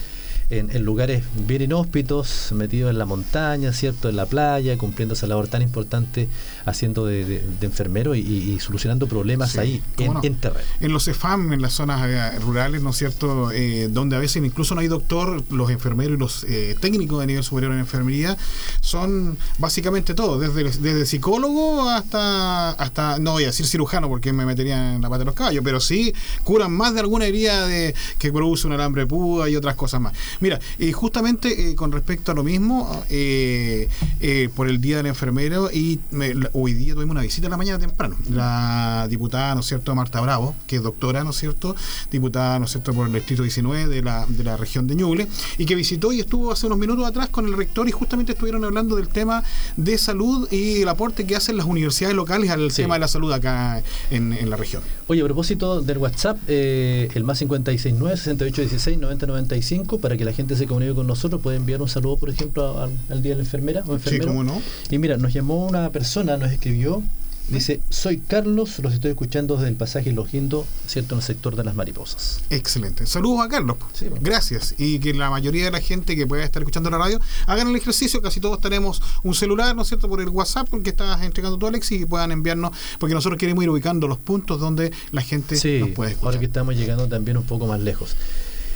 En, 0.51 0.69
en 0.75 0.85
lugares 0.85 1.23
bien 1.47 1.63
inhóspitos, 1.63 2.51
metidos 2.53 2.91
en 2.91 2.99
la 2.99 3.07
montaña, 3.07 3.73
¿cierto? 3.73 4.09
En 4.09 4.17
la 4.17 4.27
playa, 4.27 4.77
cumpliendo 4.77 5.15
esa 5.15 5.29
labor 5.29 5.47
tan 5.47 5.63
importante, 5.63 6.29
haciendo 6.67 7.07
de, 7.07 7.25
de- 7.25 7.41
de 7.61 7.67
enfermero 7.67 8.15
y, 8.17 8.59
solucionando 8.61 9.07
problemas 9.07 9.53
Sí, 9.53 9.59
ahí, 9.59 9.83
en, 9.99 10.15
no. 10.15 10.21
en 10.25 10.35
terreno. 10.35 10.65
en 10.81 10.93
los 10.93 11.05
CEFAM, 11.05 11.53
en 11.53 11.63
las 11.63 11.75
zonas 11.75 12.03
eh, 12.09 12.39
rurales, 12.41 12.83
¿no 12.83 12.91
es 12.91 12.97
cierto? 12.97 13.53
Eh, 13.53 13.89
donde 13.93 14.17
a 14.17 14.19
veces 14.19 14.45
incluso 14.45 14.75
no 14.75 14.81
hay 14.81 14.89
doctor, 14.89 15.43
los 15.51 15.71
enfermeros 15.71 16.17
y 16.17 16.19
los 16.19 16.45
eh, 16.45 16.77
técnicos 16.81 17.21
de 17.21 17.27
nivel 17.29 17.45
superior 17.45 17.73
en 17.73 17.79
enfermería 17.79 18.37
son 18.81 19.39
básicamente 19.59 20.15
todo, 20.15 20.39
desde, 20.41 20.65
desde 20.65 21.07
psicólogo 21.07 21.89
hasta, 21.89 22.71
hasta, 22.73 23.19
no 23.19 23.33
voy 23.33 23.45
a 23.45 23.49
decir 23.49 23.67
cirujano 23.67 24.09
porque 24.09 24.33
me 24.33 24.45
metería 24.47 24.95
en 24.97 25.03
la 25.03 25.09
pata 25.09 25.21
de 25.21 25.25
los 25.27 25.35
caballos, 25.35 25.63
pero 25.65 25.81
sí 25.81 26.13
curan 26.45 26.73
más 26.73 26.95
de 26.95 27.01
alguna 27.01 27.27
herida 27.27 27.67
de, 27.67 27.95
que 28.19 28.33
produce 28.33 28.67
un 28.67 28.73
alambre 28.73 29.03
de 29.03 29.07
púa 29.07 29.49
y 29.49 29.57
otras 29.57 29.75
cosas 29.77 30.01
más. 30.01 30.13
Mira, 30.41 30.59
eh, 30.79 30.93
justamente 30.93 31.71
eh, 31.71 31.75
con 31.75 31.93
respecto 31.93 32.33
a 32.33 32.35
lo 32.35 32.43
mismo, 32.43 33.05
eh, 33.11 33.89
eh, 34.21 34.49
por 34.55 34.69
el 34.69 34.81
Día 34.81 34.97
del 34.99 35.07
Enfermero, 35.07 35.71
y 35.71 36.01
me- 36.11 36.35
la- 36.35 36.51
hoy 36.55 36.73
día 36.73 36.95
tuvimos 36.95 37.13
una 37.13 37.23
visita 37.23 37.47
en 37.47 37.51
la 37.51 37.57
mañana 37.57 37.79
temprano. 37.79 38.17
La 38.31 39.07
diputada, 39.09 39.55
¿no 39.55 39.61
es 39.61 39.67
cierto?, 39.67 39.95
Marta 39.95 40.21
Bravo, 40.21 40.55
que 40.67 40.77
es 40.77 40.83
doctora, 40.83 41.25
¿no 41.25 41.31
es 41.31 41.37
cierto?, 41.37 41.77
diputada, 42.11 42.59
¿no 42.59 42.65
es 42.65 42.71
cierto?, 42.73 42.93
por 42.95 43.07
el 43.07 43.13
distrito 43.13 43.43
19 43.43 43.89
de 43.89 44.03
la, 44.03 44.27
de 44.29 44.45
la 44.45 44.57
región 44.57 44.87
de 44.87 44.95
Ñuble, 44.95 45.27
y 45.59 45.67
que 45.67 45.75
visitó 45.75 46.13
y 46.13 46.21
estuvo 46.21 46.53
hace 46.53 46.67
unos 46.67 46.79
minutos 46.79 47.07
atrás 47.07 47.29
con 47.29 47.47
el 47.47 47.57
rector 47.57 47.89
y 47.89 47.93
justamente 47.93 48.33
estuvieron 48.33 48.65
hablando 48.65 48.97
del 48.97 49.09
tema 49.09 49.43
de 49.77 49.99
salud 49.99 50.49
y 50.51 50.83
el 50.83 50.89
aporte 50.89 51.27
que 51.27 51.37
hacen 51.37 51.57
las 51.57 51.67
universidades 51.67 52.17
locales 52.17 52.51
al 52.51 52.71
Sí. 52.71 52.83
tema 52.83 52.95
de 52.95 53.01
la 53.01 53.09
salud 53.09 53.33
acá 53.33 53.83
en, 54.11 54.33
en 54.33 54.49
la 54.49 54.57
región. 54.57 54.83
Oye, 55.09 55.21
a 55.21 55.25
propósito 55.25 55.83
del 55.83 55.99
WhatsApp, 55.99 56.39
eh, 56.49 57.09
el 57.15 57.25
más 57.25 57.43
569-6816-9095, 57.43 60.01
para 60.01 60.17
que 60.17 60.25
la 60.25 60.30
gente 60.33 60.57
se 60.57 60.67
comunique 60.67 60.95
con 60.95 61.07
nosotros, 61.07 61.41
puede 61.41 61.57
enviar 61.57 61.81
un 61.83 61.89
saludo, 61.89 62.17
por 62.17 62.31
ejemplo, 62.31 62.81
al, 62.81 62.91
al 63.09 63.23
Día 63.23 63.33
de 63.33 63.37
la 63.37 63.43
Enfermera 63.45 63.81
o 63.83 63.87
Sí, 63.87 63.93
enfermero. 63.95 64.27
cómo 64.29 64.45
no. 64.45 64.61
Y 64.91 64.99
mira, 64.99 65.17
nos 65.17 65.33
llamó 65.33 65.67
una 65.67 65.91
persona, 65.91 66.37
nos 66.37 66.51
escribió, 66.53 67.03
dice, 67.49 67.81
soy 67.91 68.19
Carlos, 68.19 68.79
los 68.79 68.93
estoy 68.95 69.11
escuchando 69.11 69.57
desde 69.57 69.69
el 69.71 69.75
pasaje 69.75 70.13
Los 70.13 70.31
Guindos, 70.31 70.67
¿cierto? 70.87 71.15
En 71.17 71.19
el 71.21 71.25
sector 71.25 71.57
de 71.57 71.65
las 71.65 71.75
mariposas. 71.75 72.43
Excelente. 72.49 73.07
Saludos 73.07 73.45
a 73.45 73.49
Carlos. 73.49 73.77
Sí, 73.93 74.05
bueno. 74.05 74.23
Gracias. 74.25 74.75
Y 74.79 75.01
que 75.01 75.13
la 75.15 75.31
mayoría 75.31 75.65
de 75.65 75.73
la 75.73 75.81
gente 75.81 76.15
que 76.15 76.29
pueda 76.29 76.45
estar 76.45 76.63
escuchando 76.63 76.91
la 76.91 76.99
radio 76.99 77.19
hagan 77.47 77.67
el 77.69 77.75
ejercicio. 77.75 78.23
Casi 78.23 78.39
todos 78.39 78.61
tenemos 78.61 79.03
un 79.25 79.35
celular, 79.35 79.75
¿no 79.75 79.83
es 79.83 79.89
cierto? 79.89 80.09
Por 80.09 80.21
el 80.21 80.29
WhatsApp, 80.29 80.69
porque 80.71 80.91
estás 80.91 81.21
entregando 81.23 81.59
tú, 81.59 81.67
Alexis, 81.67 82.03
y 82.03 82.05
puedan 82.07 82.31
enviarnos, 82.31 82.71
porque 83.01 83.15
nosotros 83.17 83.37
queremos 83.39 83.65
ir 83.65 83.71
ubicando 83.71 84.07
los 84.07 84.19
puntos 84.19 84.61
donde 84.61 84.93
la 85.11 85.23
gente 85.23 85.57
Sí, 85.57 85.79
nos 85.81 85.89
puede 85.91 86.13
escuchar. 86.13 86.27
ahora 86.29 86.39
que 86.39 86.47
estamos 86.47 86.77
llegando 86.77 87.09
también 87.09 87.37
un 87.37 87.45
poco 87.45 87.67
más 87.67 87.81
lejos. 87.81 88.15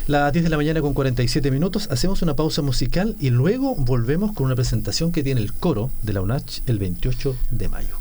Las 0.06 0.34
10 0.34 0.44
de 0.44 0.50
la 0.50 0.58
mañana 0.58 0.82
con 0.82 0.92
47 0.92 1.50
minutos, 1.50 1.88
hacemos 1.90 2.20
una 2.20 2.36
pausa 2.36 2.60
musical 2.60 3.16
y 3.20 3.30
luego 3.30 3.74
volvemos 3.74 4.34
con 4.34 4.44
una 4.44 4.54
presentación 4.54 5.12
que 5.12 5.22
tiene 5.22 5.40
el 5.40 5.54
coro 5.54 5.90
de 6.02 6.12
la 6.12 6.20
UNACH 6.20 6.60
el 6.66 6.78
28 6.78 7.34
de 7.50 7.68
mayo. 7.70 7.96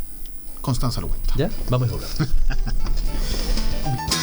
Constanza 0.60 1.00
lo 1.00 1.08
cuenta. 1.08 1.34
¿Ya? 1.38 1.50
Vamos 1.70 1.90
a 1.90 1.94
volver. 1.94 2.10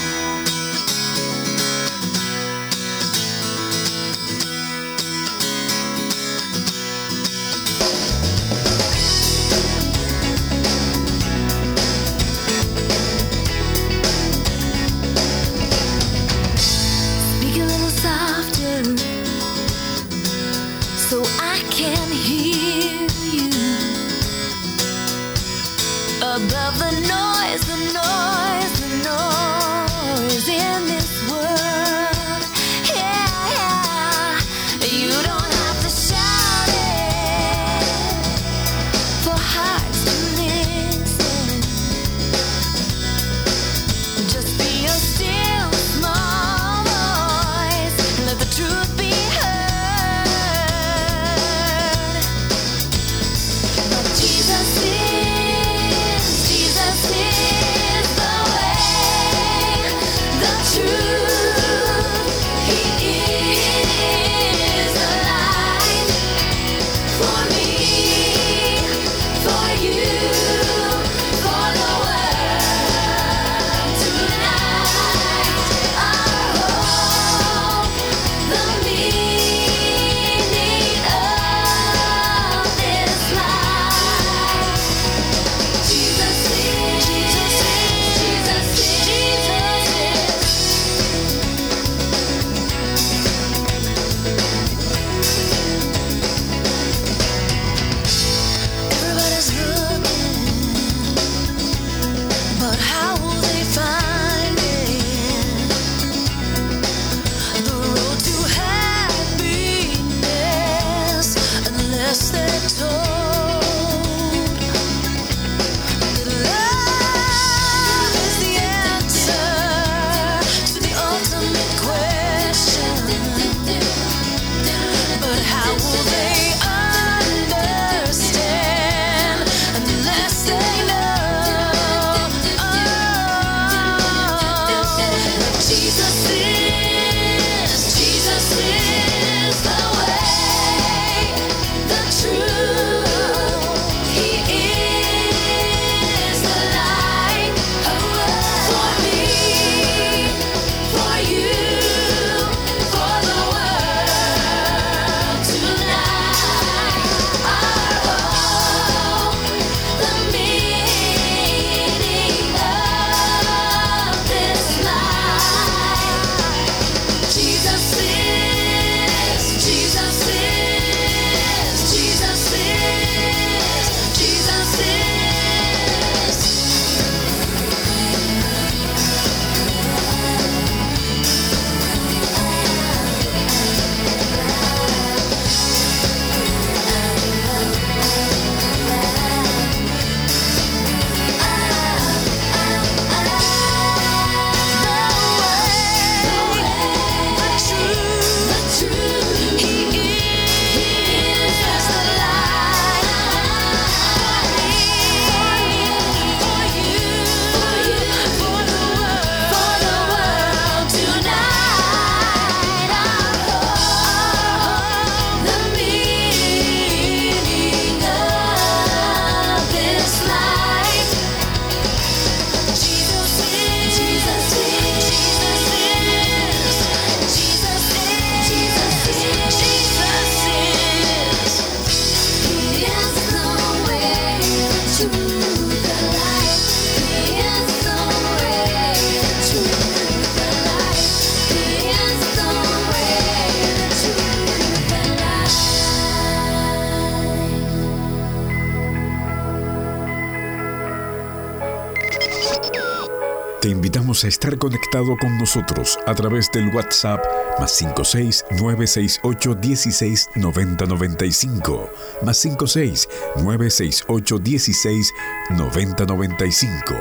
Te 253.61 253.69
invitamos 253.69 254.25
a 254.25 254.29
estar 254.29 254.57
conectado 254.57 255.19
con 255.19 255.37
nosotros 255.37 255.99
a 256.07 256.15
través 256.15 256.51
del 256.51 256.75
WhatsApp 256.75 257.23
más 257.59 257.73
56 257.73 258.47
968 258.53 259.55
16 259.55 260.31
90 260.37 260.87
95 260.87 261.91
más 262.23 262.39
56 262.39 263.09
968 263.37 264.39
16 264.39 265.13
90 265.51 266.07
95 266.07 266.95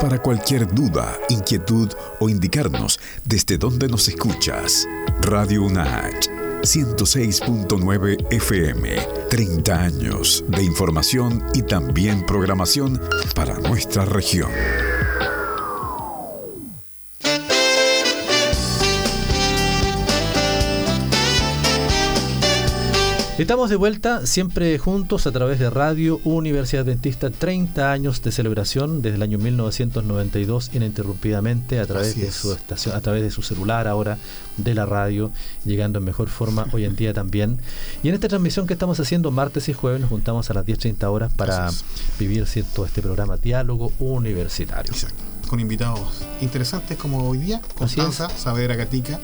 para 0.00 0.20
cualquier 0.20 0.72
duda, 0.72 1.18
inquietud 1.30 1.90
o 2.20 2.28
indicarnos 2.28 3.00
desde 3.24 3.58
dónde 3.58 3.88
nos 3.88 4.06
escuchas. 4.06 4.86
Radio 5.20 5.64
UNACH 5.64 6.28
106.9 6.62 8.32
FM, 8.32 8.96
30 9.30 9.80
años 9.82 10.44
de 10.46 10.62
información 10.62 11.44
y 11.54 11.62
también 11.62 12.24
programación 12.24 13.00
para 13.34 13.58
nuestra 13.58 14.04
región. 14.04 14.50
Estamos 23.36 23.68
de 23.68 23.74
vuelta, 23.74 24.26
siempre 24.26 24.78
juntos 24.78 25.26
a 25.26 25.32
través 25.32 25.58
de 25.58 25.68
Radio 25.68 26.20
Universidad 26.22 26.84
Adventista, 26.84 27.30
30 27.30 27.90
años 27.90 28.22
de 28.22 28.30
celebración 28.30 29.02
desde 29.02 29.16
el 29.16 29.22
año 29.22 29.38
1992 29.38 30.70
ininterrumpidamente 30.72 31.80
a 31.80 31.86
través 31.86 32.10
Así 32.10 32.20
de 32.20 32.28
es. 32.28 32.34
su 32.36 32.52
estación, 32.52 32.94
a 32.94 33.00
través 33.00 33.22
de 33.22 33.32
su 33.32 33.42
celular 33.42 33.88
ahora, 33.88 34.18
de 34.56 34.74
la 34.74 34.86
radio, 34.86 35.32
llegando 35.64 35.98
en 35.98 36.04
mejor 36.04 36.28
forma 36.28 36.68
hoy 36.72 36.84
en 36.84 36.94
día 36.94 37.12
también. 37.12 37.58
Y 38.04 38.08
en 38.08 38.14
esta 38.14 38.28
transmisión 38.28 38.68
que 38.68 38.74
estamos 38.74 39.00
haciendo 39.00 39.32
martes 39.32 39.68
y 39.68 39.72
jueves 39.72 40.00
nos 40.00 40.10
juntamos 40.10 40.48
a 40.50 40.54
las 40.54 40.64
10.30 40.64 41.02
horas 41.10 41.32
para 41.34 41.72
vivir 42.20 42.46
cierto 42.46 42.86
este 42.86 43.02
programa 43.02 43.36
Diálogo 43.36 43.92
Universitario. 43.98 44.92
Exacto. 44.92 45.24
Con 45.48 45.58
invitados 45.58 46.22
interesantes 46.40 46.96
como 46.96 47.28
hoy 47.28 47.38
día, 47.38 47.60
Constanza 47.74 48.30
Saavedra 48.30 48.76
Catica, 48.76 49.18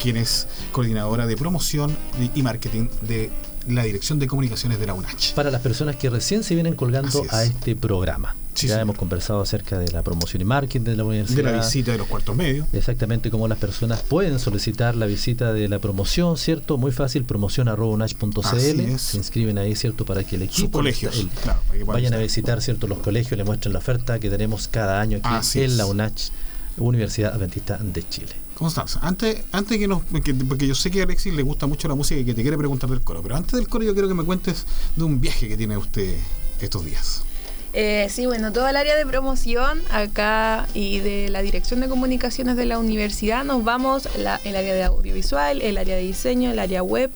quien 0.00 0.16
es 0.16 0.46
coordinadora 0.72 1.26
de 1.26 1.36
promoción 1.36 1.94
y 2.34 2.42
marketing 2.42 2.88
de 3.02 3.30
la 3.68 3.84
Dirección 3.84 4.18
de 4.18 4.26
Comunicaciones 4.26 4.78
de 4.78 4.86
la 4.86 4.94
UNACH. 4.94 5.34
Para 5.34 5.50
las 5.50 5.60
personas 5.60 5.96
que 5.96 6.10
recién 6.10 6.42
se 6.44 6.54
vienen 6.54 6.74
colgando 6.74 7.24
es. 7.24 7.32
a 7.32 7.44
este 7.44 7.76
programa. 7.76 8.34
Sí, 8.54 8.66
ya 8.66 8.72
señor. 8.74 8.82
hemos 8.82 8.96
conversado 8.96 9.40
acerca 9.40 9.78
de 9.78 9.88
la 9.92 10.02
promoción 10.02 10.42
y 10.42 10.44
marketing 10.44 10.80
de 10.84 10.96
la 10.96 11.04
universidad. 11.04 11.36
De 11.36 11.42
la 11.44 11.52
visita 11.64 11.92
de 11.92 11.98
los 11.98 12.08
cuartos 12.08 12.34
medios. 12.34 12.66
Exactamente 12.72 13.30
cómo 13.30 13.46
las 13.46 13.58
personas 13.58 14.02
pueden 14.02 14.40
solicitar 14.40 14.96
la 14.96 15.06
visita 15.06 15.52
de 15.52 15.68
la 15.68 15.78
promoción, 15.78 16.36
¿cierto? 16.36 16.76
Muy 16.76 16.90
fácil, 16.90 17.24
promoción.unach.cl. 17.24 18.98
Se 18.98 19.16
inscriben 19.16 19.58
ahí, 19.58 19.74
¿cierto? 19.76 20.04
Para 20.04 20.24
que 20.24 20.36
el 20.36 20.42
equipo. 20.42 20.58
Sus 20.62 20.70
colegios, 20.70 21.16
el- 21.18 21.28
claro, 21.28 21.60
vayan 21.86 22.14
a 22.14 22.16
visitar. 22.16 22.56
visitar, 22.58 22.62
¿cierto? 22.62 22.86
Los 22.88 22.98
colegios, 22.98 23.38
le 23.38 23.44
muestren 23.44 23.72
la 23.72 23.78
oferta 23.78 24.18
que 24.18 24.28
tenemos 24.28 24.66
cada 24.68 25.00
año 25.00 25.18
aquí 25.18 25.28
Así 25.30 25.60
en 25.60 25.66
es. 25.66 25.76
la 25.76 25.86
UNACH, 25.86 26.30
Universidad 26.78 27.34
Adventista 27.34 27.78
de 27.78 28.08
Chile. 28.08 28.32
Constanza, 28.58 28.98
antes, 29.02 29.42
antes 29.52 29.78
que 29.78 29.86
nos. 29.86 30.02
que- 30.24 30.34
porque 30.34 30.66
yo 30.66 30.74
sé 30.74 30.90
que 30.90 31.00
a 31.00 31.04
Alexis 31.04 31.32
le 31.32 31.42
gusta 31.42 31.66
mucho 31.68 31.86
la 31.86 31.94
música 31.94 32.20
y 32.20 32.24
que 32.24 32.34
te 32.34 32.42
quiere 32.42 32.58
preguntar 32.58 32.90
del 32.90 33.00
coro, 33.02 33.22
pero 33.22 33.36
antes 33.36 33.52
del 33.52 33.68
coro 33.68 33.84
yo 33.84 33.92
quiero 33.92 34.08
que 34.08 34.14
me 34.14 34.24
cuentes 34.24 34.66
de 34.96 35.04
un 35.04 35.20
viaje 35.20 35.46
que 35.48 35.56
tiene 35.56 35.76
usted 35.76 36.16
estos 36.60 36.84
días. 36.84 37.22
Eh, 37.74 38.08
sí, 38.10 38.26
bueno, 38.26 38.50
todo 38.52 38.66
el 38.66 38.76
área 38.76 38.96
de 38.96 39.06
promoción 39.06 39.80
acá 39.90 40.66
y 40.74 40.98
de 41.00 41.28
la 41.28 41.42
dirección 41.42 41.80
de 41.80 41.88
comunicaciones 41.88 42.56
de 42.56 42.64
la 42.64 42.78
universidad 42.78 43.44
nos 43.44 43.62
vamos, 43.62 44.08
la- 44.16 44.40
el 44.42 44.56
área 44.56 44.74
de 44.74 44.82
audiovisual, 44.84 45.60
el 45.62 45.76
área 45.78 45.94
de 45.94 46.02
diseño, 46.02 46.50
el 46.50 46.58
área 46.58 46.82
web, 46.82 47.10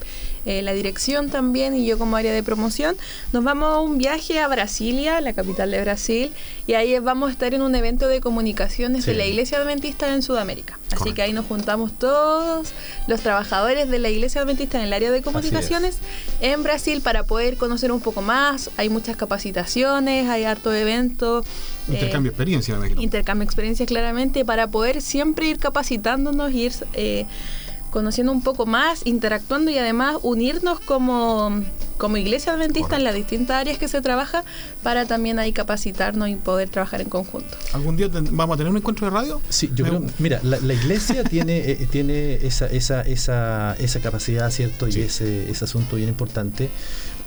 eh, 0.45 0.63
la 0.63 0.73
dirección 0.73 1.31
también 1.31 1.75
y 1.77 1.87
yo 1.87 1.99
como 1.99 2.17
área 2.17 2.33
de 2.33 2.43
promoción, 2.43 2.97
nos 3.33 3.45
vamos 3.45 3.69
a 3.69 3.79
un 3.81 3.99
viaje 3.99 4.41
a 4.41 4.49
Brasilia, 4.49 5.21
la 5.21 5.33
capital 5.33 5.71
de 5.71 5.81
Brasil, 5.81 6.33
y 6.67 6.75
ahí 6.75 6.99
vamos 6.99 7.29
a 7.29 7.33
estar 7.33 7.55
en 7.55 7.63
un 7.63 7.75
evento 7.75 8.09
de 8.09 8.21
comunicaciones 8.21 9.07
de 9.07 9.15
la 9.15 9.25
Iglesia 9.27 9.59
Adventista 9.59 10.13
en 10.15 10.23
Sudamérica. 10.23 10.79
Así 10.87 10.97
Correcto. 10.97 11.15
que 11.17 11.23
ahí 11.23 11.33
nos 11.33 11.47
juntamos 11.47 11.93
todos 11.99 12.73
los 13.07 13.21
trabajadores 13.21 13.89
de 13.89 13.99
la 13.99 14.11
Iglesia 14.11 14.43
Adventista 14.43 14.79
en 14.79 14.85
el 14.85 14.93
área 14.93 15.11
de 15.11 15.23
comunicaciones 15.23 15.99
en 16.41 16.63
Brasil 16.63 17.01
para 17.01 17.25
poder 17.25 17.57
conocer 17.57 17.93
un 17.93 18.01
poco 18.01 18.21
más. 18.21 18.71
Hay 18.77 18.89
muchas 18.89 19.17
capacitaciones, 19.17 20.29
hay 20.29 20.45
harto 20.45 20.73
evento. 20.73 21.45
eh, 21.89 21.95
Intercambio 21.95 22.31
de 22.31 22.35
experiencia, 22.35 22.75
me 22.75 22.81
imagino. 22.87 23.03
intercambio 23.03 23.41
de 23.41 23.47
experiencias 23.47 23.87
claramente 23.87 24.45
para 24.45 24.67
poder 24.69 25.01
siempre 25.03 25.47
ir 25.47 25.59
capacitándonos 25.59 26.53
y 26.53 26.63
ir 26.67 26.73
eh, 26.95 27.27
conociendo 27.93 28.33
un 28.33 28.43
poco 28.43 28.67
más, 28.67 29.03
interactuando 29.07 29.71
y 29.71 29.79
además 29.79 30.17
unirnos 30.23 30.81
como, 30.81 31.63
como 31.99 32.17
iglesia 32.17 32.55
adventista 32.55 32.97
en 32.97 33.05
las 33.05 33.15
distintas 33.15 33.59
áreas 33.61 33.79
que 33.79 33.87
se 33.87 34.01
trabaja 34.01 34.43
para 34.83 35.05
también 35.07 35.39
ahí 35.39 35.53
capacitarnos 35.53 36.29
y 36.31 36.35
poder 36.35 36.71
trabajar 36.71 37.01
en 37.03 37.09
conjunto. 37.11 37.55
¿Algún 37.75 37.97
día 37.97 38.09
vamos 38.33 38.55
a 38.55 38.57
tener 38.57 38.71
un 38.71 38.79
encuentro 38.79 39.07
de 39.07 39.11
radio? 39.13 39.41
Sí, 39.51 39.71
yo 39.75 39.85
Me- 39.85 39.91
creo, 39.91 40.03
mira, 40.19 40.41
la, 40.43 40.59
la 40.59 40.73
iglesia 40.75 41.23
tiene, 41.31 41.59
eh, 41.71 41.87
tiene 41.91 42.35
esa, 42.45 42.67
esa, 42.67 43.03
esa, 43.03 43.77
esa 43.79 44.01
capacidad, 44.01 44.51
¿cierto? 44.51 44.89
Y 44.89 44.99
ese, 45.03 45.51
ese 45.51 45.65
asunto 45.65 45.97
bien 45.97 46.09
importante 46.09 46.71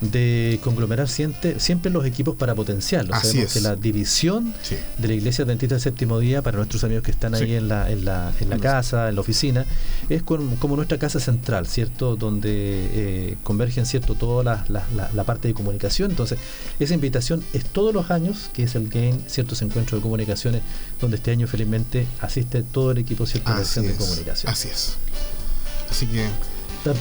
de 0.01 0.59
conglomerar 0.63 1.07
siempre, 1.07 1.59
siempre 1.59 1.89
los 1.91 2.05
equipos 2.05 2.35
para 2.35 2.53
potenciarlos. 2.53 3.17
Así 3.17 3.27
Sabemos 3.29 3.47
es. 3.47 3.53
que 3.53 3.61
la 3.61 3.75
división 3.75 4.53
Sí. 4.61 4.75
de 4.97 5.07
la 5.07 5.13
Iglesia 5.13 5.45
Adventista 5.45 5.75
del 5.75 5.81
Séptimo 5.81 6.19
Día, 6.19 6.41
para 6.41 6.57
nuestros 6.57 6.83
amigos 6.83 7.03
que 7.03 7.11
están 7.11 7.33
ahí 7.33 7.45
Sí. 7.47 7.55
en 7.55 7.67
la, 7.69 7.89
en 7.89 8.05
la, 8.05 8.31
en 8.39 8.49
la 8.49 8.57
casa, 8.59 9.09
en 9.09 9.15
la 9.15 9.21
oficina, 9.21 9.65
es 10.09 10.21
con- 10.23 10.57
como 10.57 10.75
nuestra 10.75 10.97
casa 10.97 11.19
central, 11.19 11.65
¿cierto? 11.67 12.15
Donde 12.17 12.51
eh, 12.53 13.37
convergen, 13.43 13.85
¿cierto? 13.85 14.15
Toda 14.15 14.43
la, 14.43 14.65
la- 15.13 15.23
parte 15.23 15.47
de 15.47 15.53
comunicación. 15.53 16.11
Entonces, 16.11 16.37
esa 16.79 16.93
invitación 16.93 17.43
es 17.53 17.65
todos 17.65 17.93
los 17.93 18.11
años, 18.11 18.49
que 18.53 18.63
es 18.63 18.75
el 18.75 18.89
GAIN, 18.89 19.23
¿cierto? 19.27 19.55
Ese 19.55 19.65
encuentro 19.65 19.97
de 19.97 20.03
comunicaciones, 20.03 20.61
donde 21.01 21.17
este 21.17 21.31
año 21.31 21.47
felizmente 21.47 22.05
asiste 22.21 22.61
todo 22.63 22.91
el 22.91 22.99
equipo, 22.99 23.25
¿cierto? 23.25 23.49
De 23.53 23.61
Así 23.61 23.79
dirección 23.79 23.85
de 23.85 23.91
es. 23.93 23.97
comunicación. 23.97 24.51
Así 24.53 24.67
es. 24.67 24.95
Así 25.89 26.05
que. 26.07 26.25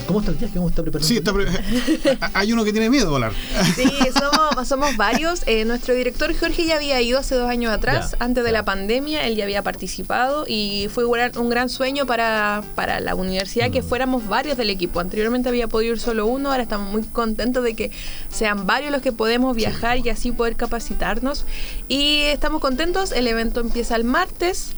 ¿Cómo 0.07 0.19
está 0.19 0.31
el 0.31 0.37
viaje? 0.37 0.53
¿Cómo 0.55 0.69
está 0.69 0.81
preparando? 0.81 1.07
Sí, 1.07 1.17
está 1.17 1.33
pre- 1.33 1.45
hay 2.33 2.53
uno 2.53 2.63
que 2.63 2.71
tiene 2.71 2.89
miedo 2.89 3.07
a 3.07 3.11
volar. 3.11 3.33
Sí, 3.75 3.89
somos, 4.19 4.67
somos 4.67 4.95
varios. 4.97 5.43
Eh, 5.45 5.65
nuestro 5.65 5.93
director 5.93 6.33
Jorge 6.37 6.65
ya 6.65 6.75
había 6.75 7.01
ido 7.01 7.19
hace 7.19 7.35
dos 7.35 7.49
años 7.49 7.71
atrás, 7.71 8.11
Ya, 8.11 8.17
antes 8.25 8.43
de 8.43 8.49
ya. 8.51 8.57
la 8.59 8.65
pandemia, 8.65 9.25
él 9.27 9.35
ya 9.35 9.43
había 9.43 9.61
participado 9.61 10.45
y 10.47 10.87
fue 10.93 11.05
un 11.05 11.49
gran, 11.49 11.69
sueño 11.69 12.05
para, 12.05 12.63
para 12.75 12.99
la 12.99 13.15
universidad 13.15 13.69
que 13.71 13.81
Mm. 13.81 13.85
fuéramos 13.85 14.27
varios 14.27 14.57
del 14.57 14.69
equipo. 14.69 14.99
Anteriormente 14.99 15.49
había 15.49 15.67
podido 15.67 15.93
ir 15.93 15.99
solo 15.99 16.25
uno, 16.27 16.51
ahora 16.51 16.63
estamos 16.63 16.91
muy 16.91 17.03
contentos 17.03 17.63
de 17.63 17.75
que 17.75 17.91
sean 18.29 18.65
varios 18.65 18.91
los 18.91 19.01
que 19.01 19.11
podemos 19.11 19.55
viajar 19.55 19.97
y 20.05 20.09
así 20.09 20.31
poder 20.31 20.55
capacitarnos. 20.55 21.45
Y 21.87 22.21
estamos 22.23 22.61
contentos, 22.61 23.11
el 23.11 23.27
evento 23.27 23.59
empieza 23.59 23.95
el 23.95 24.03
martes 24.03 24.71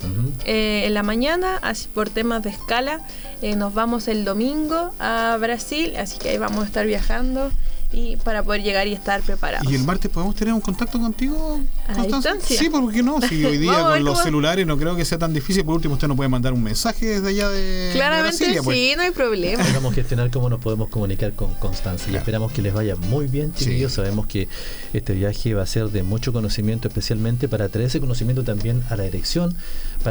eh, 0.46 0.84
en 0.86 0.94
la 0.94 1.04
mañana, 1.04 1.58
así 1.62 1.88
por 1.94 2.10
temas 2.10 2.44
de 2.44 2.50
escala. 2.50 3.02
Eh, 3.42 3.56
nos 3.56 3.74
vamos 3.74 4.08
el 4.08 4.26
domingo 4.26 4.94
a 5.00 5.38
Brasil, 5.40 5.96
así 5.98 6.18
que 6.20 6.30
ahí 6.30 6.38
vamos 6.38 6.64
a 6.64 6.68
estar 6.68 6.86
viajando 6.86 7.52
y 7.94 8.18
para 8.18 8.44
poder 8.44 8.64
llegar 8.64 8.86
y 8.86 8.92
estar 8.94 9.22
preparados. 9.22 9.72
¿Y 9.72 9.76
el 9.76 9.84
martes 9.84 10.12
podemos 10.12 10.36
tener 10.36 10.54
un 10.54 10.60
contacto 10.60 11.00
contigo, 11.00 11.62
¿A 11.88 11.94
Constanza? 11.94 12.34
distancia? 12.34 12.60
Sí, 12.60 12.70
¿por 12.70 12.92
qué 12.92 13.02
no? 13.02 13.22
Si 13.22 13.46
hoy 13.46 13.58
día 13.58 13.82
con 13.82 14.04
los 14.04 14.16
cómo- 14.16 14.24
celulares 14.26 14.68
no 14.68 14.78
creo 14.78 14.98
que 14.98 15.06
sea 15.06 15.18
tan 15.18 15.34
difícil. 15.34 15.64
Por 15.64 15.76
último, 15.76 15.94
usted 15.94 16.10
nos 16.10 16.18
puede 16.18 16.28
mandar 16.30 16.52
un 16.52 16.62
mensaje 16.64 17.06
desde 17.06 17.30
allá 17.30 17.48
de, 17.50 17.62
de 17.62 17.94
Claramente 17.94 18.38
Brasilia, 18.40 18.62
pues. 18.62 18.78
sí, 18.78 18.94
no 18.98 19.04
hay 19.04 19.12
problema. 19.12 19.64
Vamos 19.74 19.94
a 19.94 19.96
gestionar 19.96 20.30
cómo 20.32 20.50
nos 20.50 20.60
podemos 20.60 20.90
comunicar 20.90 21.32
con 21.34 21.54
Constanza 21.54 22.04
y 22.04 22.08
Claro. 22.10 22.20
esperamos 22.20 22.52
que 22.52 22.62
les 22.62 22.74
vaya 22.74 22.98
muy 22.98 23.28
bien, 23.28 23.54
Sí. 23.56 23.64
chiquillos. 23.66 23.94
Sabemos 23.94 24.28
que 24.28 24.50
este 24.92 25.14
viaje 25.14 25.54
va 25.54 25.64
a 25.64 25.66
ser 25.66 25.86
de 25.88 26.04
mucho 26.04 26.34
conocimiento, 26.34 26.90
especialmente 26.90 27.48
para 27.48 27.70
traer 27.70 27.88
ese 27.88 28.02
conocimiento 28.02 28.44
también 28.44 28.84
a 28.90 28.98
la 28.98 29.04
dirección, 29.04 29.56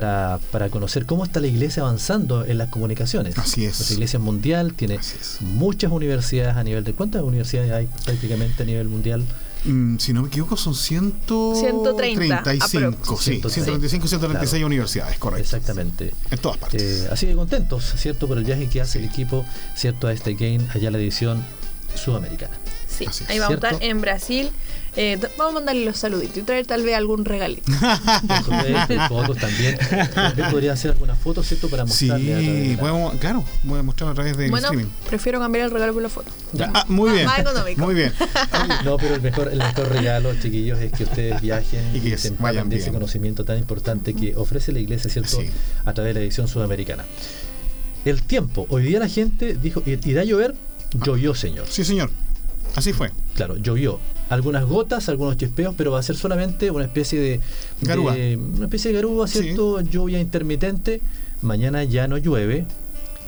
para, 0.00 0.38
para 0.52 0.68
conocer 0.68 1.06
cómo 1.06 1.24
está 1.24 1.40
la 1.40 1.46
iglesia 1.46 1.82
avanzando 1.82 2.44
en 2.44 2.58
las 2.58 2.68
comunicaciones. 2.68 3.38
Así 3.38 3.64
es. 3.64 3.78
Nuestra 3.78 3.94
iglesia 3.94 4.18
mundial 4.18 4.74
tiene 4.74 4.98
muchas 5.40 5.90
universidades 5.90 6.54
a 6.54 6.62
nivel 6.62 6.84
de... 6.84 6.92
¿Cuántas 6.92 7.22
universidades 7.22 7.72
hay 7.72 7.88
prácticamente 8.04 8.62
a 8.62 8.66
nivel 8.66 8.88
mundial? 8.88 9.24
Mm, 9.64 9.96
si 9.96 10.12
no 10.12 10.20
me 10.20 10.28
equivoco, 10.28 10.54
son 10.58 10.74
130, 10.74 11.56
135, 12.44 12.88
aprox. 12.88 13.20
sí, 13.24 13.40
130. 13.40 13.48
135, 13.48 14.06
136 14.06 14.50
Claro. 14.50 14.66
universidades, 14.66 15.18
correcto. 15.18 15.44
Exactamente. 15.56 16.12
En 16.30 16.38
todas 16.40 16.58
partes. 16.58 16.82
Eh, 16.82 17.08
así 17.10 17.26
que 17.26 17.34
contentos, 17.34 17.94
¿cierto? 17.96 18.28
Por 18.28 18.36
el 18.36 18.44
viaje 18.44 18.68
que 18.68 18.82
hace 18.82 18.92
Sí. 18.92 18.98
el 18.98 19.04
equipo, 19.06 19.46
¿cierto? 19.74 20.08
A 20.08 20.12
este 20.12 20.34
game, 20.34 20.60
allá 20.74 20.90
la 20.90 20.98
edición 20.98 21.42
sudamericana. 21.94 22.54
Sí, 22.86 23.06
ahí 23.28 23.38
vamos 23.38 23.62
a 23.62 23.66
estar 23.68 23.82
en 23.82 24.00
Brasil. 24.02 24.50
Eh, 24.98 25.18
vamos 25.36 25.52
a 25.52 25.54
mandarle 25.56 25.84
los 25.84 25.98
saluditos 25.98 26.38
y 26.38 26.42
traer 26.42 26.66
tal 26.66 26.82
vez 26.82 26.94
algún 26.96 27.24
regalito. 27.26 27.70
De 28.88 28.98
fotos 29.08 29.36
también. 29.36 29.76
También 30.14 30.50
podría 30.50 30.72
hacer 30.72 30.92
algunas 30.92 31.18
fotos, 31.18 31.46
¿cierto? 31.46 31.68
Para 31.68 31.86
sí, 31.86 32.06
mostrarle 32.06 32.34
de 32.34 32.74
la- 32.74 32.80
podemos, 32.80 33.14
claro, 33.16 33.44
voy 33.64 33.78
a 33.78 33.82
mostrar 33.82 34.10
a 34.10 34.14
través 34.14 34.36
del 34.38 34.50
bueno, 34.50 34.68
streaming. 34.68 34.90
prefiero 35.06 35.38
cambiar 35.38 35.66
el 35.66 35.70
regalo 35.70 35.92
por 35.92 36.02
la 36.02 36.08
foto. 36.08 36.30
Ya. 36.54 36.70
Ah, 36.74 36.84
muy 36.88 37.08
Más- 37.08 37.14
bien. 37.14 37.26
más 37.26 37.38
económico. 37.40 37.82
Muy 37.82 37.94
bien. 37.94 38.12
No, 38.84 38.96
pero 38.96 39.14
el 39.16 39.20
mejor, 39.22 39.48
el 39.52 39.58
mejor 39.58 39.88
regalo, 39.90 40.34
chiquillos, 40.40 40.78
es 40.80 40.92
que 40.92 41.04
ustedes 41.04 41.40
viajen 41.40 41.94
Y 41.94 42.00
que 42.00 42.16
se 42.18 42.30
vayan 42.30 42.68
de 42.68 42.76
ese 42.76 42.90
conocimiento 42.92 43.44
tan 43.44 43.58
importante 43.58 44.14
que 44.14 44.34
ofrece 44.36 44.72
la 44.72 44.78
iglesia, 44.78 45.10
¿cierto? 45.10 45.40
Sí. 45.40 45.50
A 45.84 45.92
través 45.92 46.14
de 46.14 46.20
la 46.20 46.24
edición 46.24 46.48
sudamericana. 46.48 47.04
El 48.04 48.22
tiempo. 48.22 48.66
Hoy 48.70 48.84
día 48.84 48.98
la 49.00 49.08
gente 49.08 49.54
dijo, 49.60 49.82
"¿Ir- 49.84 50.04
¿irá 50.06 50.22
a 50.22 50.24
llover? 50.24 50.54
Llovió, 50.92 51.34
señor. 51.34 51.66
Sí, 51.68 51.84
señor. 51.84 52.10
Así 52.76 52.92
fue. 52.92 53.10
Claro, 53.34 53.56
llovió. 53.56 53.98
Algunas 54.28 54.64
gotas, 54.64 55.08
algunos 55.08 55.36
chispeos, 55.36 55.74
pero 55.76 55.92
va 55.92 56.00
a 56.00 56.02
ser 56.02 56.16
solamente 56.16 56.70
una 56.70 56.84
especie 56.84 57.20
de, 57.20 57.40
Garúa. 57.82 58.14
de- 58.14 58.36
una 58.36 58.64
especie 58.64 58.90
de 58.90 58.96
garúa, 58.96 59.28
Sí. 59.28 59.40
¿cierto? 59.42 59.80
Lluvia 59.80 60.20
intermitente. 60.20 61.00
Mañana 61.42 61.84
ya 61.84 62.08
no 62.08 62.16
llueve. 62.18 62.64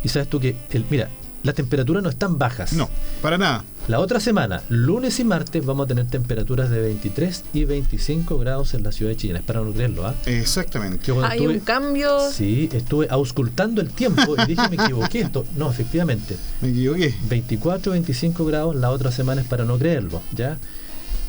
Y 0.02 0.08
sabes 0.08 0.28
tú 0.28 0.40
que, 0.40 0.56
el, 0.70 0.84
mira, 0.90 1.08
las 1.42 1.54
temperaturas 1.54 2.02
no 2.02 2.08
están 2.08 2.37
bajas. 2.38 2.72
No, 2.72 2.88
para 3.22 3.38
nada. 3.38 3.64
La 3.87 4.00
otra 4.00 4.20
semana, 4.20 4.62
lunes 4.68 5.18
y 5.20 5.24
martes, 5.24 5.64
vamos 5.64 5.84
a 5.84 5.88
tener 5.88 6.06
temperaturas 6.06 6.68
de 6.68 6.80
23 6.80 7.44
y 7.54 7.64
25 7.64 8.38
grados 8.38 8.74
en 8.74 8.82
la 8.82 8.92
ciudad 8.92 9.12
de 9.12 9.16
Chile. 9.16 9.38
Espero 9.38 9.64
no 9.64 9.72
creerlo, 9.72 10.06
¿ah? 10.06 10.14
Exactamente. 10.26 11.11
Hay 11.22 11.38
estuve- 11.38 11.54
un 11.54 11.61
cambio. 11.61 12.18
Sí, 12.32 12.68
estuve 12.72 13.06
auscultando 13.11 13.80
el 13.80 13.88
tiempo 13.90 14.34
y 14.42 14.46
dije, 14.46 14.68
me 14.68 14.82
equivoqué. 14.82 15.20
Esto, 15.20 15.46
no, 15.56 15.70
efectivamente. 15.70 16.37
Me 16.61 16.68
equivoqué. 16.70 17.14
24, 17.28 17.92
25 17.92 18.44
grados 18.44 18.76
la 18.76 18.90
otra 18.90 19.11
semana 19.12 19.40
es 19.42 19.46
para 19.48 19.64
no 19.64 19.78
creerlo, 19.78 20.20
¿ya? 20.34 20.58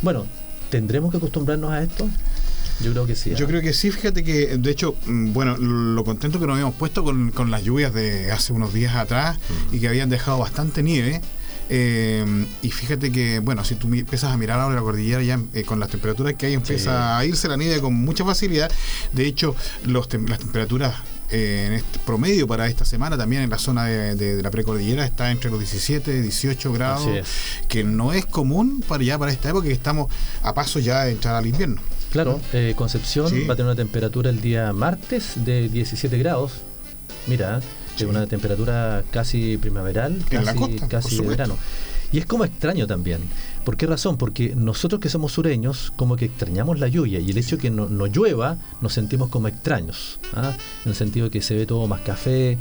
Bueno, 0.01 0.25
¿tendremos 0.69 1.11
que 1.11 1.17
acostumbrarnos 1.17 1.71
a 1.71 1.81
esto? 1.83 2.07
Yo 2.81 2.91
creo 2.91 3.05
que 3.05 3.15
sí. 3.15 3.33
Yo 3.35 3.45
¿ah? 3.45 3.49
creo 3.49 3.61
que 3.61 3.73
sí, 3.73 3.91
fíjate 3.91 4.23
que, 4.23 4.57
de 4.57 4.71
hecho, 4.71 4.95
mm, 5.05 5.33
bueno, 5.33 5.57
lo 5.57 6.03
contento 6.05 6.39
que 6.39 6.45
nos 6.47 6.53
habíamos 6.53 6.75
puesto 6.75 7.03
con, 7.03 7.31
con 7.31 7.51
las 7.51 7.63
lluvias 7.63 7.93
de 7.93 8.31
hace 8.31 8.53
unos 8.53 8.73
días 8.73 8.95
atrás 8.95 9.37
Mm. 9.71 9.75
y 9.75 9.79
que 9.79 9.87
habían 9.89 10.09
dejado 10.09 10.37
bastante 10.37 10.81
nieve. 10.83 11.21
eh, 11.71 12.25
y 12.63 12.71
fíjate 12.71 13.11
que, 13.11 13.37
bueno, 13.39 13.63
si 13.63 13.75
tú 13.75 13.93
empiezas 13.93 14.31
a 14.33 14.37
mirar 14.37 14.59
ahora 14.59 14.73
la 14.77 14.81
cordillera, 14.81 15.21
ya 15.21 15.39
eh, 15.53 15.63
con 15.65 15.79
las 15.79 15.89
temperaturas 15.89 16.33
que 16.33 16.47
hay, 16.47 16.53
empieza 16.53 16.91
Sí. 17.19 17.23
a 17.23 17.25
irse 17.25 17.47
la 17.47 17.57
nieve 17.57 17.79
con 17.79 17.93
mucha 17.93 18.25
facilidad. 18.25 18.71
De 19.13 19.27
hecho, 19.27 19.55
los 19.85 20.09
tem- 20.09 20.27
las 20.27 20.39
temperaturas 20.39 20.95
eh, 21.31 21.65
en 21.67 21.73
este 21.73 21.99
promedio 21.99 22.47
para 22.47 22.67
esta 22.67 22.85
semana 22.85 23.17
también 23.17 23.41
en 23.43 23.49
la 23.49 23.57
zona 23.59 23.85
de, 23.85 24.15
de- 24.15 24.35
de 24.37 24.43
la 24.43 24.49
precordillera 24.51 25.05
está 25.05 25.31
entre 25.31 25.49
los 25.51 25.59
17 25.59 26.17
y 26.17 26.21
18 26.21 26.73
grados, 26.73 27.07
es. 27.07 27.27
que 27.67 27.83
no 27.83 28.13
es 28.13 28.25
común 28.25 28.83
para 28.87 29.03
ya 29.03 29.17
para 29.17 29.31
esta 29.31 29.49
época 29.49 29.67
que 29.67 29.73
estamos 29.73 30.11
a 30.41 30.53
paso 30.53 30.79
ya 30.79 31.03
de 31.05 31.11
entrar 31.11 31.35
al 31.35 31.45
invierno. 31.45 31.81
Claro, 32.11 32.39
eh, 32.53 32.73
Concepción 32.75 33.29
Sí. 33.29 33.45
va 33.45 33.53
a 33.53 33.55
tener 33.57 33.67
una 33.71 33.75
temperatura 33.75 34.29
el 34.31 34.41
día 34.41 34.73
martes 34.73 35.33
de 35.45 35.69
17 35.69 36.17
grados. 36.17 36.53
Mira, 37.27 37.61
Sí. 37.95 38.03
es 38.05 38.09
una 38.09 38.25
temperatura 38.27 39.03
casi 39.11 39.57
primaveral, 39.57 40.23
casi, 40.29 40.57
costa, 40.57 40.87
casi 40.87 41.17
de 41.17 41.27
verano. 41.27 41.57
Y 42.11 42.17
es 42.17 42.25
como 42.25 42.43
extraño 42.45 42.87
también. 42.87 43.19
¿Por 43.65 43.77
qué 43.77 43.85
razón? 43.85 44.17
Porque 44.17 44.53
nosotros 44.55 44.99
que 44.99 45.09
somos 45.09 45.33
sureños, 45.33 45.91
como 45.95 46.15
que 46.15 46.25
extrañamos 46.25 46.79
la 46.79 46.87
lluvia 46.87 47.19
y 47.19 47.29
el 47.29 47.37
hecho 47.37 47.57
de 47.57 47.61
que 47.63 47.69
no, 47.69 47.87
no 47.87 48.07
llueva, 48.07 48.57
nos 48.81 48.93
sentimos 48.93 49.29
como 49.29 49.47
extraños. 49.47 50.19
¿ah? 50.33 50.53
En 50.85 50.89
el 50.91 50.95
sentido 50.95 51.25
de 51.25 51.31
que 51.31 51.41
se 51.41 51.55
ve 51.55 51.65
todo 51.65 51.85
más 51.87 52.01
café. 52.01 52.57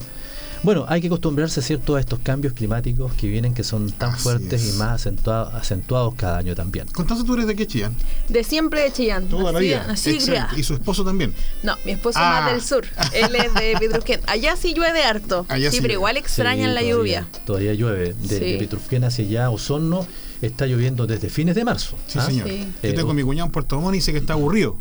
Bueno, 0.65 0.85
hay 0.89 1.01
que 1.01 1.07
acostumbrarse, 1.07 1.63
¿cierto?, 1.63 1.95
a 1.95 2.01
estos 2.01 2.19
cambios 2.19 2.53
climáticos 2.53 3.15
que 3.15 3.29
vienen, 3.29 3.55
que 3.55 3.63
son 3.63 3.93
tan 3.93 4.11
Así 4.11 4.25
fuertes 4.25 4.61
es. 4.61 4.75
y 4.75 4.79
más 4.79 5.07
acentua- 5.07 5.55
acentuados 5.55 6.17
cada 6.17 6.37
año 6.39 6.57
también. 6.57 6.89
Constanza, 6.89 7.23
¿tú 7.25 7.35
eres 7.35 7.47
de 7.47 7.55
qué 7.55 7.65
Chillán? 7.69 7.95
De 8.29 8.43
siempre 8.43 8.83
de 8.83 8.93
Chillán. 8.93 9.27
Toda 9.29 9.53
la 9.53 9.61
vida. 9.61 9.87
criada. 10.03 10.51
Y 10.57 10.65
su 10.65 10.75
esposo 10.75 11.05
también. 11.05 11.33
No, 11.63 11.77
mi 11.85 11.93
esposo 11.93 12.19
Ah. 12.21 12.41
más 12.43 12.53
del 12.53 12.61
sur. 12.63 12.85
Él 13.15 13.37
es 13.37 13.55
de 13.55 13.77
Pitrusquén. 13.81 14.21
Allá 14.27 14.57
sí 14.57 14.75
llueve 14.75 15.05
harto. 15.05 15.47
Allá 15.49 15.71
sí, 15.71 15.77
sí 15.77 15.81
pero 15.83 15.95
igual 15.95 16.17
extrañan 16.17 16.71
Sí, 16.71 16.75
la 16.75 16.81
todavía- 16.81 16.95
lluvia. 16.97 17.29
Todavía 17.47 17.75
llueve. 17.75 18.15
De, 18.15 18.29
Sí. 18.41 18.53
de 18.55 18.59
Pitrufquén 18.59 19.05
hacia 19.05 19.25
allá, 19.27 19.51
Osorno, 19.51 20.09
está 20.43 20.67
lloviendo 20.67 21.07
desde 21.07 21.29
fines 21.31 21.55
de 21.55 21.65
marzo. 21.65 21.97
Sí, 22.07 22.19
¿ah? 22.19 22.27
señor. 22.27 22.49
Sí. 22.49 22.67
Yo 22.83 22.89
Eh, 22.91 22.93
tengo 22.93 23.11
a 23.11 23.15
mi 23.15 23.23
cuñado 23.23 23.47
en 23.47 23.53
Puerto 23.53 23.81
Montt 23.81 23.95
y 23.95 23.99
dice 23.99 24.13
que 24.13 24.19
está 24.19 24.35
aburrido 24.35 24.77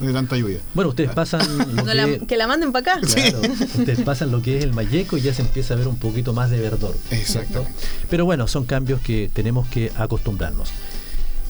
de 0.00 0.12
tanta 0.14 0.36
lluvia. 0.36 0.60
Bueno, 0.72 0.90
ustedes 0.90 1.10
pasan 1.10 1.40
lo 1.58 1.64
No 1.84 1.92
la- 1.94 2.06
que, 2.06 2.26
que 2.26 2.36
la 2.38 2.46
manden 2.46 2.72
para 2.72 2.94
acá. 2.96 3.06
claro, 3.06 3.40
ustedes 3.78 4.00
pasan 4.00 4.30
lo 4.30 4.40
que 4.40 4.56
es 4.58 4.64
el 4.64 4.72
Mayeco 4.72 5.18
y 5.18 5.20
ya 5.20 5.34
se 5.34 5.42
empieza 5.42 5.74
a 5.74 5.76
ver 5.76 5.88
un 5.88 5.96
poquito 5.96 6.32
más 6.32 6.50
de 6.50 6.58
verdor. 6.60 6.96
Exactamente. 7.10 7.72
Pero 8.08 8.24
bueno, 8.24 8.48
son 8.48 8.64
cambios 8.64 9.00
que 9.02 9.30
tenemos 9.32 9.66
que 9.68 9.92
acostumbrarnos. 9.96 10.70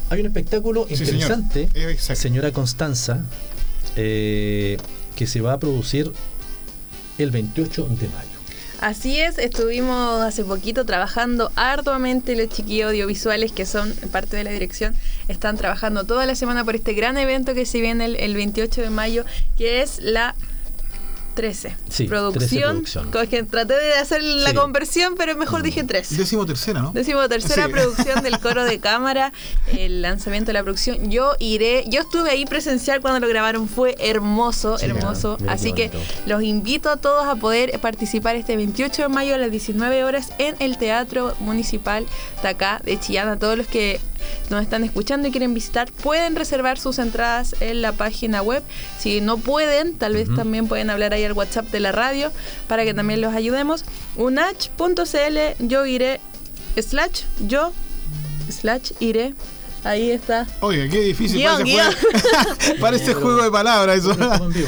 Hay 0.09 0.18
un 0.20 0.27
espectáculo 0.27 0.87
Sí, 0.88 0.94
interesante, 1.05 1.68
Eh, 1.75 1.90
exacto. 1.92 2.20
señora 2.20 2.51
Constanza, 2.51 3.23
eh, 3.94 4.77
que 5.14 5.27
se 5.29 5.40
va 5.40 5.53
a 5.53 5.59
producir 5.61 6.11
el 7.18 7.31
28 7.31 7.85
de 8.01 8.09
mayo. 8.09 8.39
Así 8.80 9.20
es, 9.20 9.36
estuvimos 9.36 10.22
hace 10.22 10.42
poquito 10.42 10.86
trabajando 10.86 11.52
arduamente 11.54 12.34
los 12.34 12.48
chiquillos 12.48 12.88
audiovisuales 12.88 13.52
que 13.52 13.66
son 13.66 13.92
parte 14.10 14.38
de 14.38 14.44
la 14.44 14.52
dirección. 14.52 14.96
Están 15.28 15.58
trabajando 15.58 16.04
toda 16.04 16.24
la 16.24 16.34
semana 16.34 16.64
por 16.64 16.76
este 16.76 16.94
gran 16.94 17.18
evento 17.18 17.52
que 17.52 17.66
se 17.66 17.82
viene 17.82 18.06
el, 18.06 18.16
el 18.16 18.34
28 18.34 18.80
de 18.80 18.88
mayo, 18.88 19.26
que 19.58 19.82
es 19.82 19.98
la 20.00 20.34
13 21.40 21.70
Sí, 21.88 22.07
13 22.07 22.09
producción. 22.09 22.62
producción. 22.72 23.11
Con 23.11 23.26
que 23.26 23.42
traté 23.44 23.74
de 23.74 23.94
hacer 23.94 24.22
la 24.22 24.50
Sí. 24.50 24.57
conversión, 24.57 25.14
pero 25.16 25.35
mejor 25.37 25.62
dije 25.62 25.83
13. 25.85 26.16
Décimo 26.16 26.44
tercera, 26.44 26.81
¿no? 26.83 26.92
Décimo 26.92 27.26
tercera 27.29 27.66
Sí. 27.66 27.72
producción 27.72 28.22
del 28.22 28.38
coro 28.40 28.64
de 28.64 28.79
cámara, 28.79 29.33
el 29.76 30.03
lanzamiento 30.03 30.48
de 30.48 30.53
la 30.55 30.62
producción. 30.62 31.11
Yo 31.11 31.33
iré, 31.38 31.85
yo 31.88 32.00
estuve 32.03 32.31
ahí 32.31 32.44
presencial 32.44 33.00
cuando 33.00 33.20
lo 33.20 33.29
grabaron, 33.29 33.68
fue 33.68 33.96
hermoso, 34.00 34.76
Sí, 34.79 34.85
hermoso. 34.87 35.37
mira 35.40 35.53
Así 35.55 35.72
que 35.72 35.90
los 36.26 36.42
invito 36.42 36.90
a 36.90 36.96
todos 36.98 37.26
a 37.26 37.37
poder 37.37 37.79
participar 37.81 38.37
este 38.37 38.57
28 38.57 39.03
de 39.03 39.09
mayo 39.09 39.35
a 39.35 39.38
las 39.38 39.50
19 39.50 40.05
horas 40.05 40.31
en 40.38 40.57
el 40.59 40.76
Teatro 40.79 41.35
Municipal 41.40 42.07
de 42.42 42.48
acá 42.48 42.81
de 42.85 42.98
Chillán. 43.00 43.29
A 43.29 43.38
todos 43.38 43.57
los 43.57 43.66
que 43.66 44.00
nos 44.48 44.62
están 44.62 44.85
escuchando 44.85 45.28
y 45.28 45.30
quieren 45.30 45.54
visitar, 45.54 45.90
pueden 45.90 46.37
reservar 46.37 46.78
sus 46.78 46.98
entradas 46.98 47.54
en 47.61 47.83
la 47.83 47.92
página 47.92 48.42
web. 48.42 48.62
Si 48.98 49.20
no 49.20 49.38
pueden, 49.38 49.96
tal 49.96 50.14
vez 50.14 50.28
también 50.35 50.68
pueden 50.68 50.90
hablar 50.90 51.14
ahí 51.14 51.24
al 51.24 51.33
WhatsApp 51.33 51.66
de 51.70 51.80
la 51.80 51.92
radio 51.92 52.33
para 52.68 52.85
que 52.85 52.94
también 52.94 53.20
los 53.20 53.35
ayudemos. 53.35 53.85
unach.cl, 54.16 55.38
yo 55.66 55.87
iré, 55.87 56.20
slash, 56.76 57.22
yo, 57.46 57.72
slash, 58.48 58.92
iré. 59.00 59.35
Ahí 59.82 60.10
está. 60.10 60.46
Oiga, 60.60 60.88
qué 60.90 61.00
difícil. 61.00 61.38
Guión, 61.38 61.56
parece 61.58 61.70
guion. 61.72 61.92
juego, 61.94 62.76
parece 62.80 63.14
juego 63.14 63.42
de 63.44 63.50
palabras 63.50 63.98
eso. 63.98 64.14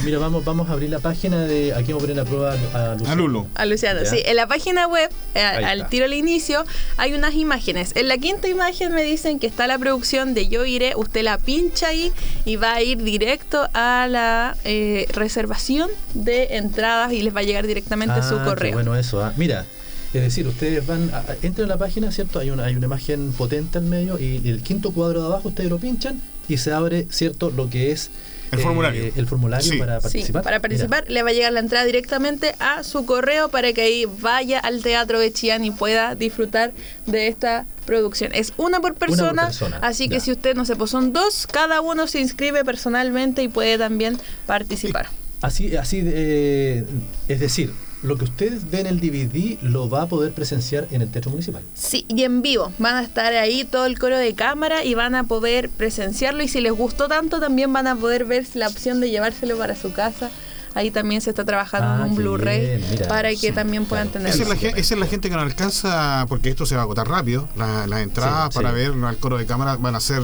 Mira, 0.04 0.18
vamos, 0.18 0.44
vamos 0.44 0.68
a 0.70 0.72
abrir 0.72 0.88
la 0.90 1.00
página 1.00 1.44
de. 1.44 1.74
Aquí 1.74 1.92
vamos 1.92 2.04
a 2.04 2.06
poner 2.08 2.16
la 2.16 2.24
prueba 2.24 2.52
a, 2.52 2.92
a 2.92 2.94
Luciano. 2.94 3.12
A 3.12 3.14
Lulo. 3.14 3.46
A 3.54 3.66
Luciano, 3.66 4.02
Ya. 4.04 4.10
sí. 4.10 4.22
En 4.24 4.36
la 4.36 4.46
página 4.46 4.86
web, 4.86 5.10
eh, 5.34 5.40
al 5.42 5.78
está. 5.78 5.88
tiro 5.90 6.04
al 6.06 6.14
inicio, 6.14 6.64
hay 6.96 7.12
unas 7.12 7.34
imágenes. 7.34 7.92
En 7.94 8.08
la 8.08 8.16
quinta 8.18 8.48
imagen 8.48 8.94
me 8.94 9.02
dicen 9.02 9.38
que 9.38 9.46
está 9.46 9.66
la 9.66 9.78
producción 9.78 10.32
de 10.34 10.48
Yo 10.48 10.64
Iré. 10.64 10.94
Usted 10.96 11.22
la 11.24 11.36
pincha 11.38 11.88
ahí 11.88 12.10
y 12.44 12.56
va 12.56 12.72
a 12.74 12.82
ir 12.82 13.02
directo 13.02 13.68
a 13.74 14.06
la 14.08 14.56
eh, 14.64 15.06
reservación 15.12 15.90
de 16.14 16.56
entradas 16.56 17.12
y 17.12 17.20
les 17.22 17.34
va 17.36 17.40
a 17.40 17.42
llegar 17.44 17.66
directamente 17.66 18.14
a 18.18 18.22
su 18.22 18.36
Ah, 18.36 18.38
qué 18.44 18.48
correo. 18.48 18.72
bueno 18.72 18.96
eso. 18.96 19.22
ah. 19.22 19.32
Mira, 19.36 19.66
es 20.14 20.22
decir, 20.22 20.46
ustedes 20.46 20.86
van, 20.86 21.10
a- 21.12 21.18
a- 21.18 21.36
entran 21.42 21.66
a 21.66 21.74
la 21.74 21.78
página, 21.78 22.10
¿cierto? 22.12 22.38
Hay 22.38 22.50
una, 22.50 22.64
hay 22.64 22.74
una 22.76 22.86
imagen 22.86 23.32
potente 23.32 23.78
al 23.78 23.84
medio 23.84 24.18
y 24.18 24.40
el 24.48 24.62
quinto 24.62 24.92
cuadro 24.92 25.20
de 25.20 25.26
abajo 25.26 25.48
ustedes 25.48 25.70
lo 25.70 25.78
pinchan 25.78 26.20
y 26.48 26.56
se 26.58 26.72
abre, 26.72 27.06
¿cierto? 27.10 27.50
Lo 27.50 27.70
que 27.70 27.92
es 27.92 28.10
El 28.50 28.58
formulario. 28.58 29.10
El 29.16 29.26
formulario 29.26 29.72
Sí. 29.72 29.78
para 29.78 29.96
Sí, 30.00 30.02
participar. 30.02 30.42
para 30.42 30.60
participar 30.60 31.10
le 31.10 31.22
va 31.22 31.30
a 31.30 31.32
llegar 31.32 31.52
la 31.54 31.60
entrada 31.60 31.86
directamente 31.86 32.54
a 32.58 32.82
su 32.84 33.06
correo 33.06 33.48
para 33.48 33.72
que 33.72 33.80
ahí 33.80 34.04
vaya 34.20 34.58
al 34.58 34.82
Teatro 34.82 35.18
de 35.18 35.32
Chillán 35.32 35.64
y 35.64 35.70
pueda 35.70 36.14
disfrutar 36.14 36.72
de 37.06 37.28
esta 37.28 37.64
producción. 37.86 38.30
Es 38.34 38.52
una 38.58 38.80
por 38.80 38.94
persona, 38.94 39.46
persona, 39.46 39.78
así 39.80 40.08
que 40.10 40.16
ya. 40.16 40.20
si 40.20 40.32
usted 40.32 40.54
no 40.54 40.66
se 40.66 40.76
pues 40.76 40.90
son 40.90 41.14
dos, 41.14 41.46
cada 41.50 41.80
uno 41.80 42.06
se 42.06 42.20
inscribe 42.20 42.62
personalmente 42.64 43.42
y 43.42 43.48
puede 43.48 43.78
también 43.78 44.18
participar. 44.46 45.08
Así, 45.40 45.74
así 45.76 46.02
eh, 46.04 46.84
es 47.28 47.40
decir, 47.40 47.72
lo 48.02 48.16
que 48.16 48.24
ustedes 48.24 48.70
ven 48.70 48.86
en 48.86 48.98
el 48.98 49.00
DVD 49.00 49.62
lo 49.62 49.88
va 49.88 50.02
a 50.02 50.06
poder 50.06 50.32
presenciar 50.32 50.88
en 50.90 51.02
el 51.02 51.10
Teatro 51.10 51.30
Municipal. 51.30 51.62
Sí, 51.74 52.04
y 52.08 52.24
en 52.24 52.42
vivo. 52.42 52.72
Van 52.78 52.96
a 52.96 53.02
estar 53.02 53.32
ahí 53.34 53.64
todo 53.64 53.86
el 53.86 53.98
coro 53.98 54.18
de 54.18 54.34
cámara 54.34 54.84
y 54.84 54.94
van 54.94 55.14
a 55.14 55.24
poder 55.24 55.68
presenciarlo. 55.68 56.42
Y 56.42 56.48
si 56.48 56.60
les 56.60 56.72
gustó 56.72 57.08
tanto, 57.08 57.40
también 57.40 57.72
van 57.72 57.86
a 57.86 57.96
poder 57.96 58.24
ver 58.24 58.44
la 58.54 58.68
opción 58.68 59.00
de 59.00 59.10
llevárselo 59.10 59.56
para 59.56 59.76
su 59.76 59.92
casa. 59.92 60.30
Ahí 60.74 60.90
también 60.90 61.20
se 61.20 61.30
está 61.30 61.44
trabajando 61.44 61.86
Ah, 61.88 61.96
en 62.06 62.10
un 62.12 62.16
Blu-ray 62.16 62.82
para 63.08 63.30
que 63.30 63.36
Sí, 63.36 63.52
también 63.52 63.84
puedan 63.84 64.08
claro. 64.08 64.24
tener. 64.24 64.34
Esa 64.34 64.42
es, 64.42 64.48
la, 64.48 64.54
Sí, 64.56 64.60
gen- 64.62 64.76
esa 64.78 64.94
es 64.94 65.00
la 65.00 65.06
gente 65.06 65.28
que 65.28 65.34
no 65.36 65.42
alcanza, 65.42 66.26
porque 66.28 66.48
esto 66.50 66.66
se 66.66 66.74
va 66.74 66.82
a 66.82 66.84
agotar 66.84 67.08
rápido. 67.08 67.48
la- 67.56 67.86
Las 67.86 68.00
entradas 68.02 68.48
Sí, 68.52 68.58
para 68.58 68.70
sí. 68.70 68.76
ver 68.76 68.92
al 69.04 69.16
coro 69.18 69.36
de 69.38 69.46
cámara 69.46 69.76
van 69.76 69.94
a 69.94 70.00
ser. 70.00 70.22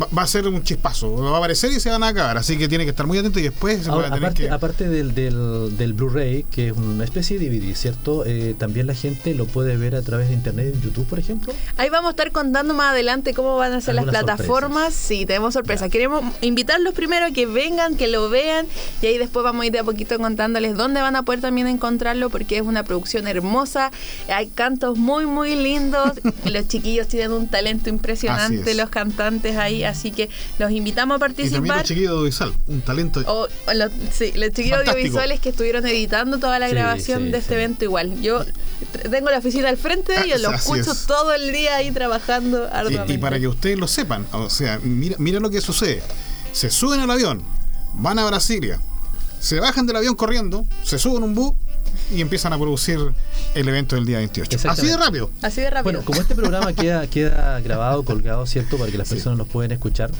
Va, 0.00 0.08
va 0.16 0.22
a 0.22 0.26
ser 0.26 0.46
un 0.48 0.62
chispazo. 0.62 1.14
Va 1.14 1.34
a 1.34 1.38
aparecer 1.38 1.70
y 1.72 1.80
se 1.80 1.90
van 1.90 2.02
a 2.02 2.08
acabar. 2.08 2.38
Así 2.38 2.56
que 2.58 2.68
tiene 2.68 2.84
que 2.84 2.90
estar 2.90 3.06
muy 3.06 3.18
atento 3.18 3.38
y 3.38 3.42
después 3.42 3.82
se 3.84 3.90
Ahora, 3.90 4.08
va 4.08 4.14
a 4.16 4.18
tener 4.18 4.24
aparte, 4.28 4.42
que. 4.42 4.50
aparte 4.50 4.88
del, 4.88 5.14
del, 5.14 5.76
del 5.76 5.92
Blu-ray, 5.92 6.44
que 6.50 6.68
es 6.68 6.72
una 6.76 7.04
especie 7.04 7.38
de 7.38 7.48
DVD, 7.48 7.74
¿cierto? 7.74 8.24
Eh, 8.26 8.54
también 8.58 8.86
la 8.86 8.94
gente 8.94 9.34
lo 9.34 9.46
puede 9.46 9.76
ver 9.76 9.94
a 9.96 10.02
través 10.02 10.28
de 10.28 10.34
internet 10.34 10.74
en 10.74 10.80
YouTube, 10.82 11.06
por 11.06 11.18
ejemplo. 11.18 11.52
Ahí 11.76 11.90
vamos 11.90 12.08
a 12.08 12.10
estar 12.12 12.30
contando 12.32 12.72
más 12.74 12.92
adelante 12.92 13.34
cómo 13.34 13.56
van 13.56 13.72
a 13.72 13.80
ser 13.80 13.94
las 13.94 14.04
plataformas. 14.06 14.94
Sí, 14.94 15.26
tenemos 15.26 15.54
sorpresas. 15.54 15.90
Queremos 15.90 16.22
invitarlos 16.40 16.94
primero 16.94 17.26
a 17.26 17.30
que 17.30 17.46
vengan, 17.46 17.96
que 17.96 18.08
lo 18.08 18.28
vean 18.30 18.66
y 19.00 19.06
ahí 19.06 19.18
después 19.18 19.44
vamos 19.44 19.62
a 19.62 19.66
ir 19.66 19.72
a 19.82 19.84
poquito 19.84 20.18
contándoles 20.18 20.76
dónde 20.76 21.00
van 21.00 21.16
a 21.16 21.22
poder 21.22 21.40
también 21.40 21.66
encontrarlo 21.66 22.30
porque 22.30 22.56
es 22.56 22.62
una 22.62 22.82
producción 22.84 23.26
hermosa, 23.28 23.90
hay 24.28 24.48
cantos 24.48 24.98
muy 24.98 25.26
muy 25.26 25.54
lindos, 25.54 26.12
los 26.44 26.68
chiquillos 26.68 27.06
tienen 27.08 27.32
un 27.32 27.48
talento 27.48 27.88
impresionante, 27.90 28.70
es. 28.72 28.76
los 28.76 28.88
cantantes 28.90 29.56
ahí, 29.56 29.84
así 29.84 30.10
que 30.10 30.28
los 30.58 30.70
invitamos 30.70 31.14
a 31.14 31.16
Y 31.16 31.20
también 31.20 31.36
participar. 31.48 31.76
los 31.78 31.86
chiquillos 31.88 32.10
audiovisual, 32.12 32.52
un 32.68 32.80
talento. 32.82 33.20
O, 33.26 33.46
o 33.70 33.74
los, 33.74 33.90
sí, 34.12 34.32
los 34.34 34.48
chiquillos 34.50 34.78
Fantástico. 34.78 34.90
audiovisuales 34.92 35.40
que 35.40 35.48
estuvieron 35.50 35.86
editando 35.86 36.38
toda 36.38 36.58
la 36.58 36.68
Sí, 36.68 36.74
grabación 36.74 37.24
sí, 37.24 37.30
de 37.30 37.38
este 37.38 37.48
sí. 37.48 37.54
evento 37.54 37.84
igual. 37.84 38.20
Yo 38.20 38.44
tengo 39.10 39.30
la 39.30 39.38
oficina 39.38 39.68
al 39.68 39.76
frente 39.76 40.12
de 40.12 40.24
ellos, 40.24 40.42
Ah, 40.46 40.50
los 40.50 40.60
escucho 40.62 40.92
es. 40.92 41.06
todo 41.06 41.32
el 41.34 41.52
día 41.52 41.76
ahí 41.76 41.90
trabajando 41.90 42.64
Y- 42.64 42.68
arduamente. 42.76 43.12
Y, 43.14 43.18
para 43.18 43.38
que 43.38 43.48
ustedes 43.48 43.78
lo 43.78 43.86
sepan, 43.88 44.26
o 44.32 44.48
sea, 44.50 44.78
mira, 44.82 45.16
mira 45.18 45.40
lo 45.40 45.50
que 45.50 45.60
sucede. 45.60 46.02
Se 46.52 46.70
suben 46.70 47.00
al 47.00 47.10
avión, 47.10 47.42
van 47.94 48.18
a 48.18 48.24
Brasilia, 48.26 48.78
se 49.42 49.58
bajan 49.60 49.86
del 49.86 49.96
avión 49.96 50.14
corriendo, 50.14 50.64
se 50.84 50.98
suben 50.98 51.22
a 51.22 51.26
un 51.26 51.34
bus 51.34 51.52
y 52.14 52.20
empiezan 52.20 52.52
a 52.52 52.58
producir 52.58 52.98
el 53.54 53.68
evento 53.68 53.96
del 53.96 54.06
día 54.06 54.18
28. 54.18 54.68
Así 54.68 54.86
de 54.86 54.96
rápido. 54.96 55.30
Así 55.42 55.60
de 55.60 55.68
rápido. 55.70 55.82
Bueno, 55.92 56.04
como 56.04 56.20
este 56.20 56.34
programa 56.34 56.72
queda, 56.72 57.06
queda 57.08 57.58
grabado, 57.60 58.04
colgado, 58.04 58.46
¿cierto? 58.46 58.78
Para 58.78 58.90
que 58.92 58.98
las 58.98 59.08
Sí. 59.08 59.14
personas 59.16 59.38
nos 59.38 59.48
puedan 59.48 59.72
escuchar. 59.72 60.10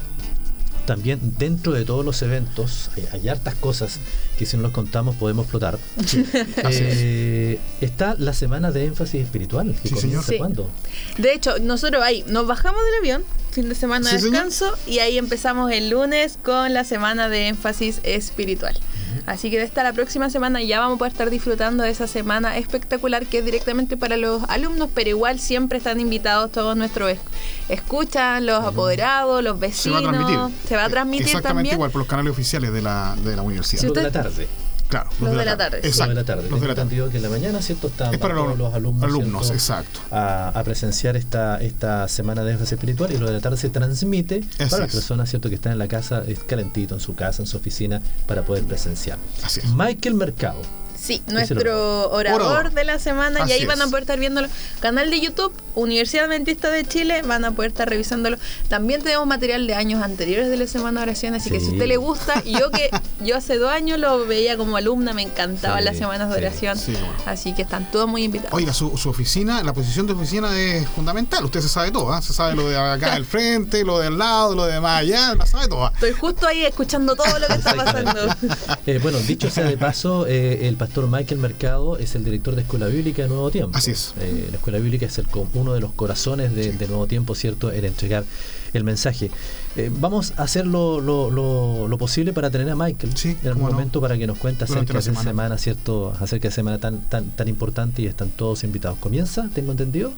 También 0.87 1.21
dentro 1.39 1.73
de 1.73 1.85
todos 1.85 2.05
los 2.05 2.21
eventos 2.23 2.91
hay, 2.97 3.07
hay 3.13 3.29
hartas 3.29 3.55
cosas 3.55 4.01
que 4.37 4.45
si 4.47 4.57
no 4.57 4.65
los 4.65 4.73
contamos 4.73 5.15
podemos 5.15 5.45
explotar. 5.45 5.79
Eh, 6.71 7.59
está 7.81 8.17
la 8.19 8.33
semana 8.33 8.73
de 8.73 8.87
énfasis 8.87 9.23
espiritual. 9.23 9.75
Que 9.83 9.89
Sí, 9.91 9.95
señor. 9.97 10.25
comienza 10.25 10.33
cuándo? 10.39 10.71
De 11.19 11.33
hecho, 11.33 11.59
nosotros 11.61 12.03
ahí 12.03 12.25
nos 12.27 12.47
bajamos 12.49 12.81
del 12.85 12.95
avión, 12.99 13.25
fin 13.53 13.69
de 13.69 13.75
semana 13.77 14.09
Sí, 14.09 14.17
de 14.17 14.21
señor. 14.23 14.33
descanso, 14.45 14.75
y 14.87 14.99
ahí 14.99 15.19
empezamos 15.19 15.71
el 15.71 15.91
lunes 15.91 16.39
con 16.43 16.73
la 16.75 16.83
semana 16.85 17.29
de 17.29 17.49
énfasis 17.49 18.01
espiritual. 18.03 18.77
Así 19.25 19.51
que 19.51 19.59
de 19.59 19.65
esta 19.65 19.83
a 19.83 19.85
la 19.85 19.93
próxima 19.93 20.31
semana 20.31 20.61
ya 20.63 20.81
vamos 20.81 20.97
a 20.97 20.99
poder 20.99 21.13
estar 21.13 21.31
disfrutando 21.31 21.85
de 21.85 21.91
esa 21.91 22.07
semana 22.07 22.59
espectacular 22.59 23.25
que 23.27 23.39
es 23.39 23.45
directamente 23.45 23.97
para 23.97 24.17
los 24.17 24.43
alumnos, 24.49 24.91
pero 24.95 25.11
igual 25.11 25.39
siempre 25.39 25.79
están 25.79 26.01
invitados 26.01 26.51
todos 26.51 26.77
nuestros 26.77 27.11
es- 27.11 27.21
escuchan, 27.69 28.47
los 28.47 28.65
apoderados, 28.65 29.43
los 29.43 29.55
Se 29.55 29.91
va 29.91 30.01
vecinos. 30.01 30.03
a 30.05 30.11
transmitir. 30.11 30.69
Se 30.69 30.77
va 30.77 30.85
a 30.85 30.89
transmitir 30.89 31.27
Exactamente 31.27 31.49
también. 31.59 31.75
igual 31.77 31.91
por 31.91 32.01
los 32.01 32.09
canales 32.09 32.33
oficiales 32.33 32.73
de 32.73 32.83
la, 32.83 33.15
de 33.25 33.37
la 33.37 33.43
universidad. 33.43 33.81
Si 33.81 33.89
de 33.89 33.95
la 33.95 34.09
usted- 34.09 34.23
tarde. 34.23 34.49
Claro, 34.93 35.09
Los 35.21 35.35
de 35.39 35.45
la 35.47 35.57
tarde, 35.57 35.79
sí. 35.81 35.87
Los 35.87 35.93
Exacto, 35.95 36.09
de 36.11 36.15
la 36.17 36.25
tarde. 36.25 36.51
Los 36.51 36.61
de 36.61 36.69
la 36.69 36.75
tarde. 36.75 37.09
que 37.11 37.17
en 37.17 37.23
la 37.23 37.29
mañana, 37.31 37.63
¿cierto? 37.63 37.87
Están 37.87 38.13
Es 38.13 38.21
para 38.21 38.35
todos 38.35 38.49
los 38.51 38.59
los 38.59 38.75
alumnos, 38.75 39.05
alumnos, 39.05 39.47
¿cierto? 39.47 39.55
exacto. 39.55 40.01
A, 40.11 40.49
a 40.51 40.65
presenciar 40.65 41.17
esta, 41.17 41.57
esta 41.63 42.07
semana 42.09 42.45
de 42.45 42.53
énfasis 42.53 42.75
espiritual 42.75 43.11
y 43.11 43.17
lo 43.17 43.27
de 43.27 43.33
la 43.33 43.41
tarde 43.41 43.57
se 43.57 43.71
transmite 43.71 44.43
Así 44.59 44.69
para 44.69 44.83
las 44.85 44.93
personas 44.95 45.31
cierto 45.31 45.49
que 45.49 45.55
están 45.55 45.73
en 45.73 45.79
la 45.79 45.89
casa, 45.89 46.23
es 46.27 46.41
calentito 46.41 46.95
en 46.95 47.01
su 47.01 47.15
casa, 47.15 47.41
en 47.43 47.47
su 47.47 47.57
oficina, 47.57 48.03
para 48.27 48.43
poder 48.43 48.65
presenciar. 48.65 49.17
Así 49.43 49.61
es. 49.61 49.67
Michael 49.73 50.15
Mercado. 50.15 50.61
Sí, 51.03 51.21
nuestro 51.27 52.11
orador, 52.13 52.43
Orador. 52.43 52.73
de 52.73 52.85
la 52.85 53.01
semana 53.01 53.41
y 53.49 53.51
ahí 53.53 53.67
van 53.67 53.83
a 53.83 53.87
poder 53.87 54.03
estar 54.05 54.21
viéndolo. 54.21 54.47
Canal 54.79 55.11
de 55.11 55.21
YouTube, 55.21 55.53
Universidad 55.75 56.27
Adventista 56.27 56.71
de 56.71 56.85
Chile, 56.85 57.23
van 57.23 57.45
a 57.45 57.51
poder 57.51 57.73
estar 57.73 57.89
revisándolo. 57.89 58.37
También 58.69 59.03
tenemos 59.03 59.27
material 59.27 59.67
de 59.67 59.75
años 59.75 60.01
anteriores 60.01 60.49
de 60.49 60.57
la 60.57 60.69
semana 60.69 61.01
de 61.01 61.07
oración, 61.07 61.35
así 61.35 61.51
que 61.51 61.59
si 61.59 61.67
a 61.67 61.73
usted 61.73 61.87
le 61.89 61.97
gusta, 61.97 62.41
y 62.45 62.53
yo 62.53 62.71
que 62.71 62.89
yo 63.25 63.37
hace 63.37 63.59
dos 63.59 63.73
años 63.73 63.99
lo 63.99 64.27
veía 64.27 64.57
como 64.57 64.77
alumna, 64.77 65.13
me 65.13 65.23
encantaban 65.23 65.81
Sí, 65.81 65.85
las 65.87 65.97
semanas 65.97 66.31
de 66.31 66.37
oración. 66.37 66.79
sí, 66.79 66.93
bueno. 66.93 67.09
Así 67.27 67.53
que 67.53 67.63
están 67.63 67.91
todos 67.91 68.07
muy 68.09 68.23
invitados. 68.23 68.55
Oiga, 68.55 68.73
su, 68.73 68.97
su 68.97 69.09
oficina, 69.09 69.61
la 69.65 69.73
posición 69.73 70.07
de 70.07 70.13
oficina 70.13 70.57
es 70.57 70.87
fundamental. 70.89 71.45
Usted 71.45 71.63
se 71.63 71.69
sabe 71.69 71.91
todo, 71.91 72.13
¿ah? 72.13 72.23
Se 72.23 72.33
sabe 72.33 72.55
lo 72.55 72.69
de 72.69 72.79
acá 72.79 73.15
del 73.15 73.25
frente, 73.25 73.85
lo 73.85 73.99
del 73.99 74.19
lado, 74.19 74.55
lo 74.55 74.67
de 74.67 74.81
más 74.81 75.01
allá, 75.01 75.35
la 75.35 75.47
sabe 75.47 75.67
todo. 75.67 75.87
¿ah? 75.87 75.91
Estoy 75.95 76.13
justo 76.13 76.47
ahí 76.47 76.65
escuchando 76.65 77.17
todo 77.17 77.41
lo 77.41 77.47
que 77.49 77.55
está 77.55 77.75
pasando. 77.75 78.13
Eh, 78.87 78.99
bueno, 79.03 79.19
dicho 79.19 79.51
sea 79.51 79.65
de 79.65 79.77
paso, 79.77 80.27
eh, 80.27 80.67
el 80.67 80.77
pastor 80.77 80.92
Michael 81.09 81.41
Mercado 81.41 81.97
es 81.99 82.15
el 82.15 82.25
director 82.25 82.55
de 82.55 82.63
Escuela 82.63 82.87
Bíblica 82.87 83.23
de 83.23 83.29
Nuevo 83.29 83.51
Tiempo. 83.51 83.77
Así 83.77 83.91
es. 83.93 84.15
Eh, 84.21 84.49
la 84.51 84.57
Escuela 84.57 84.79
Bíblica 84.79 85.07
es 85.07 85.17
el, 85.19 85.27
uno 85.55 85.73
de 85.75 85.81
los 85.81 85.93
corazones 85.93 86.55
de, 86.55 86.73
de 86.73 86.87
Nuevo 86.87 87.07
Tiempo, 87.07 87.35
¿cierto? 87.35 87.71
El 87.71 87.85
entregar 87.85 88.25
el 88.73 88.85
mensaje. 88.85 89.31
Eh, 89.77 89.91
vamos 89.93 90.33
a 90.37 90.43
hacer 90.43 90.67
lo, 90.67 91.01
lo- 91.01 91.31
lo- 91.31 91.89
lo 91.89 91.99
posible 91.99 92.33
para 92.33 92.51
tener 92.51 92.69
a 92.71 92.77
Michael 92.77 93.17
Sí, 93.17 93.37
en 93.43 93.49
algún 93.49 93.65
no. 93.65 93.73
momento 93.73 94.01
para 94.01 94.17
que 94.19 94.27
nos 94.27 94.39
cuente 94.39 94.65
acerca 94.65 94.93
de 94.95 95.03
semana. 95.03 95.31
semana, 95.31 95.59
¿cierto? 95.59 96.13
Acerca 96.21 96.49
de 96.49 96.55
semana 96.55 96.79
tan, 96.79 97.01
tan, 97.09 97.31
tan 97.31 97.49
importante 97.49 98.03
y 98.03 98.07
están 98.07 98.29
todos 98.31 98.63
invitados. 98.65 98.99
¿Comienza? 98.99 99.49
¿Tengo 99.55 99.73
entendido? 99.73 100.13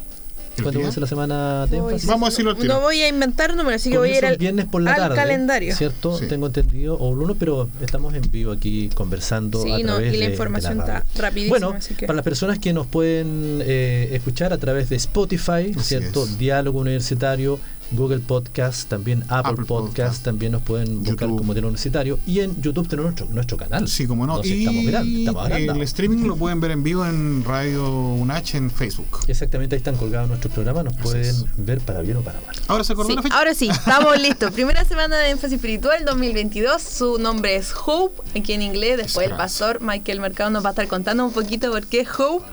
¿El 0.56 0.62
¿Cuándo 0.62 0.78
comienza 0.78 1.00
la 1.00 1.06
semana 1.08 1.66
de 1.66 1.78
énfasis? 1.78 2.06
Vamos 2.06 2.28
a 2.28 2.30
decirlo 2.30 2.52
al 2.52 2.56
tiro. 2.58 2.74
No 2.74 2.80
voy 2.80 3.00
a 3.02 3.08
inventar 3.08 3.56
números, 3.56 3.80
así 3.80 3.90
que 3.90 3.98
voy 3.98 4.10
a 4.10 4.18
ir 4.18 4.24
al, 4.26 4.36
viernes 4.38 4.66
por 4.66 4.82
la 4.82 4.92
al 4.92 4.96
tarde, 4.98 5.16
calendario. 5.16 5.74
¿cierto? 5.74 6.16
Sí. 6.16 6.26
Tengo 6.28 6.46
entendido, 6.46 6.96
o 6.98 7.12
lunes, 7.14 7.36
pero 7.38 7.68
estamos 7.82 8.14
en 8.14 8.22
vivo 8.30 8.52
aquí 8.52 8.88
conversando 8.94 9.62
Sí, 9.62 9.72
a 9.72 9.78
no, 9.78 9.94
través 9.96 10.14
y 10.14 10.16
la 10.18 10.22
de- 10.22 10.26
de 10.26 10.32
información 10.32 10.78
radio. 10.78 10.94
está 11.08 11.22
rapidísima, 11.22 11.58
Bueno, 11.58 11.74
así 11.76 11.94
que- 11.94 12.06
para 12.06 12.16
las 12.16 12.24
personas 12.24 12.58
que 12.60 12.72
nos 12.72 12.86
pueden 12.86 13.60
eh, 13.64 14.10
escuchar 14.12 14.52
a 14.52 14.58
través 14.58 14.88
de 14.90 14.96
Spotify, 14.96 15.72
Así 15.76 15.80
¿cierto? 15.98 16.24
es. 16.24 16.38
Diálogo 16.38 16.78
Universitario, 16.80 17.58
Google 17.92 18.20
Podcast, 18.20 18.88
también 18.88 19.22
Apple, 19.28 19.52
Apple 19.52 19.64
Podcast, 19.66 19.96
Podcast, 19.96 20.24
también 20.24 20.52
nos 20.52 20.62
pueden 20.62 20.98
buscar 21.02 21.28
YouTube. 21.28 21.38
como 21.38 21.54
Diálogo 21.54 21.68
Universitario 21.70 22.18
y 22.26 22.40
en 22.40 22.60
YouTube 22.62 22.88
tenemos 22.88 23.10
nuestro, 23.12 23.26
nuestro 23.34 23.56
canal. 23.56 23.86
Sí, 23.88 24.06
como 24.06 24.26
no. 24.26 24.40
Y 24.44 24.60
estamos 24.64 24.86
grandes, 24.86 25.18
estamos 25.20 25.46
el 25.46 25.52
agrandados. 25.52 25.82
streaming 25.82 26.26
lo 26.26 26.36
pueden 26.36 26.60
ver 26.60 26.70
en 26.72 26.82
vivo 26.82 27.04
en 27.06 27.44
Radio 27.44 27.88
UNH 28.14 28.56
en 28.56 28.70
Facebook. 28.70 29.20
Exactamente, 29.28 29.76
ahí 29.76 29.78
están 29.78 29.96
colgados 29.96 30.28
nuestros 30.28 30.52
programas, 30.52 30.84
nos 30.84 30.94
Así 30.94 31.02
pueden 31.02 31.20
es. 31.26 31.44
ver 31.56 31.80
para 31.80 32.00
bien 32.02 32.16
o 32.16 32.20
para 32.22 32.40
mal. 32.40 32.54
Ahora 32.68 32.84
se 32.84 32.92
acordó 32.94 33.10
Sí, 33.10 33.16
la 33.16 33.22
fecha. 33.22 33.36
ahora 33.38 33.54
sí, 33.54 33.68
estamos 33.68 34.18
listos. 34.22 34.50
Primera 34.52 34.84
semana 34.84 35.16
de 35.18 35.30
énfasis 35.30 35.56
espiritual 35.56 36.04
2022. 36.04 36.82
Su 36.82 37.18
nombre 37.18 37.56
es 37.56 37.72
Hope, 37.86 38.22
aquí 38.38 38.52
en 38.52 38.62
inglés. 38.62 38.96
Después 38.96 39.28
el 39.30 39.36
pastor 39.36 39.80
Michael 39.80 40.20
Mercado 40.20 40.50
nos 40.50 40.64
va 40.64 40.68
a 40.68 40.72
estar 40.72 40.88
contando 40.88 41.24
un 41.24 41.32
poquito 41.32 41.70
por 41.70 41.86
qué 41.86 42.06
Hope. 42.18 42.44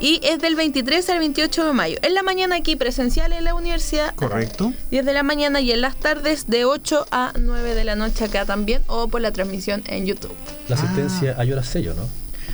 Y 0.00 0.18
es 0.22 0.38
del 0.38 0.56
23 0.56 1.08
al 1.10 1.18
28 1.18 1.66
de 1.66 1.72
mayo. 1.74 1.98
En 2.02 2.14
la 2.14 2.22
mañana 2.22 2.56
aquí 2.56 2.74
presencial 2.74 3.32
en 3.34 3.44
la 3.44 3.54
universidad. 3.54 4.14
Correcto. 4.14 4.72
10 4.90 5.04
de 5.04 5.12
la 5.12 5.22
mañana 5.22 5.60
y 5.60 5.72
en 5.72 5.82
las 5.82 5.94
tardes 5.96 6.46
de 6.46 6.64
8 6.64 7.06
a 7.10 7.32
9 7.38 7.74
de 7.74 7.84
la 7.84 7.96
noche 7.96 8.24
acá 8.24 8.46
también 8.46 8.82
o 8.86 9.08
por 9.08 9.20
la 9.20 9.30
transmisión 9.30 9.82
en 9.86 10.06
YouTube. 10.06 10.34
La 10.68 10.76
Ah. 10.76 10.78
asistencia, 10.82 11.34
hay 11.38 11.52
horas 11.52 11.66
sello, 11.68 11.92
¿no? 11.94 12.08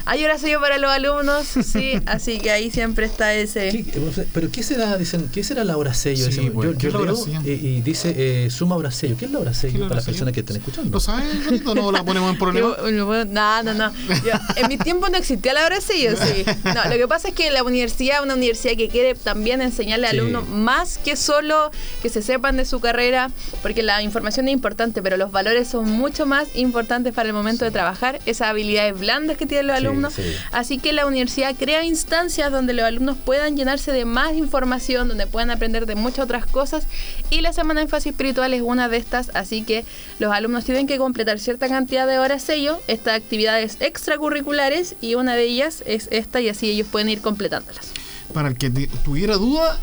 Hay 0.09 0.25
hora 0.25 0.39
sello 0.39 0.61
para 0.61 0.79
los 0.79 0.91
alumnos, 0.91 1.47
sí, 1.47 2.01
así 2.07 2.39
que 2.39 2.51
ahí 2.53 2.71
siempre 2.71 3.07
está 3.07 3.35
ese... 3.35 3.71
¿Qué- 3.71 4.25
¿Pero 4.33 4.51
qué 4.53 4.63
será, 4.63 4.97
dicen, 4.97 5.29
qué 5.33 5.43
será 5.43 5.65
la 5.65 5.77
hora 5.77 5.95
sello? 5.95 6.31
Sí, 6.31 6.49
bueno, 6.49 6.73
yo 6.73 6.79
¿qué 6.79 6.91
yo 6.91 7.05
leo 7.05 7.17
y, 7.45 7.51
y 7.51 7.81
dice 7.83 8.15
eh, 8.17 8.51
suma 8.51 8.77
hora 8.77 8.91
sello. 8.91 9.17
¿Qué 9.17 9.25
es 9.25 9.31
la 9.33 9.41
hora 9.41 9.51
¿Qué 9.51 9.57
sello 9.57 9.81
para 9.89 9.97
las 9.97 10.05
personas 10.05 10.33
que 10.33 10.41
están 10.41 10.57
escuchando? 10.57 10.91
¿Lo 10.91 11.01
sabes, 11.01 11.27
Jonito? 11.45 11.75
No 11.75 11.91
la 11.93 12.05
ponemos 12.05 12.33
en 12.33 12.39
problema. 12.39 12.69
Yo- 12.79 12.89
yo- 12.89 13.25
no, 13.25 13.63
no, 13.63 13.75
no. 13.75 13.93
Yo- 14.25 14.33
en 14.57 14.69
mi 14.69 14.79
tiempo 14.79 15.09
no 15.09 15.17
existía 15.19 15.53
la 15.55 15.65
hora 15.67 15.81
sello, 15.81 16.13
sí. 16.17 16.45
No, 16.65 16.85
lo 16.85 16.97
que 16.97 17.09
pasa 17.09 17.29
es 17.29 17.35
que 17.35 17.51
la 17.51 17.63
universidad 17.65 18.19
es 18.19 18.23
una 18.23 18.35
universidad 18.35 18.77
que 18.77 18.89
quiere 18.89 19.15
también 19.17 19.61
enseñarle 19.61 20.07
a 20.07 20.11
Sí. 20.13 20.19
alumnos 20.19 20.49
más 20.49 20.99
que 20.99 21.17
solo 21.17 21.71
que 22.03 22.09
se 22.11 22.23
sepan 22.23 22.57
de 22.57 22.65
su 22.65 22.79
carrera, 22.81 23.31
porque 23.63 23.83
la 23.83 24.03
información 24.03 24.47
es 24.49 24.55
importante, 24.55 25.03
pero 25.03 25.17
los 25.17 25.33
valores 25.33 25.67
son 25.69 25.91
mucho 25.91 26.27
más 26.27 26.47
importantes 26.55 27.13
para 27.13 27.27
el 27.29 27.35
momento 27.35 27.65
de 27.65 27.71
trabajar, 27.73 28.21
esas 28.25 28.49
habilidades 28.49 28.99
blandas 28.99 29.37
que 29.37 29.47
tienen 29.47 29.67
los 29.67 29.79
Sí, 29.79 29.83
alumnos. 29.97 30.15
sí. 30.15 30.23
Así 30.53 30.79
que 30.79 30.93
la 30.93 31.07
universidad 31.07 31.55
crea 31.57 31.85
instancias 31.85 32.51
donde 32.51 32.73
los 32.73 32.85
alumnos 32.85 33.17
puedan 33.25 33.57
llenarse 33.57 33.93
de 33.93 34.05
más 34.05 34.35
información, 34.35 35.09
donde 35.09 35.27
puedan 35.27 35.51
aprender 35.51 35.87
de 35.87 35.95
muchas 35.95 36.21
otras 36.21 36.47
cosas. 36.47 36.87
Y 37.31 37.41
la 37.41 37.53
semana 37.53 37.81
de 37.81 37.85
énfasis 37.85 38.13
espiritual 38.13 38.55
es 38.55 38.63
una 38.63 38.89
de 38.89 38.97
estas, 38.97 39.31
así 39.35 39.63
que 39.63 39.85
los 40.19 40.33
alumnos 40.33 40.65
tienen 40.65 40.87
que 40.87 40.99
completar 40.99 41.39
cierta 41.39 41.69
cantidad 41.69 42.07
de 42.07 42.19
horas 42.19 42.43
sello, 42.43 42.81
estas 42.89 43.17
actividades 43.17 43.77
extracurriculares, 43.81 44.97
y 45.01 45.15
una 45.15 45.35
de 45.35 45.45
ellas 45.45 45.83
es 45.87 46.09
esta, 46.11 46.41
y 46.41 46.49
así 46.49 46.71
ellos 46.71 46.89
pueden 46.91 47.09
ir 47.09 47.21
completándolas. 47.21 47.93
Para 48.33 48.49
el 48.49 48.57
que 48.57 48.71
tuviera 49.05 49.37
duda, 49.37 49.79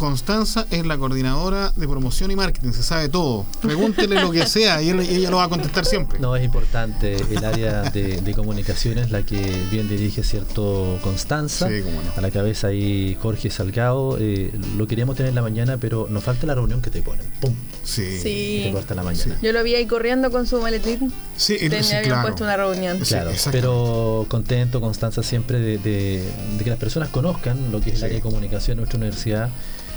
Constanza 0.00 0.66
es 0.70 0.86
la 0.86 0.96
coordinadora 0.96 1.72
de 1.76 1.86
promoción 1.86 2.30
y 2.30 2.34
marketing, 2.36 2.72
se 2.72 2.82
sabe 2.82 3.10
todo. 3.10 3.44
Pregúntele 3.60 4.18
lo 4.18 4.30
que 4.30 4.46
sea 4.46 4.80
y, 4.80 4.88
él- 4.88 5.02
y 5.02 5.16
ella 5.16 5.28
lo 5.30 5.36
va 5.36 5.44
a 5.44 5.48
contestar 5.50 5.84
siempre. 5.84 6.18
No, 6.18 6.34
es 6.36 6.42
importante 6.42 7.16
el 7.30 7.44
área 7.44 7.82
de, 7.82 8.22
de 8.22 8.34
comunicaciones, 8.34 9.10
la 9.10 9.22
que 9.24 9.62
bien 9.70 9.90
dirige 9.90 10.22
cierto 10.24 10.98
Constanza. 11.02 11.68
Sí, 11.68 11.82
cómo 11.82 12.02
no. 12.02 12.10
A 12.16 12.20
la 12.22 12.30
cabeza 12.30 12.68
ahí 12.68 13.14
Jorge 13.20 13.50
Salgado. 13.50 14.16
eh, 14.18 14.50
lo 14.78 14.86
queríamos 14.86 15.16
tener 15.16 15.28
en 15.28 15.34
la 15.34 15.42
mañana, 15.42 15.76
pero 15.76 16.06
nos 16.08 16.24
falta 16.24 16.46
la 16.46 16.54
reunión 16.54 16.80
que 16.80 16.88
te 16.88 17.02
ponen. 17.02 17.26
¡Pum! 17.38 17.52
Sí. 17.84 18.18
Sí. 18.22 18.60
Te 18.64 18.72
corta 18.72 18.94
la 18.94 19.02
mañana. 19.02 19.38
Yo 19.42 19.52
lo 19.52 19.62
vi 19.62 19.74
ahí 19.74 19.84
corriendo 19.84 20.30
con 20.30 20.46
su 20.46 20.62
maletín. 20.62 21.12
Sí, 21.36 21.58
Tenía 21.58 21.82
sí, 21.82 21.94
habían 21.94 22.04
claro. 22.12 22.22
puesto 22.22 22.44
una 22.44 22.56
reunión. 22.56 22.98
Claro, 23.00 23.32
pero 23.52 24.24
contento, 24.28 24.80
Constanza, 24.80 25.22
siempre 25.22 25.58
de, 25.60 25.76
de- 25.76 26.24
de 26.56 26.64
que 26.64 26.70
las 26.70 26.78
personas 26.78 27.10
conozcan 27.10 27.70
lo 27.70 27.82
que 27.82 27.90
es 27.90 27.94
el 27.96 27.98
Sí. 28.00 28.04
área 28.06 28.16
de 28.16 28.22
comunicación 28.22 28.72
en 28.72 28.78
nuestra 28.78 28.96
universidad. 28.96 29.50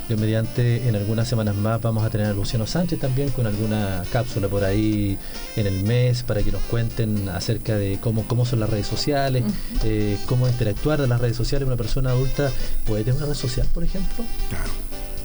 Dios 0.07 0.19
mediante, 0.19 0.87
en 0.87 0.95
algunas 0.95 1.27
semanas 1.27 1.55
más 1.55 1.81
vamos 1.81 2.03
a 2.03 2.09
tener 2.09 2.27
a 2.27 2.33
Luciano 2.33 2.67
Sánchez 2.67 2.99
también 2.99 3.29
con 3.29 3.47
alguna 3.47 4.03
cápsula 4.11 4.47
por 4.47 4.63
ahí 4.63 5.17
en 5.55 5.67
el 5.67 5.83
mes 5.83 6.23
para 6.23 6.43
que 6.43 6.51
nos 6.51 6.61
cuenten 6.63 7.29
acerca 7.29 7.75
de 7.75 7.99
cómo, 8.01 8.25
cómo 8.27 8.45
son 8.45 8.59
las 8.59 8.69
redes 8.69 8.87
sociales, 8.87 9.43
eh, 9.83 10.17
cómo 10.25 10.47
interactuar 10.47 11.01
de 11.01 11.07
las 11.07 11.21
redes 11.21 11.37
sociales. 11.37 11.67
Una 11.67 11.77
persona 11.77 12.11
adulta 12.11 12.51
puede 12.85 13.03
tener 13.03 13.17
una 13.17 13.27
red 13.27 13.35
social, 13.35 13.67
por 13.73 13.83
ejemplo. 13.83 14.25
Claro. 14.49 14.71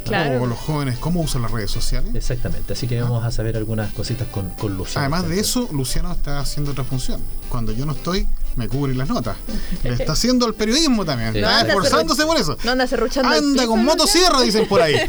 Claro. 0.04 0.42
O 0.42 0.46
los 0.46 0.58
jóvenes, 0.58 0.96
¿cómo 0.98 1.20
usan 1.20 1.42
las 1.42 1.50
redes 1.50 1.70
sociales? 1.70 2.14
Exactamente, 2.14 2.72
así 2.72 2.86
que 2.86 2.98
vamos 3.00 3.24
a 3.24 3.30
saber 3.30 3.58
algunas 3.58 3.92
cositas 3.92 4.26
con, 4.28 4.48
con 4.50 4.74
Luciano. 4.74 5.00
Además 5.00 5.28
de 5.28 5.38
eso, 5.38 5.68
Luciano 5.70 6.10
está 6.12 6.40
haciendo 6.40 6.70
otra 6.70 6.84
función. 6.84 7.20
Cuando 7.50 7.72
yo 7.72 7.84
no 7.84 7.92
estoy, 7.92 8.26
me 8.58 8.68
cubre 8.68 8.94
las 8.94 9.08
notas. 9.08 9.36
Le 9.82 9.94
está 9.94 10.12
haciendo 10.12 10.46
el 10.46 10.54
periodismo 10.54 11.04
también. 11.04 11.32
Sí. 11.32 11.38
Está 11.38 11.62
No 11.62 11.68
esforzándose 11.68 12.26
por 12.26 12.36
eso. 12.36 12.56
No 12.64 12.72
anda 12.72 12.86
cerruchando. 12.86 13.30
Anda 13.30 13.66
con 13.66 13.84
motosierra, 13.84 14.42
dicen 14.42 14.68
por 14.68 14.82
ahí. 14.82 14.96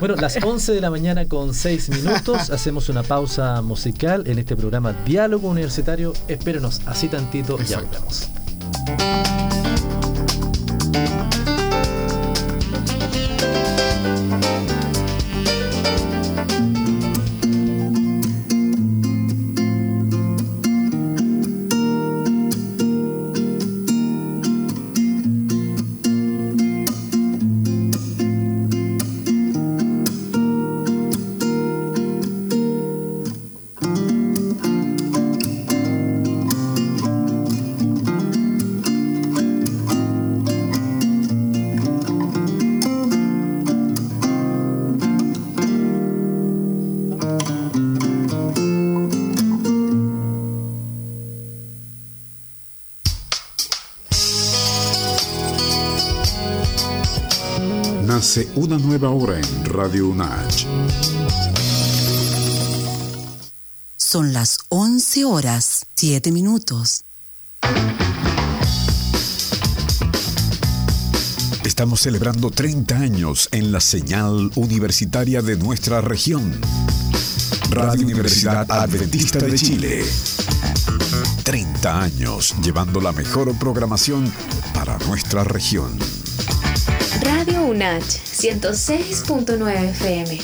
Bueno, 0.00 0.16
las 0.16 0.36
11 0.42 0.72
de 0.72 0.80
la 0.80 0.90
mañana 0.90 1.26
con 1.28 1.54
6 1.54 1.90
minutos 1.90 2.50
hacemos 2.50 2.88
una 2.88 3.02
pausa 3.02 3.62
musical 3.62 4.24
en 4.26 4.38
este 4.38 4.56
programa 4.56 4.92
Diálogo 5.04 5.48
Universitario. 5.48 6.12
Espérenos 6.28 6.80
así 6.86 7.08
tantito, 7.08 7.58
Exacto. 7.60 7.98
volvemos. 8.00 8.28
Nace 58.14 58.46
una 58.56 58.76
nueva 58.76 59.08
hora 59.08 59.38
en 59.38 59.64
Radio 59.64 60.08
UNACH. 60.08 60.66
Son 63.96 64.34
las 64.34 64.58
11 64.68 65.24
horas, 65.24 65.86
7 65.96 66.30
minutos. 66.30 67.06
Estamos 71.64 72.02
celebrando 72.02 72.50
30 72.50 72.94
años 72.98 73.48
en 73.50 73.72
la 73.72 73.80
señal 73.80 74.50
universitaria 74.56 75.40
de 75.40 75.56
nuestra 75.56 76.02
región. 76.02 76.60
Radio 77.70 78.02
Universidad 78.04 78.70
Adventista 78.70 79.38
de 79.38 79.54
Chile. 79.54 80.04
30 81.44 82.02
años 82.02 82.54
llevando 82.62 83.00
la 83.00 83.12
mejor 83.12 83.56
programación 83.58 84.30
para 84.74 84.98
nuestra 84.98 85.44
región. 85.44 85.98
Radio 87.24 87.62
UNACH 87.66 88.02
106.9 88.02 89.90
FM. 89.90 90.40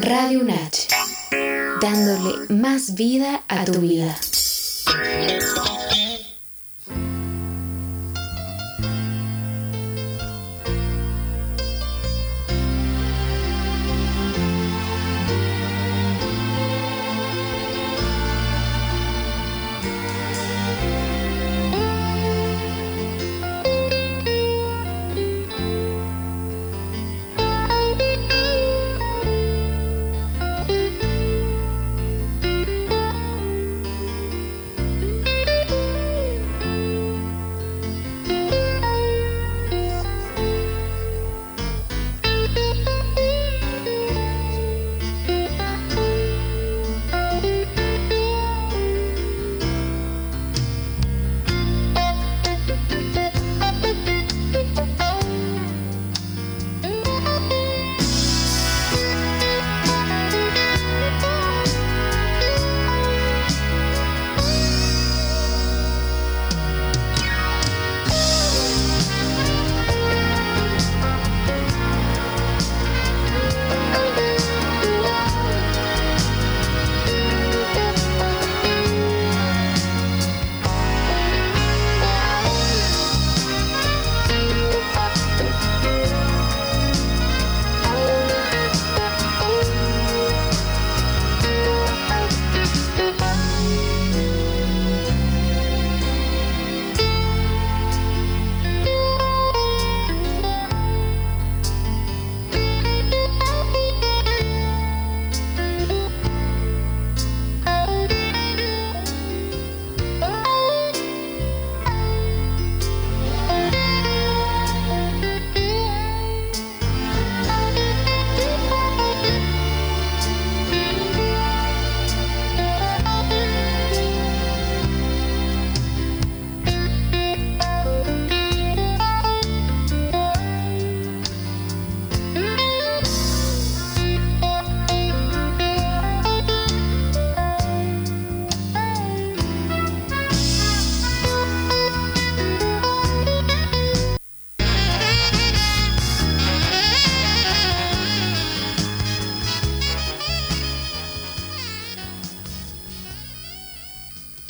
Radio 0.00 0.40
UNACH. 0.40 0.88
Dándole 1.80 2.46
más 2.48 2.94
vida 2.94 3.42
a 3.48 3.64
tu 3.64 3.80
vida. 3.80 4.16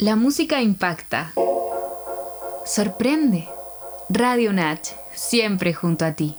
La 0.09 0.17
música 0.17 0.63
impacta. 0.63 1.35
Sorprende. 2.65 3.47
Radio 4.09 4.55
Natch, 4.55 4.93
siempre 5.15 5.75
junto 5.75 6.07
a 6.07 6.15
ti. 6.15 6.35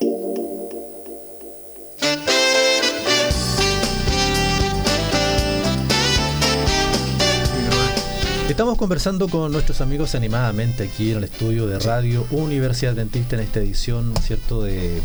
Estamos 8.49 8.75
conversando 8.75 9.29
con 9.29 9.51
nuestros 9.51 9.81
amigos 9.81 10.15
animadamente 10.15 10.85
aquí 10.85 11.11
en 11.11 11.17
el 11.17 11.25
estudio 11.25 11.67
de 11.67 11.77
Radio 11.77 12.25
Universidad 12.31 12.93
Adventista 12.93 13.35
en 13.35 13.43
esta 13.43 13.59
edición, 13.59 14.15
¿cierto? 14.23 14.63
De 14.63 14.99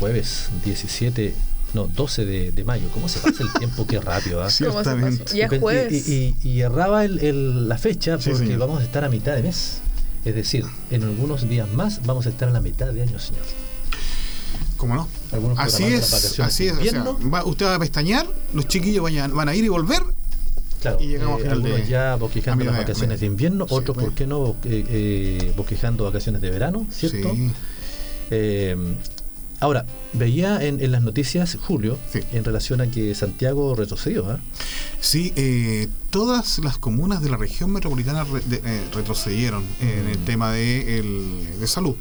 jueves 0.00 0.50
17, 0.64 1.32
no, 1.74 1.86
12 1.86 2.24
de, 2.24 2.52
de 2.52 2.64
mayo. 2.64 2.88
¿Cómo 2.92 3.08
se 3.08 3.18
pasa 3.20 3.42
el 3.42 3.52
tiempo? 3.52 3.86
Qué 3.86 4.00
rápido, 4.00 4.42
¿ah? 4.42 4.48
¿Cómo 4.58 4.70
se 4.78 4.84
Ciertamente. 4.84 5.36
Ya 5.36 5.48
jueves. 5.48 6.08
Y, 6.08 6.34
y- 6.42 6.48
y 6.48 6.60
erraba 6.62 7.04
el- 7.04 7.18
el- 7.20 7.68
la 7.68 7.78
fecha 7.78 8.18
Sí, 8.20 8.30
porque 8.30 8.56
vamos 8.56 8.80
a 8.80 8.84
estar 8.84 9.04
a 9.04 9.08
mitad 9.08 9.34
de 9.36 9.42
mes. 9.42 9.80
Es 10.24 10.34
decir, 10.34 10.64
en 10.90 11.02
algunos 11.04 11.48
días 11.48 11.66
más 11.72 12.04
vamos 12.04 12.26
a 12.26 12.28
estar 12.30 12.48
en 12.48 12.54
la 12.54 12.60
mitad 12.60 12.88
de 12.88 13.02
año, 13.02 13.18
señor. 13.18 13.44
¿Cómo 14.76 14.94
no? 14.94 15.08
Algunos 15.32 15.58
Así 15.58 15.84
es, 15.84 16.10
vacaciones 16.10 16.40
así 16.54 16.66
es. 16.66 16.72
o 16.72 16.76
sea, 16.76 16.84
invierno. 16.86 17.18
va- 17.30 17.44
usted 17.44 17.66
va 17.66 17.74
a 17.74 17.78
pestañear, 17.78 18.26
los 18.54 18.66
chiquillos 18.66 19.02
vayan- 19.02 19.34
van 19.34 19.48
a 19.48 19.54
ir 19.54 19.64
y 19.64 19.68
volver. 19.68 20.02
Claro, 20.80 20.96
Y 21.00 21.08
llegamos 21.08 21.34
a 21.34 21.38
final 21.42 21.52
algunos 21.58 21.76
de- 21.80 21.86
ya 21.86 22.12
a 22.14 22.16
bosquejando 22.16 22.64
las 22.64 22.76
vacaciones 22.78 23.20
de 23.20 23.26
de- 23.26 23.32
invierno, 23.32 23.66
sí, 23.68 23.74
otros, 23.74 23.96
¿por 23.98 24.14
qué 24.14 24.26
no? 24.26 24.38
Bosque- 24.40 24.86
eh, 24.88 25.52
bosquejando 25.54 26.04
vacaciones 26.04 26.40
de 26.40 26.50
verano, 26.50 26.86
¿cierto? 26.90 27.30
Sí. 27.34 27.50
Eh, 29.60 29.64
ahora, 29.64 29.84
veía 30.12 30.62
en, 30.64 30.80
en 30.80 30.90
las 30.92 31.02
noticias, 31.02 31.56
Julio, 31.60 31.98
Sí. 32.12 32.20
en 32.32 32.44
relación 32.44 32.80
a 32.80 32.90
que 32.90 33.14
Santiago 33.14 33.74
retrocedió. 33.74 34.32
¿eh? 34.32 34.38
Sí, 35.00 35.32
eh, 35.36 35.88
todas 36.10 36.58
las 36.60 36.78
comunas 36.78 37.22
de 37.22 37.30
la 37.30 37.36
región 37.36 37.70
metropolitana 37.70 38.24
re- 38.24 38.40
de- 38.46 38.60
eh, 38.64 38.82
retrocedieron 38.92 39.64
en 39.80 40.08
el 40.08 40.18
Mm. 40.18 40.24
tema 40.24 40.52
de, 40.52 40.98
el- 40.98 41.60
de 41.60 41.66
salud. 41.66 41.94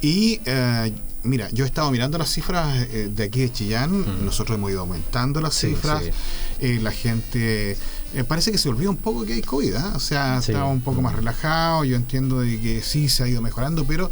Y 0.00 0.40
eh, 0.46 0.92
mira, 1.24 1.48
yo 1.52 1.64
he 1.64 1.66
estado 1.68 1.90
mirando 1.90 2.16
las 2.18 2.30
cifras 2.32 2.86
eh, 2.90 3.10
de 3.14 3.24
aquí 3.24 3.40
de 3.40 3.52
Chillán, 3.52 3.90
Mm. 4.00 4.24
nosotros 4.24 4.56
hemos 4.56 4.70
ido 4.70 4.80
aumentando 4.80 5.40
las 5.40 5.54
Sí, 5.54 5.68
cifras, 5.68 6.04
sí. 6.04 6.10
eh, 6.60 6.78
la 6.82 6.92
gente... 6.92 7.76
eh, 8.12 8.24
parece 8.26 8.50
que 8.50 8.58
se 8.58 8.68
olvidó 8.68 8.90
un 8.90 8.96
poco 8.96 9.24
que 9.24 9.34
hay 9.34 9.40
COVID, 9.42 9.74
¿ah? 9.76 9.92
o 9.94 10.00
sea, 10.00 10.42
Sí. 10.42 10.50
estaba 10.50 10.68
un 10.68 10.80
poco 10.80 11.00
más 11.02 11.12
Mm. 11.12 11.16
relajado, 11.18 11.84
yo 11.84 11.94
entiendo 11.94 12.40
de 12.40 12.58
que 12.60 12.82
sí 12.82 13.08
se 13.08 13.22
ha 13.22 13.28
ido 13.28 13.40
mejorando, 13.40 13.84
pero 13.84 14.10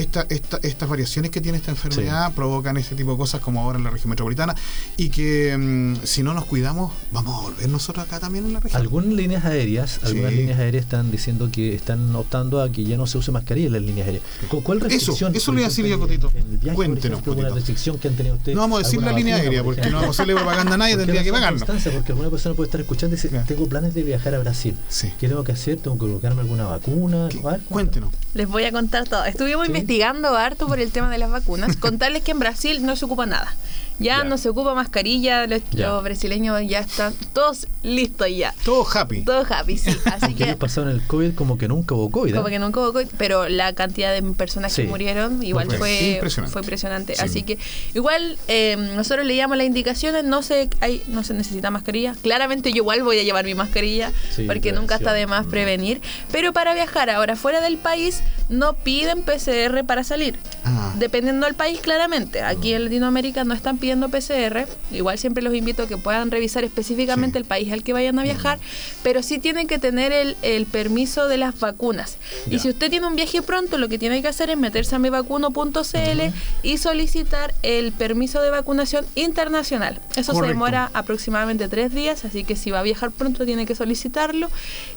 esta, 0.00 0.26
esta, 0.28 0.58
estas 0.62 0.88
variaciones 0.88 1.30
que 1.30 1.40
tiene 1.40 1.58
esta 1.58 1.70
enfermedad 1.70 2.32
provocan 2.34 2.76
ese 2.76 2.94
tipo 2.94 3.12
de 3.12 3.16
cosas 3.18 3.40
como 3.40 3.60
ahora 3.62 3.78
en 3.78 3.84
la 3.84 3.90
región 3.90 4.10
metropolitana 4.10 4.54
y 4.96 5.08
que 5.10 5.56
mm, 5.58 6.04
si 6.06 6.22
no 6.22 6.34
nos 6.34 6.44
cuidamos 6.46 6.92
vamos 7.12 7.36
a 7.36 7.40
volver 7.42 7.68
nosotros 7.68 8.04
acá 8.06 8.20
también 8.20 8.46
en 8.46 8.52
la 8.54 8.60
región. 8.60 8.80
Algunas 8.80 9.12
líneas 9.12 9.44
aéreas, 9.44 10.00
algunas 10.04 10.30
Sí. 10.32 10.36
líneas 10.38 10.58
aéreas 10.58 10.84
están 10.84 11.10
diciendo 11.10 11.50
que 11.52 11.74
están 11.74 12.14
optando 12.16 12.62
a 12.62 12.70
que 12.70 12.84
ya 12.84 12.96
no 12.96 13.06
se 13.06 13.18
use 13.18 13.32
mascarilla 13.32 13.66
en 13.68 13.72
las 13.74 13.82
líneas 13.82 14.06
aéreas. 14.06 14.24
¿Cu- 14.48 14.62
¿Cuál 14.62 14.78
Eso, 14.78 14.88
restricción? 14.88 15.34
eso 15.34 15.46
por 15.46 15.54
le 15.54 15.60
iba 15.62 15.66
a 15.66 15.70
decir 15.70 15.86
yo, 15.86 15.98
Cotito. 15.98 16.30
Cuéntenos, 16.74 17.22
Cotito. 17.22 17.54
restricción 17.54 17.98
que 17.98 18.08
han 18.08 18.14
tenido 18.14 18.36
ustedes? 18.36 18.54
No 18.56 18.62
vamos 18.62 18.80
a 18.80 18.82
decir 18.84 19.00
la 19.00 19.06
¿Alguna 19.08 19.18
línea 19.18 19.36
aérea 19.36 19.62
por 19.64 19.74
porque 19.74 19.90
no 19.90 19.96
vamos 20.00 20.08
a 20.18 20.22
hacerle 20.22 20.34
propaganda 20.34 20.74
a 20.74 20.78
nadie, 20.78 20.94
¿Por 20.94 21.00
qué 21.00 21.06
tendría 21.06 21.24
que 21.24 21.32
pagarnos. 21.32 21.62
Porque 21.64 22.12
alguna 22.12 22.30
persona 22.30 22.54
puede 22.54 22.68
estar 22.68 22.80
escuchando 22.80 23.14
y 23.14 23.16
decir, 23.16 23.30
Ya. 23.32 23.44
tengo 23.44 23.68
planes 23.68 23.94
de 23.94 24.02
viajar 24.02 24.34
a 24.34 24.38
Brasil. 24.38 24.76
Sí. 24.88 25.12
¿Qué 25.18 25.28
tengo 25.28 25.44
que 25.44 25.52
hacer? 25.52 25.78
¿Tengo 25.78 25.96
que 25.96 26.00
colocarme 26.00 26.40
alguna 26.42 26.64
vacuna? 26.64 27.28
¿Qué? 27.30 27.40
A 27.46 27.52
ver, 27.52 27.60
Cuéntenos. 27.62 28.10
Les 28.38 28.46
voy 28.48 28.64
a 28.64 28.70
contar 28.70 29.08
todo. 29.08 29.24
Estuvimos 29.24 29.66
Sí. 29.66 29.72
investigando 29.72 30.28
harto 30.36 30.68
por 30.68 30.78
el 30.78 30.92
tema 30.92 31.10
de 31.10 31.18
las 31.18 31.28
vacunas. 31.28 31.76
Contarles 31.80 32.22
que 32.22 32.30
en 32.30 32.38
Brasil 32.38 32.86
no 32.86 32.94
se 32.94 33.04
ocupa 33.04 33.26
nada. 33.26 33.52
Ya, 33.98 34.18
Ya. 34.18 34.24
no 34.24 34.38
se 34.38 34.48
ocupa 34.48 34.74
mascarilla, 34.74 35.46
los, 35.46 35.62
brasileños 36.02 36.60
ya 36.66 36.80
están 36.80 37.12
todos 37.32 37.66
listos 37.82 38.28
ya. 38.34 38.54
Todo 38.64 38.86
happy. 38.92 39.22
Todos 39.22 39.50
happy, 39.50 39.76
sí. 39.78 39.90
Así 40.06 40.34
Que 40.34 40.44
ellos 40.44 40.56
pasaron 40.56 40.90
el 40.90 41.02
COVID 41.06 41.34
como 41.34 41.58
que 41.58 41.68
nunca 41.68 41.94
hubo 41.94 42.10
COVID. 42.10 42.32
¿eh? 42.32 42.36
como 42.36 42.48
que 42.48 42.58
nunca 42.58 42.80
hubo 42.80 42.92
COVID, 42.92 43.08
pero 43.18 43.48
la 43.48 43.72
cantidad 43.74 44.12
de 44.12 44.22
personas 44.34 44.72
Sí. 44.72 44.82
que 44.82 44.88
murieron 44.88 45.42
igual 45.42 45.66
Fue 45.66 45.78
fue, 45.78 46.10
impresionante. 46.14 46.52
fue 46.52 46.62
impresionante. 46.62 47.14
Sí. 47.16 47.22
Así 47.22 47.42
que 47.42 47.58
igual 47.94 48.38
eh, 48.48 48.76
nosotros 48.96 49.26
leíamos 49.26 49.56
las 49.56 49.66
indicaciones, 49.66 50.24
no 50.24 50.42
se, 50.42 50.68
hay, 50.80 51.02
no 51.08 51.24
se 51.24 51.34
necesita 51.34 51.70
mascarilla. 51.70 52.14
Claramente 52.22 52.70
yo 52.70 52.76
igual 52.78 53.02
voy 53.02 53.18
a 53.18 53.22
llevar 53.22 53.44
mi 53.44 53.54
mascarilla 53.54 54.12
Sí, 54.34 54.44
porque 54.46 54.72
nunca 54.72 54.96
está 54.96 55.12
de 55.12 55.26
más 55.26 55.46
prevenir. 55.46 56.00
Pero 56.30 56.52
para 56.52 56.74
viajar 56.74 57.10
ahora 57.10 57.34
fuera 57.36 57.60
del 57.60 57.78
país 57.78 58.20
no 58.48 58.74
piden 58.74 59.22
PCR 59.22 59.84
para 59.84 60.04
salir. 60.04 60.38
Ah, 60.70 60.94
Dependiendo 60.98 61.46
del 61.46 61.54
país, 61.54 61.80
claramente. 61.80 62.42
Aquí 62.42 62.72
en 62.74 62.84
Latinoamérica 62.84 63.44
no 63.44 63.54
están 63.54 63.78
pidiendo 63.78 64.08
PCR. 64.08 64.66
Igual 64.90 65.18
siempre 65.18 65.42
los 65.42 65.54
invito 65.54 65.82
a 65.84 65.86
que 65.88 65.96
puedan 65.96 66.30
revisar 66.30 66.64
específicamente 66.64 67.38
Sí. 67.38 67.42
el 67.42 67.44
país 67.44 67.72
al 67.72 67.82
que 67.82 67.92
vayan 67.92 68.18
a 68.18 68.22
viajar, 68.22 68.58
pero 69.02 69.22
sí 69.22 69.38
tienen 69.38 69.66
que 69.66 69.78
tener 69.78 70.12
el, 70.12 70.36
el 70.42 70.66
permiso 70.66 71.28
de 71.28 71.36
las 71.38 71.58
vacunas. 71.58 72.16
Y 72.50 72.58
si 72.58 72.68
usted 72.68 72.90
tiene 72.90 73.06
un 73.06 73.16
viaje 73.16 73.42
pronto, 73.42 73.78
lo 73.78 73.88
que 73.88 73.98
tiene 73.98 74.20
que 74.22 74.28
hacer 74.28 74.50
es 74.50 74.56
meterse 74.58 74.94
a 74.96 74.98
mivacuno.cl 74.98 76.32
y 76.62 76.78
solicitar 76.78 77.54
el 77.62 77.92
permiso 77.92 78.40
de 78.42 78.50
vacunación 78.50 79.04
internacional. 79.14 80.00
Eso 80.16 80.34
se 80.34 80.46
demora 80.46 80.90
aproximadamente 80.94 81.68
tres 81.68 81.94
días, 81.94 82.24
así 82.24 82.44
que 82.44 82.56
si 82.56 82.70
va 82.70 82.80
a 82.80 82.82
viajar 82.82 83.10
pronto 83.10 83.44
tiene 83.44 83.66
que 83.66 83.74
solicitarlo. 83.74 84.48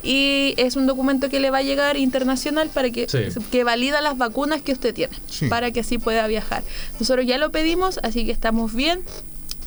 Y 0.03 0.53
es 0.57 0.75
un 0.75 0.87
documento 0.87 1.29
que 1.29 1.39
le 1.39 1.51
va 1.51 1.59
a 1.59 1.63
llegar 1.63 1.97
internacional 1.97 2.69
para 2.69 2.89
que, 2.89 3.07
Sí. 3.09 3.19
que 3.51 3.63
valida 3.63 4.01
las 4.01 4.17
vacunas 4.17 4.61
que 4.61 4.71
usted 4.71 4.93
tiene, 4.93 5.15
Sí. 5.27 5.47
para 5.47 5.60
que 5.69 5.81
así 5.81 5.99
pueda 5.99 6.25
viajar. 6.25 6.63
Nosotros 6.99 7.27
ya 7.27 7.37
lo 7.37 7.51
pedimos, 7.51 7.99
así 8.01 8.25
que 8.25 8.31
estamos 8.31 8.73
bien. 8.73 9.01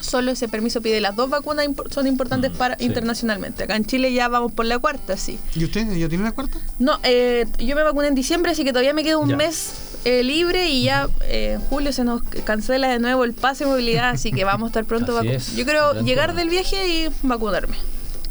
Solo 0.00 0.32
ese 0.32 0.48
permiso 0.48 0.82
pide 0.82 1.00
las 1.00 1.16
dos 1.16 1.30
vacunas 1.30 1.66
son 1.90 2.06
importantes 2.06 2.50
Mm, 2.52 2.56
para 2.56 2.76
sí. 2.76 2.84
internacionalmente. 2.84 3.62
Acá 3.64 3.76
en 3.76 3.86
Chile 3.86 4.12
ya 4.12 4.28
vamos 4.28 4.52
por 4.52 4.66
la 4.66 4.78
cuarta, 4.78 5.16
sí. 5.16 5.38
¿Y 5.54 5.64
usted 5.64 5.86
ya 5.94 6.08
tiene 6.10 6.24
la 6.24 6.32
cuarta? 6.32 6.58
No, 6.78 6.98
eh, 7.04 7.46
yo 7.58 7.74
me 7.76 7.82
vacuné 7.84 8.08
en 8.08 8.14
diciembre, 8.14 8.52
así 8.52 8.64
que 8.64 8.70
todavía 8.72 8.92
me 8.92 9.02
queda 9.04 9.16
un 9.16 9.30
Ya. 9.30 9.36
mes 9.36 9.72
eh, 10.04 10.22
libre 10.22 10.68
y 10.68 10.82
ya 10.84 11.08
eh, 11.22 11.52
en 11.54 11.60
julio 11.68 11.90
se 11.92 12.04
nos 12.04 12.22
cancela 12.44 12.88
de 12.88 12.98
nuevo 12.98 13.24
el 13.24 13.32
pase 13.32 13.64
de 13.64 13.70
movilidad, 13.70 14.10
así 14.10 14.30
que 14.32 14.44
vamos 14.44 14.66
a 14.66 14.68
estar 14.70 14.84
pronto 14.84 15.16
Así 15.16 15.28
vacu- 15.28 15.34
es, 15.36 15.56
Yo 15.56 15.64
creo 15.64 16.02
llegar 16.02 16.34
del 16.34 16.50
viaje 16.50 16.86
y 16.86 17.08
vacunarme 17.22 17.76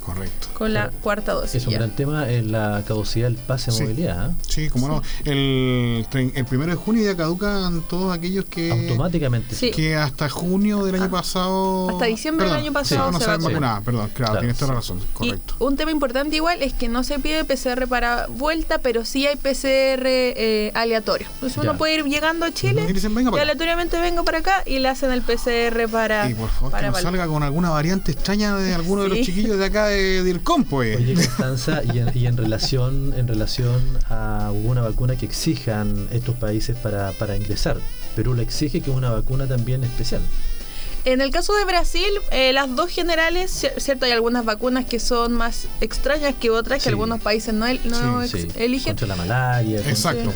Correcto. 0.04 0.47
con 0.54 0.74
la 0.74 0.89
Pero 0.89 1.01
cuarta 1.01 1.34
dosis. 1.34 1.56
Es 1.56 1.66
un 1.68 1.72
ya. 1.74 1.78
gran 1.80 1.91
tema 1.95 2.30
en 2.30 2.51
la 2.51 2.84
caducidad 2.88 3.28
del 3.28 3.38
pase 3.38 3.72
de 3.72 3.78
Sí. 3.78 3.84
movilidad. 3.84 4.30
¿eh? 4.30 4.34
Sí, 4.47 4.70
como 4.70 4.88
no. 4.88 5.01
El, 5.26 6.06
el 6.36 6.45
primero 6.45 6.72
de 6.72 6.76
junio 6.78 7.04
ya 7.04 7.16
caducan 7.16 7.82
todos 7.89 8.16
aquellos 8.16 8.45
que. 8.45 8.72
Automáticamente. 8.72 9.56
Sí. 9.56 9.72
Que 9.72 9.95
hasta 9.95 10.30
junio 10.30 10.84
del 10.86 10.95
año 10.95 11.06
Ah. 11.06 11.12
pasado. 11.12 11.89
Hasta 11.89 12.06
diciembre 12.06 12.47
del 12.47 12.56
año 12.56 12.74
pasado 12.74 13.12
no 13.12 13.20
se 13.20 13.26
se 13.26 13.32
vacunó. 13.32 13.49
vacunaba, 13.49 13.82
perdón, 13.82 14.10
claro, 14.14 14.32
Claro, 14.34 14.39
tienes 14.39 14.58
toda 14.58 14.74
la 14.76 14.82
sí. 14.82 14.93
razón, 14.93 15.08
correcto. 15.14 15.56
Y 15.60 15.64
un 15.64 15.76
tema 15.78 15.91
importante 15.91 16.36
igual 16.36 16.62
es 16.62 16.74
que 16.74 16.88
no 16.89 17.04
se 17.04 17.20
pide 17.20 17.43
PCR 17.45 17.88
para 17.88 18.28
vuelta, 18.28 18.78
pero 18.80 19.06
sí 19.06 19.26
hay 19.28 19.36
PCR 19.36 20.06
eh, 20.36 20.72
aleatorio. 20.76 21.28
Entonces 21.36 21.58
uno 21.58 21.78
puede 21.78 21.95
ir 21.95 22.04
llegando 22.06 22.45
a 22.45 22.51
Chile 22.51 22.86
Y 22.89 22.93
dicen, 22.93 23.14
venga 23.16 23.30
y 23.30 23.32
para 23.32 23.43
acá. 23.43 23.51
aleatoriamente 23.51 23.99
vengo 23.99 24.24
para 24.24 24.39
acá 24.39 24.64
y 24.66 24.80
le 24.80 24.89
hacen 24.89 25.12
el 25.12 25.22
PCR 25.22 25.88
para... 25.89 26.30
Y 26.30 26.34
por 26.34 26.49
favor, 26.49 26.72
para 26.72 26.88
que 26.89 26.91
no 26.95 27.01
salga 27.01 27.28
con 27.28 27.43
alguna 27.43 27.70
variante 27.70 28.12
extraña 28.12 28.56
de 28.58 28.74
alguno 28.74 29.04
de 29.04 29.10
los 29.10 29.18
Sí. 29.20 29.26
chiquillos 29.26 29.58
de 29.58 29.66
acá 29.66 29.86
de, 29.88 29.92
del 29.93 30.41
compo, 30.41 30.83
eh. 30.83 30.95
Oye, 30.95 31.13
Constanza, 31.15 31.81
y 31.83 31.99
en, 31.99 32.11
y 32.17 32.27
en 32.27 32.37
relación 32.37 33.13
en 33.17 33.27
relación 33.27 33.81
a 34.09 34.51
una 34.53 34.81
vacuna 34.81 35.15
que 35.15 35.25
exijan 35.25 36.07
estos 36.11 36.35
países 36.35 36.75
para, 36.77 37.11
para 37.13 37.35
ingresar. 37.37 37.77
Perú 38.15 38.33
le 38.35 38.43
exige 38.43 38.81
que 38.81 38.91
es 38.91 38.95
una 38.97 39.09
vacuna 39.11 39.47
también 39.47 39.83
especial. 39.83 40.21
En 41.05 41.19
el 41.19 41.31
caso 41.31 41.53
de 41.55 41.65
Brasil, 41.65 42.05
eh, 42.31 42.53
las 42.53 42.73
dos 42.75 42.89
generales, 42.89 43.51
cier- 43.61 43.77
cierto, 43.77 44.05
hay 44.05 44.13
algunas 44.13 44.45
vacunas 44.45 44.85
que 44.85 44.99
son 44.99 45.33
más 45.33 45.67
extrañas 45.81 46.33
que 46.39 46.49
otras 46.49 46.77
que 46.79 46.83
Sí. 46.83 46.89
algunos 46.89 47.19
países 47.21 47.53
no, 47.53 47.65
el- 47.67 47.81
no 47.89 48.25
Sí, 48.25 48.41
Sí, 48.43 48.47
eligen. 48.55 48.91
Contra 48.93 49.07
la 49.07 49.15
malaria. 49.17 49.75
contra- 49.77 49.91
Exacto. 49.91 50.31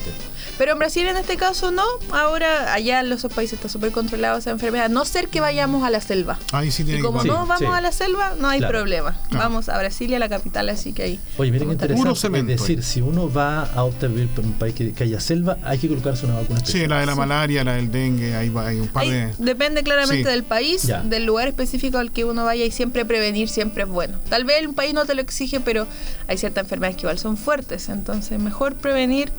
Pero 0.58 0.74
en 0.74 0.80
Brasil 0.80 1.08
en 1.08 1.18
este 1.18 1.38
caso 1.38 1.72
no. 1.72 1.84
Ahora 2.12 2.74
allá 2.74 3.00
en 3.02 3.10
los 3.10 3.20
otros 3.24 3.34
países 3.36 3.54
está 3.60 3.70
súper 3.70 3.92
controlado 3.92 4.38
esa 4.40 4.52
enfermedad. 4.52 4.86
A 4.86 4.90
no 4.90 5.06
ser 5.06 5.28
que 5.28 5.40
vayamos 5.40 5.84
a 5.84 5.90
la 5.90 6.02
selva. 6.02 6.40
Ahí 6.52 6.72
sí 6.72 6.84
tiene 6.84 7.00
Y 7.00 7.02
que 7.02 7.08
como 7.08 7.22
Sí, 7.22 7.28
no 7.28 7.46
vamos 7.46 7.60
sí. 7.60 7.66
a 7.66 7.82
la 7.82 7.92
selva, 7.92 8.34
no 8.40 8.48
hay 8.50 8.60
Claro. 8.60 8.72
problema. 8.80 9.20
Claro. 9.30 9.46
Vamos 9.46 9.70
a 9.70 9.78
Brasil 9.78 10.10
y 10.12 10.16
a 10.16 10.20
la 10.20 10.30
capital, 10.30 10.70
así 10.70 10.94
que 10.94 11.04
ahí. 11.04 11.20
Oye, 11.38 11.52
miren 11.52 11.68
qué 11.68 11.74
interesante. 11.74 12.40
Es 12.40 12.48
decir, 12.62 12.84
si 12.84 13.02
uno 13.02 13.32
va 13.32 13.64
a 13.66 13.84
optar 13.84 14.10
vivir 14.10 14.28
por 14.30 14.46
un 14.46 14.54
país 14.54 14.74
que, 14.76 14.94
que 14.94 15.04
haya 15.04 15.20
selva, 15.20 15.58
hay 15.64 15.78
que 15.78 15.88
colocarse 15.88 16.26
una 16.26 16.36
vacuna 16.36 16.60
especial. 16.60 16.84
Sí, 16.84 16.88
la 16.88 17.00
de 17.02 17.06
la 17.06 17.16
malaria, 17.16 17.64
la 17.64 17.74
del 17.74 17.92
dengue, 17.92 18.36
ahí 18.36 18.50
va, 18.50 18.68
hay 18.68 18.80
un 18.80 18.88
par 18.88 19.04
Ahí 19.04 19.12
de. 19.12 19.34
depende 19.38 19.84
claramente 19.84 20.24
Sí. 20.24 20.30
del 20.30 20.44
país, 20.44 20.84
Ya. 20.84 21.02
del 21.04 21.26
lugar 21.26 21.48
específico 21.48 21.98
al 21.98 22.12
que 22.12 22.26
uno 22.26 22.46
vaya 22.46 22.66
y 22.66 22.72
siempre 22.72 23.06
prevenir 23.06 23.50
siempre 23.50 23.84
es 23.84 23.90
bueno. 23.90 24.18
Tal 24.30 24.44
vez 24.44 24.66
un 24.66 24.74
país 24.74 24.94
no 24.94 25.06
te 25.06 25.14
lo 25.16 25.22
exige, 25.22 25.60
pero 25.60 25.88
hay 26.28 26.38
ciertas 26.38 26.64
enfermedades 26.64 26.96
que 26.98 27.02
igual 27.04 27.20
son 27.20 27.38
fuertes, 27.38 27.90
entonces 27.90 28.40
mejor 28.40 28.76
prevenir 28.76 29.32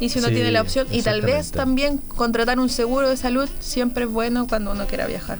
y 0.00 0.08
si 0.08 0.18
uno 0.18 0.28
Sí, 0.28 0.34
tiene 0.34 0.50
la 0.50 0.62
opción 0.62 0.86
y 0.90 1.02
tal 1.02 1.22
vez 1.22 1.50
también 1.50 1.98
contratar 1.98 2.58
un 2.58 2.68
seguro 2.68 3.08
de 3.08 3.16
salud 3.16 3.48
siempre 3.60 4.04
es 4.04 4.10
bueno 4.10 4.46
cuando 4.48 4.72
uno 4.72 4.86
quiera 4.86 5.06
viajar. 5.06 5.38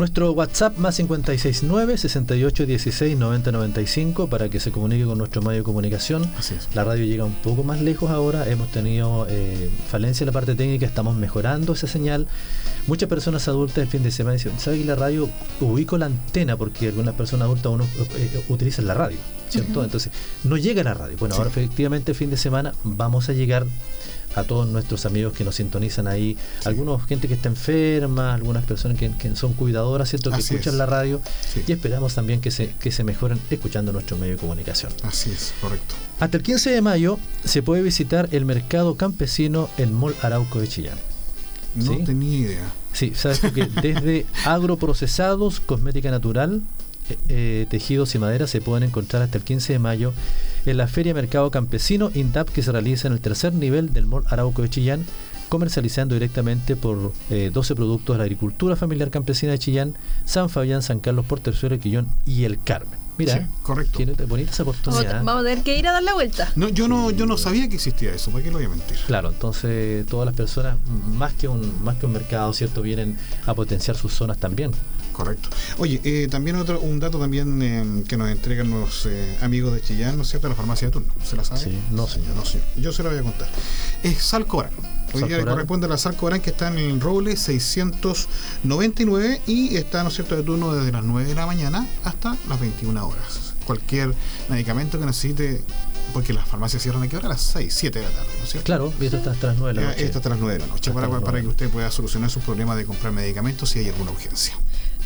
Nuestro 0.00 0.32
WhatsApp 0.32 0.78
más 0.78 0.96
569 0.96 1.98
6816 1.98 3.18
9095 3.18 4.28
para 4.28 4.48
que 4.48 4.58
se 4.58 4.72
comunique 4.72 5.04
con 5.04 5.18
nuestro 5.18 5.42
medio 5.42 5.58
de 5.58 5.62
comunicación. 5.62 6.24
Así 6.38 6.54
es. 6.54 6.74
La 6.74 6.84
radio 6.84 7.04
llega 7.04 7.26
un 7.26 7.34
poco 7.34 7.64
más 7.64 7.82
lejos 7.82 8.10
ahora, 8.10 8.48
hemos 8.48 8.70
tenido 8.70 9.26
eh, 9.28 9.68
falencia 9.90 10.24
en 10.24 10.28
la 10.28 10.32
parte 10.32 10.54
técnica, 10.54 10.86
estamos 10.86 11.16
mejorando 11.16 11.74
esa 11.74 11.86
señal. 11.86 12.28
Muchas 12.86 13.10
personas 13.10 13.46
adultas 13.46 13.76
el 13.76 13.88
fin 13.88 14.02
de 14.02 14.10
semana 14.10 14.32
dicen, 14.36 14.58
¿sabe 14.58 14.78
que 14.78 14.86
la 14.86 14.94
radio 14.94 15.28
ubico 15.60 15.98
la 15.98 16.06
antena? 16.06 16.56
Porque 16.56 16.88
algunas 16.88 17.14
personas 17.14 17.44
adultas 17.44 17.66
uno, 17.70 17.84
eh, 18.16 18.42
utilizan 18.48 18.86
la 18.86 18.94
radio, 18.94 19.18
¿cierto? 19.50 19.84
Entonces, 19.84 20.10
no 20.44 20.56
llega 20.56 20.82
la 20.82 20.94
radio. 20.94 21.18
Bueno, 21.18 21.34
Sí. 21.34 21.42
ahora 21.42 21.50
efectivamente 21.50 22.12
el 22.12 22.16
fin 22.16 22.30
de 22.30 22.38
semana 22.38 22.72
vamos 22.84 23.28
a 23.28 23.34
llegar 23.34 23.66
a 24.36 24.44
todos 24.44 24.68
nuestros 24.68 25.06
amigos 25.06 25.32
que 25.32 25.42
nos 25.44 25.56
sintonizan 25.56 26.06
ahí, 26.06 26.36
algunos 26.64 27.04
gente 27.06 27.26
que 27.28 27.34
está 27.34 27.48
enferma, 27.48 28.32
algunas 28.34 28.64
personas 28.64 28.96
que, 28.96 29.10
que 29.18 29.34
son 29.34 29.54
cuidadoras, 29.54 30.08
¿cierto? 30.08 30.30
Que 30.30 30.38
escuchan 30.40 30.74
es. 30.74 30.78
la 30.78 30.86
radio 30.86 31.20
Sí. 31.52 31.62
y 31.66 31.72
esperamos 31.72 32.14
también 32.14 32.40
que 32.40 32.50
se, 32.50 32.68
que 32.80 32.92
se 32.92 33.02
mejoren 33.04 33.40
escuchando 33.50 33.92
nuestro 33.92 34.16
medio 34.16 34.34
de 34.34 34.38
comunicación. 34.38 34.92
Así 35.02 35.30
es, 35.30 35.52
correcto. 35.60 35.94
Hasta 36.20 36.36
el 36.36 36.42
15 36.42 36.70
de 36.70 36.80
mayo 36.82 37.18
se 37.44 37.62
puede 37.62 37.82
visitar 37.82 38.28
el 38.32 38.44
mercado 38.44 38.96
campesino 38.96 39.68
en 39.78 39.92
Mall 39.94 40.14
Arauco 40.22 40.60
de 40.60 40.68
Chillán. 40.68 40.98
No 41.74 41.92
Sí. 41.94 42.02
tenía 42.04 42.38
idea. 42.38 42.72
Sí, 42.92 43.12
sabes 43.14 43.40
que 43.40 43.50
desde 43.82 44.26
agroprocesados, 44.44 45.60
cosmética 45.60 46.10
natural, 46.10 46.62
eh, 47.08 47.18
eh, 47.28 47.66
tejidos 47.70 48.14
y 48.14 48.18
madera 48.18 48.46
se 48.46 48.60
pueden 48.60 48.84
encontrar 48.88 49.22
hasta 49.22 49.38
el 49.38 49.44
15 49.44 49.72
de 49.74 49.78
mayo 49.78 50.12
en 50.66 50.76
la 50.76 50.86
Feria 50.86 51.14
Mercado 51.14 51.50
Campesino 51.50 52.10
INDAP 52.14 52.48
que 52.50 52.62
se 52.62 52.72
realiza 52.72 53.08
en 53.08 53.14
el 53.14 53.20
tercer 53.20 53.54
nivel 53.54 53.92
del 53.92 54.06
Mall 54.06 54.24
Arauco 54.28 54.62
de 54.62 54.70
Chillán, 54.70 55.04
comercializando 55.48 56.14
directamente 56.14 56.76
por 56.76 57.12
eh, 57.30 57.50
12 57.52 57.74
productos 57.74 58.14
de 58.14 58.18
la 58.18 58.24
agricultura 58.24 58.76
familiar 58.76 59.10
campesina 59.10 59.52
de 59.52 59.58
Chillán, 59.58 59.94
San 60.24 60.48
Fabián, 60.48 60.82
San 60.82 61.00
Carlos, 61.00 61.24
Porterzuelo, 61.26 61.78
Quillón 61.78 62.06
y 62.26 62.44
El 62.44 62.60
Carmen. 62.62 62.98
Mira, 63.18 63.34
Sí, 63.36 63.42
correcto. 63.62 63.98
qué 63.98 64.04
bonita 64.24 64.50
esa 64.52 64.62
Vamos, 64.62 64.78
oportunidad. 64.80 65.22
vamos 65.24 65.42
a 65.42 65.48
tener 65.48 65.62
que 65.64 65.76
ir 65.78 65.86
a 65.88 65.92
dar 65.92 66.02
la 66.02 66.14
vuelta. 66.14 66.50
No, 66.56 66.68
yo 66.70 66.88
no, 66.88 67.10
yo 67.10 67.26
no 67.26 67.36
sabía 67.36 67.68
que 67.68 67.74
existía 67.74 68.14
eso, 68.14 68.30
¿para 68.30 68.44
qué 68.44 68.50
lo 68.50 68.56
voy 68.58 68.66
a 68.66 68.68
mentir? 68.70 68.96
Claro, 69.06 69.28
entonces 69.30 70.06
todas 70.06 70.24
las 70.24 70.34
personas, 70.34 70.76
más 71.16 71.34
que 71.34 71.46
un 71.48 71.82
más 71.84 71.96
que 71.96 72.06
un 72.06 72.12
mercado, 72.12 72.52
¿cierto? 72.54 72.80
Vienen 72.80 73.18
a 73.44 73.52
potenciar 73.52 73.96
sus 73.96 74.12
zonas 74.14 74.38
también. 74.38 74.70
Correcto. 75.20 75.50
Oye, 75.76 76.00
eh, 76.02 76.28
también 76.30 76.56
otro, 76.56 76.80
un 76.80 76.98
dato 76.98 77.18
también 77.18 77.60
eh, 77.60 78.04
que 78.08 78.16
nos 78.16 78.30
entregan 78.30 78.70
los 78.70 79.04
eh, 79.04 79.36
amigos 79.42 79.74
de 79.74 79.82
Chillán, 79.82 80.16
¿no 80.16 80.22
es 80.22 80.30
cierto? 80.30 80.48
La 80.48 80.54
farmacia 80.54 80.88
de 80.88 80.92
turno. 80.92 81.12
¿Se 81.22 81.36
la 81.36 81.44
sabe? 81.44 81.60
Sí, 81.60 81.78
no, 81.90 82.06
señor. 82.06 82.34
No, 82.36 82.44
señor. 82.46 82.66
Yo 82.78 82.90
se 82.90 83.02
lo 83.02 83.10
voy 83.10 83.18
a 83.18 83.22
contar. 83.22 83.46
Es 84.02 84.22
Salcoran. 84.22 84.72
Hoy 85.12 85.24
día 85.24 85.36
le 85.36 85.44
corresponde 85.44 85.86
a 85.86 85.90
la 85.90 85.98
Salcoran 85.98 86.40
que 86.40 86.48
está 86.50 86.68
en 86.68 86.78
el 86.78 87.02
Roble 87.02 87.36
699 87.36 89.42
y 89.46 89.76
está, 89.76 90.02
¿no 90.04 90.08
es 90.08 90.14
cierto?, 90.14 90.36
de 90.36 90.42
turno 90.42 90.72
desde 90.72 90.90
las 90.90 91.04
9 91.04 91.28
de 91.28 91.34
la 91.34 91.44
mañana 91.44 91.86
hasta 92.04 92.38
las 92.48 92.58
21 92.58 93.06
horas. 93.06 93.52
Cualquier 93.66 94.14
medicamento 94.48 94.98
que 94.98 95.04
necesite, 95.04 95.62
porque 96.14 96.32
las 96.32 96.48
farmacias 96.48 96.82
cierran 96.82 97.02
a 97.02 97.08
qué 97.08 97.18
hora? 97.18 97.26
A 97.26 97.30
las 97.30 97.42
6, 97.42 97.74
7 97.74 97.98
de 97.98 98.04
la 98.06 98.10
tarde, 98.10 98.28
¿no 98.38 98.44
es 98.44 98.50
cierto? 98.50 98.64
Claro, 98.64 98.90
y 98.98 99.04
esto 99.04 99.18
está 99.18 99.32
hasta 99.32 99.48
las 99.48 99.58
9 99.58 99.74
de 99.74 99.80
la 99.80 99.86
noche. 99.88 100.04
Esto 100.06 100.18
hasta 100.18 100.30
las 100.30 100.38
9 100.38 100.54
de 100.54 100.60
la 100.60 100.66
noche, 100.72 100.90
para, 100.92 101.20
para 101.20 101.40
que 101.40 101.46
usted 101.46 101.68
pueda 101.68 101.90
solucionar 101.90 102.30
sus 102.30 102.42
problemas 102.42 102.78
de 102.78 102.86
comprar 102.86 103.12
medicamentos 103.12 103.68
si 103.68 103.80
hay 103.80 103.88
alguna 103.88 104.12
urgencia. 104.12 104.54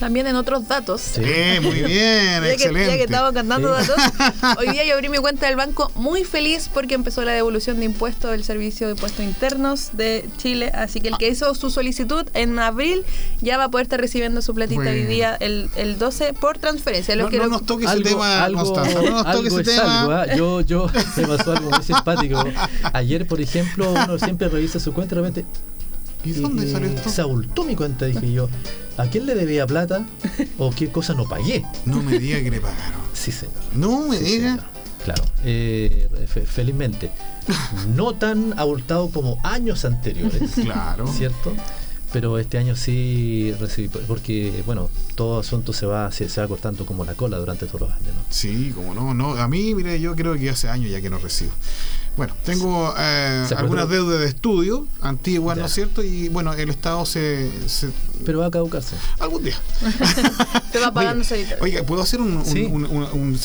También 0.01 0.27
en 0.27 0.35
otros 0.37 0.67
datos. 0.69 1.01
Sí. 1.01 1.21
Muy 1.63 1.83
bien, 1.83 2.35
Ya 2.35 2.41
que, 2.43 2.53
excelente. 2.53 2.87
ya 2.91 2.97
que 2.97 3.05
estamos 3.05 3.33
cantando 3.33 3.75
Sí. 3.81 3.89
datos, 3.89 4.57
hoy 4.59 4.69
día 4.71 4.85
yo 4.85 4.95
abrí 4.95 5.09
mi 5.09 5.19
cuenta 5.19 5.47
del 5.47 5.57
banco 5.57 5.91
muy 5.95 6.25
feliz 6.25 6.69
porque 6.73 6.95
empezó 6.95 7.25
la 7.25 7.33
devolución 7.33 7.79
de 7.79 7.85
impuestos 7.87 8.31
del 8.33 8.43
Servicio 8.45 8.87
de 8.89 8.95
Impuestos 8.95 9.25
Internos 9.25 9.91
de 9.93 10.29
Chile. 10.37 10.71
Así 10.75 11.01
que 11.01 11.09
el 11.09 11.17
que 11.19 11.29
hizo 11.29 11.55
su 11.55 11.71
solicitud 11.71 12.27
en 12.35 12.59
abril 12.59 13.05
ya 13.41 13.57
va 13.57 13.65
a 13.65 13.69
poder 13.71 13.85
estar 13.85 14.01
recibiendo 14.01 14.43
su 14.43 14.55
platita 14.55 14.83
Bueno. 14.83 14.91
hoy 14.91 15.07
día 15.07 15.37
el, 15.41 15.71
el 15.77 15.99
12 15.99 16.33
por 16.35 16.59
transferencia. 16.59 17.15
Los 17.17 17.27
No, 17.27 17.31
que 17.31 17.37
no 17.39 17.45
lo- 17.45 17.51
nos 17.51 17.65
toque 17.67 17.85
ese 17.85 17.93
algo, 17.93 18.09
tema, 18.09 18.45
algo, 18.45 18.61
Constanza, 18.65 19.03
no 19.03 19.11
nos 19.11 19.23
toque 19.25 19.31
algo 19.31 19.61
ese 19.61 19.71
es 19.71 19.77
tema. 19.79 20.01
algo, 20.01 20.13
¿ah? 20.13 20.27
Yo, 20.37 20.61
yo, 20.63 20.87
me 21.17 21.27
pasó 21.29 21.53
algo 21.53 21.71
muy 21.71 21.83
simpático. 21.83 22.45
Ayer, 22.93 23.27
por 23.27 23.41
ejemplo, 23.41 23.93
uno 23.93 24.19
siempre 24.19 24.49
revisa 24.49 24.81
su 24.81 24.93
cuenta 24.93 25.15
y 25.15 25.19
de 25.19 25.23
repente. 25.23 25.47
¿Y 26.25 26.33
dónde 26.33 26.67
eh, 26.69 26.73
salió 26.73 26.89
esto? 26.89 27.09
Se 27.11 27.21
abultó 27.21 27.65
mi 27.65 27.77
cuenta, 27.77 28.07
dije 28.07 28.33
yo. 28.33 28.49
¿A 28.97 29.07
quién 29.07 29.27
le 29.27 29.35
debía 29.35 29.67
plata? 29.67 30.05
¿O 30.59 30.71
qué 30.71 30.89
cosa 30.91 31.15
no 31.15 31.29
pagué? 31.29 31.65
No 31.85 32.01
me 32.03 32.19
diga 32.19 32.41
que 32.43 32.51
le 32.51 32.61
pagaron. 32.61 33.01
Sí, 33.13 33.33
señor. 33.33 33.55
No 33.75 34.07
me 34.09 34.19
Sí, 34.19 34.25
diga. 34.25 34.51
señor. 34.53 34.65
Claro, 35.05 35.25
eh, 35.45 36.09
fe- 36.33 36.47
felizmente. 36.47 37.11
No 37.95 38.15
tan 38.15 38.59
abultado 38.59 39.11
como 39.11 39.39
años 39.43 39.85
anteriores. 39.85 40.53
Claro. 40.55 41.07
¿Cierto? 41.09 41.53
Pero 42.15 42.39
este 42.39 42.59
año 42.59 42.77
sí 42.77 43.53
recibí, 43.59 43.89
porque, 43.89 44.63
bueno, 44.65 44.89
todo 45.17 45.41
asunto 45.41 45.73
se 45.73 45.85
va, 45.85 46.13
se, 46.13 46.29
se 46.29 46.41
va 46.41 46.47
cortando 46.47 46.87
como 46.87 47.05
la 47.05 47.15
cola 47.15 47.39
durante 47.39 47.67
todos 47.67 47.81
los 47.83 47.91
años, 47.91 48.15
¿no? 48.15 48.23
Sí, 48.31 48.71
como 48.73 48.95
no, 48.95 49.15
no. 49.15 49.33
A 49.35 49.49
mí, 49.49 49.75
mire, 49.75 49.99
yo 50.01 50.15
creo 50.15 50.35
que 50.35 50.49
hace 50.49 50.69
años 50.69 50.93
ya 50.93 51.01
que 51.01 51.11
no 51.11 51.19
recibo. 51.19 51.51
Bueno, 52.17 52.33
tengo 52.45 52.95
eh, 52.97 53.45
algunas 53.57 53.89
deudas 53.89 54.21
de 54.21 54.27
estudio 54.29 54.87
antiguas, 55.01 55.59
¿no 55.59 55.67
es 55.67 55.73
cierto? 55.73 56.05
Y 56.05 56.29
bueno, 56.29 56.53
el 56.55 56.71
Estado 56.71 57.05
se. 57.05 57.51
se- 57.69 57.91
Pero 58.25 58.39
va 58.39 58.47
a 58.47 58.51
caducarse. 58.53 58.95
algún 59.19 59.43
día. 59.43 59.57
te 60.73 60.79
va 60.79 60.95
pagando 60.95 61.23
Oye, 61.23 61.29
solitario. 61.29 61.65
Oiga, 61.65 61.83
¿puedo 61.83 62.01
hacer 62.03 62.21
un, 62.21 62.37
un- 62.37 62.47
Sí. 62.47 62.63
un- 62.71 62.85
un- 62.87 63.03
un- 63.13 63.39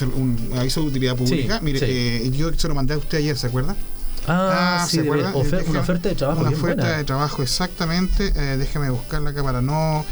un 0.52 0.58
aviso 0.60 0.82
de 0.82 0.88
utilidad 0.88 1.16
pública? 1.16 1.58
Sí, 1.58 1.66
Mire, 1.66 1.80
sí. 1.80 1.86
eh, 1.90 2.32
yo 2.38 2.54
se 2.54 2.68
lo 2.68 2.76
mandé 2.76 2.94
a 2.94 2.98
usted 3.00 3.18
ayer, 3.18 3.36
¿se 3.36 3.48
acuerda? 3.48 3.76
Ah, 4.32 4.86
sí, 4.90 4.98
¿se 4.98 5.02
de 5.04 5.10
ofer- 5.12 5.60
Déjame- 5.60 5.70
una 5.70 5.80
oferta 5.82 6.10
de 6.10 6.16
trabajo 6.16 6.42
Una 6.42 6.50
oferta 6.52 6.84
buena. 6.84 6.98
de 6.98 7.04
trabajo, 7.04 7.42
exactamente. 7.44 8.32
Eh, 8.36 8.58
déjeme 8.58 8.90
buscarla 8.90 9.32
acá 9.32 9.44
para 9.44 9.62
no 9.62 10.06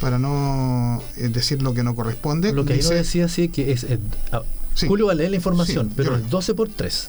para 0.00 0.18
no 0.18 1.02
eh, 1.16 1.28
decir 1.28 1.62
lo 1.62 1.72
que 1.74 1.82
no 1.82 1.94
corresponde. 1.94 2.52
Lo 2.52 2.64
que 2.66 2.74
ahí 2.74 2.78
no 2.80 2.82
Dice 2.84 2.94
decía 2.96 3.28
sí 3.28 3.48
que 3.48 3.72
es. 3.72 3.84
eh, 3.84 3.98
ah, 4.32 4.42
Sí. 4.74 4.86
Julio 4.88 5.06
va 5.06 5.12
a 5.12 5.14
leer 5.14 5.30
la 5.30 5.36
información, 5.36 5.86
Sí, 5.88 5.94
pero 5.96 6.16
es 6.16 6.28
12 6.28 6.52
por 6.54 6.68
3. 6.68 7.08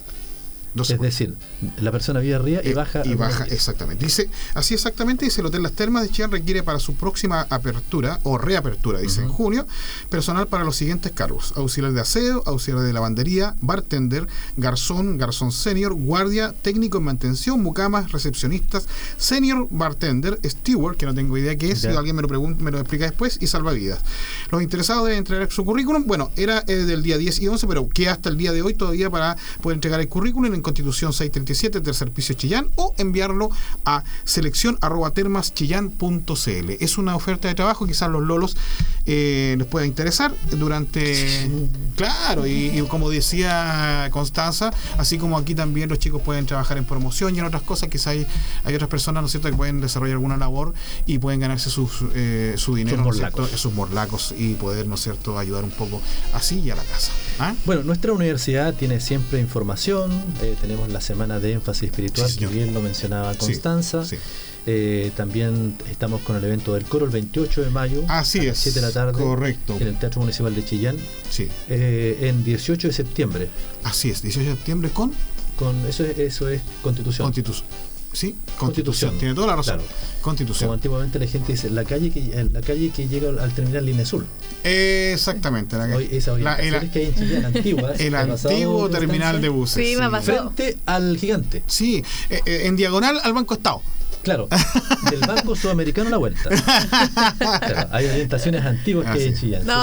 12 0.78 0.94
Es 0.94 1.00
decir, 1.00 1.34
la 1.80 1.92
persona 1.92 2.20
vive 2.20 2.34
arriba 2.34 2.60
y 2.64 2.68
Eh, 2.70 2.74
baja. 2.74 3.02
y 3.04 3.14
baja, 3.14 3.44
días. 3.44 3.52
exactamente. 3.54 4.04
Dice, 4.04 4.30
así 4.54 4.74
exactamente, 4.74 5.24
dice 5.24 5.40
el 5.40 5.46
Hotel 5.48 5.62
Las 5.62 5.72
Termas 5.72 6.02
de 6.04 6.10
Chillán 6.10 6.30
requiere 6.30 6.62
para 6.62 6.78
su 6.78 6.94
próxima 6.94 7.46
apertura 7.50 8.20
o 8.22 8.38
reapertura, 8.38 8.98
dice 9.00 9.20
en 9.22 9.28
junio, 9.28 9.66
personal 10.08 10.46
para 10.46 10.64
los 10.64 10.76
siguientes 10.76 11.12
cargos: 11.12 11.52
auxiliar 11.56 11.92
de 11.92 12.00
aseo, 12.00 12.42
auxiliar 12.46 12.82
de 12.82 12.92
lavandería, 12.92 13.54
bartender, 13.60 14.26
garzón, 14.56 15.18
garzón 15.18 15.52
senior, 15.52 15.92
guardia, 15.94 16.54
técnico 16.62 16.98
en 16.98 17.04
mantención, 17.04 17.62
mucamas, 17.62 18.12
recepcionistas, 18.12 18.86
senior 19.16 19.66
bartender, 19.70 20.38
steward, 20.44 20.96
que 20.96 21.06
no 21.06 21.14
tengo 21.14 21.36
idea 21.36 21.56
qué 21.56 21.72
es, 21.72 21.80
si 21.80 21.88
alguien 21.88 22.16
me 22.16 22.22
lo 22.22 22.28
pregunta, 22.28 22.62
me 22.62 22.70
lo 22.70 22.78
explica 22.78 23.04
después, 23.04 23.38
y 23.40 23.46
salvavidas. 23.46 23.98
Los 24.50 24.62
interesados 24.62 25.04
deben 25.04 25.18
entregar 25.18 25.50
su 25.50 25.64
currículum. 25.64 26.04
Bueno, 26.06 26.30
era 26.36 26.62
eh, 26.66 26.74
del 26.76 27.02
día 27.02 27.18
10 27.18 27.40
y 27.40 27.48
11, 27.48 27.66
pero 27.66 27.88
queda 27.88 28.12
hasta 28.12 28.28
el 28.28 28.36
día 28.38 28.52
de 28.52 28.62
hoy 28.62 28.74
todavía 28.74 29.10
para 29.10 29.36
poder 29.62 29.76
entregar 29.76 30.00
el 30.00 30.08
currículum 30.08 30.54
en 30.54 30.62
Constitución 30.68 31.12
637, 31.14 31.80
tercer 31.80 32.10
piso 32.12 32.34
Chillán, 32.34 32.68
o 32.76 32.94
enviarlo 32.98 33.48
a 33.86 34.04
selección 34.24 34.76
arroba 34.82 35.12
termaschillán.cl. 35.12 36.70
Es 36.80 36.98
una 36.98 37.16
oferta 37.16 37.48
de 37.48 37.54
trabajo, 37.54 37.86
quizás 37.86 38.10
los 38.10 38.22
lolos 38.22 38.56
eh, 39.06 39.54
les 39.58 39.66
pueda 39.66 39.86
interesar 39.86 40.34
durante... 40.50 41.50
Claro, 41.96 42.46
y, 42.46 42.78
y 42.78 42.82
como 42.86 43.08
decía 43.10 44.08
Constanza, 44.12 44.70
así 44.98 45.16
como 45.18 45.38
aquí 45.38 45.54
también 45.54 45.88
los 45.88 45.98
chicos 45.98 46.20
pueden 46.22 46.44
trabajar 46.46 46.76
en 46.78 46.84
promoción 46.84 47.34
y 47.34 47.38
en 47.38 47.46
otras 47.46 47.62
cosas, 47.62 47.88
quizás 47.88 48.08
hay, 48.08 48.26
hay 48.64 48.74
otras 48.74 48.90
personas, 48.90 49.22
¿no 49.22 49.26
es 49.26 49.32
cierto?, 49.32 49.48
que 49.50 49.56
pueden 49.56 49.80
desarrollar 49.80 50.14
alguna 50.16 50.36
labor 50.36 50.74
y 51.06 51.18
pueden 51.18 51.40
ganarse 51.40 51.70
sus, 51.70 51.90
eh, 52.14 52.54
su 52.58 52.74
dinero, 52.74 52.98
Sus 52.98 53.04
¿no 53.06 53.10
es 53.12 53.16
cierto?, 53.16 53.36
morlacos. 53.38 53.60
sus 53.60 53.72
morlacos 53.72 54.34
y 54.36 54.54
poder, 54.54 54.86
¿no 54.86 54.96
es 54.96 55.00
cierto?, 55.00 55.38
ayudar 55.38 55.64
un 55.64 55.70
poco 55.70 56.00
así 56.34 56.60
y 56.60 56.70
a 56.70 56.76
la 56.76 56.84
casa. 56.84 57.10
¿Ah? 57.38 57.54
Bueno, 57.64 57.82
nuestra 57.84 58.12
universidad 58.12 58.74
tiene 58.74 59.00
siempre 59.00 59.40
información. 59.40 60.10
eh, 60.42 60.54
tenemos 60.60 60.88
la 60.90 61.00
semana 61.00 61.38
de 61.40 61.52
énfasis 61.52 61.84
espiritual, 61.90 62.28
Sí, 62.30 62.38
que 62.38 62.46
bien 62.46 62.72
lo 62.74 62.80
mencionaba 62.80 63.34
Constanza. 63.34 64.04
sí. 64.04 64.16
Eh, 64.70 65.12
también 65.16 65.76
estamos 65.90 66.20
con 66.20 66.36
el 66.36 66.44
evento 66.44 66.74
del 66.74 66.84
coro 66.84 67.06
el 67.06 67.10
28 67.10 67.62
de 67.62 67.70
mayo. 67.70 68.04
Así 68.08 68.40
a 68.40 68.42
es. 68.42 68.48
las 68.48 68.58
7 68.58 68.80
de 68.80 68.86
la 68.86 68.92
tarde. 68.92 69.12
Correcto. 69.22 69.78
En 69.80 69.86
el 69.86 69.98
Teatro 69.98 70.20
Municipal 70.20 70.54
de 70.54 70.62
Chillán. 70.64 70.96
Sí, 71.30 71.48
Eh, 71.70 72.18
en 72.28 72.44
18 72.44 72.88
de 72.88 72.92
septiembre. 72.92 73.48
así 73.84 74.10
es. 74.10 74.20
18 74.20 74.50
de 74.50 74.56
septiembre 74.56 74.90
con 74.90 75.12
Con 75.56 75.86
eso, 75.86 76.04
es, 76.04 76.18
eso 76.18 76.48
es 76.50 76.60
constitución. 76.82 77.26
Constitución. 77.26 77.66
Sí, 78.12 78.34
Constitución. 78.58 78.58
Constitución. 78.58 79.18
Tiene 79.18 79.34
toda 79.34 79.46
la 79.48 79.56
razón. 79.56 79.76
Claro. 79.76 79.88
Constitución. 80.22 80.66
Como 80.68 80.74
antiguamente 80.74 81.18
la 81.18 81.26
gente 81.26 81.52
dice, 81.52 81.70
la 81.70 81.84
calle 81.84 82.10
que, 82.10 82.20
en 82.38 82.52
la 82.52 82.60
calle 82.62 82.90
que 82.90 83.06
llega 83.06 83.28
al 83.42 83.52
terminal 83.54 83.84
Línea 83.86 84.02
Azul. 84.02 84.24
Exactamente. 84.64 85.76
La, 85.76 85.94
esa 86.00 86.36
la- 86.38 86.56
el, 86.56 86.90
que 86.90 86.98
hay 86.98 87.14
en 87.16 87.32
el 87.98 88.14
antiguo 88.14 88.88
terminal 88.90 89.40
de 89.40 89.48
buses. 89.48 89.84
Sí, 89.86 89.94
me 89.96 90.04
ha 90.04 90.10
pasado. 90.10 90.52
Frente 90.52 90.78
al 90.86 91.16
gigante. 91.18 91.62
Sí, 91.66 92.02
eh, 92.30 92.40
eh, 92.46 92.62
en 92.64 92.76
diagonal 92.76 93.20
al 93.22 93.32
Banco 93.32 93.54
Estado. 93.54 93.82
Claro, 94.28 94.48
del 95.10 95.20
Banco 95.20 95.56
Sudamericano 95.56 96.08
a 96.08 96.10
la 96.10 96.16
vuelta. 96.18 96.50
Claro, 97.38 97.88
hay 97.92 98.06
orientaciones 98.06 98.64
antiguas 98.64 99.06
que 99.06 99.10
Ah, 99.10 99.14
hay 99.14 99.24
en 99.28 99.34
sí. 99.36 99.40
Chillán. 99.46 99.66
No, 99.66 99.74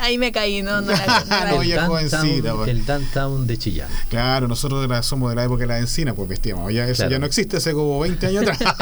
ahí 0.00 0.18
me 0.18 0.30
caí, 0.32 0.62
no, 0.62 0.80
no 0.80 0.90
la, 0.92 0.96
no 1.06 1.24
la- 1.28 1.50
No, 1.52 1.62
el, 1.62 1.68
ya 1.68 1.86
jovencita, 1.86 2.18
downtown, 2.22 2.56
pues. 2.58 2.68
el 2.70 2.86
downtown 2.86 3.46
de 3.46 3.58
Chillán. 3.58 3.88
Claro, 4.08 4.48
nosotros 4.48 4.82
de 4.82 4.88
la- 4.88 5.02
somos 5.02 5.30
de 5.30 5.36
la 5.36 5.44
época 5.44 5.60
de 5.62 5.66
la 5.68 5.78
encina, 5.78 6.14
pues 6.14 6.28
vestíamos. 6.28 6.72
Ya, 6.72 6.84
eso 6.84 6.96
Claro. 6.96 7.10
ya 7.12 7.18
no 7.18 7.26
existe 7.26 7.56
hace 7.56 7.72
como 7.72 7.98
20 8.00 8.26
años 8.26 8.44
atrás. 8.48 8.74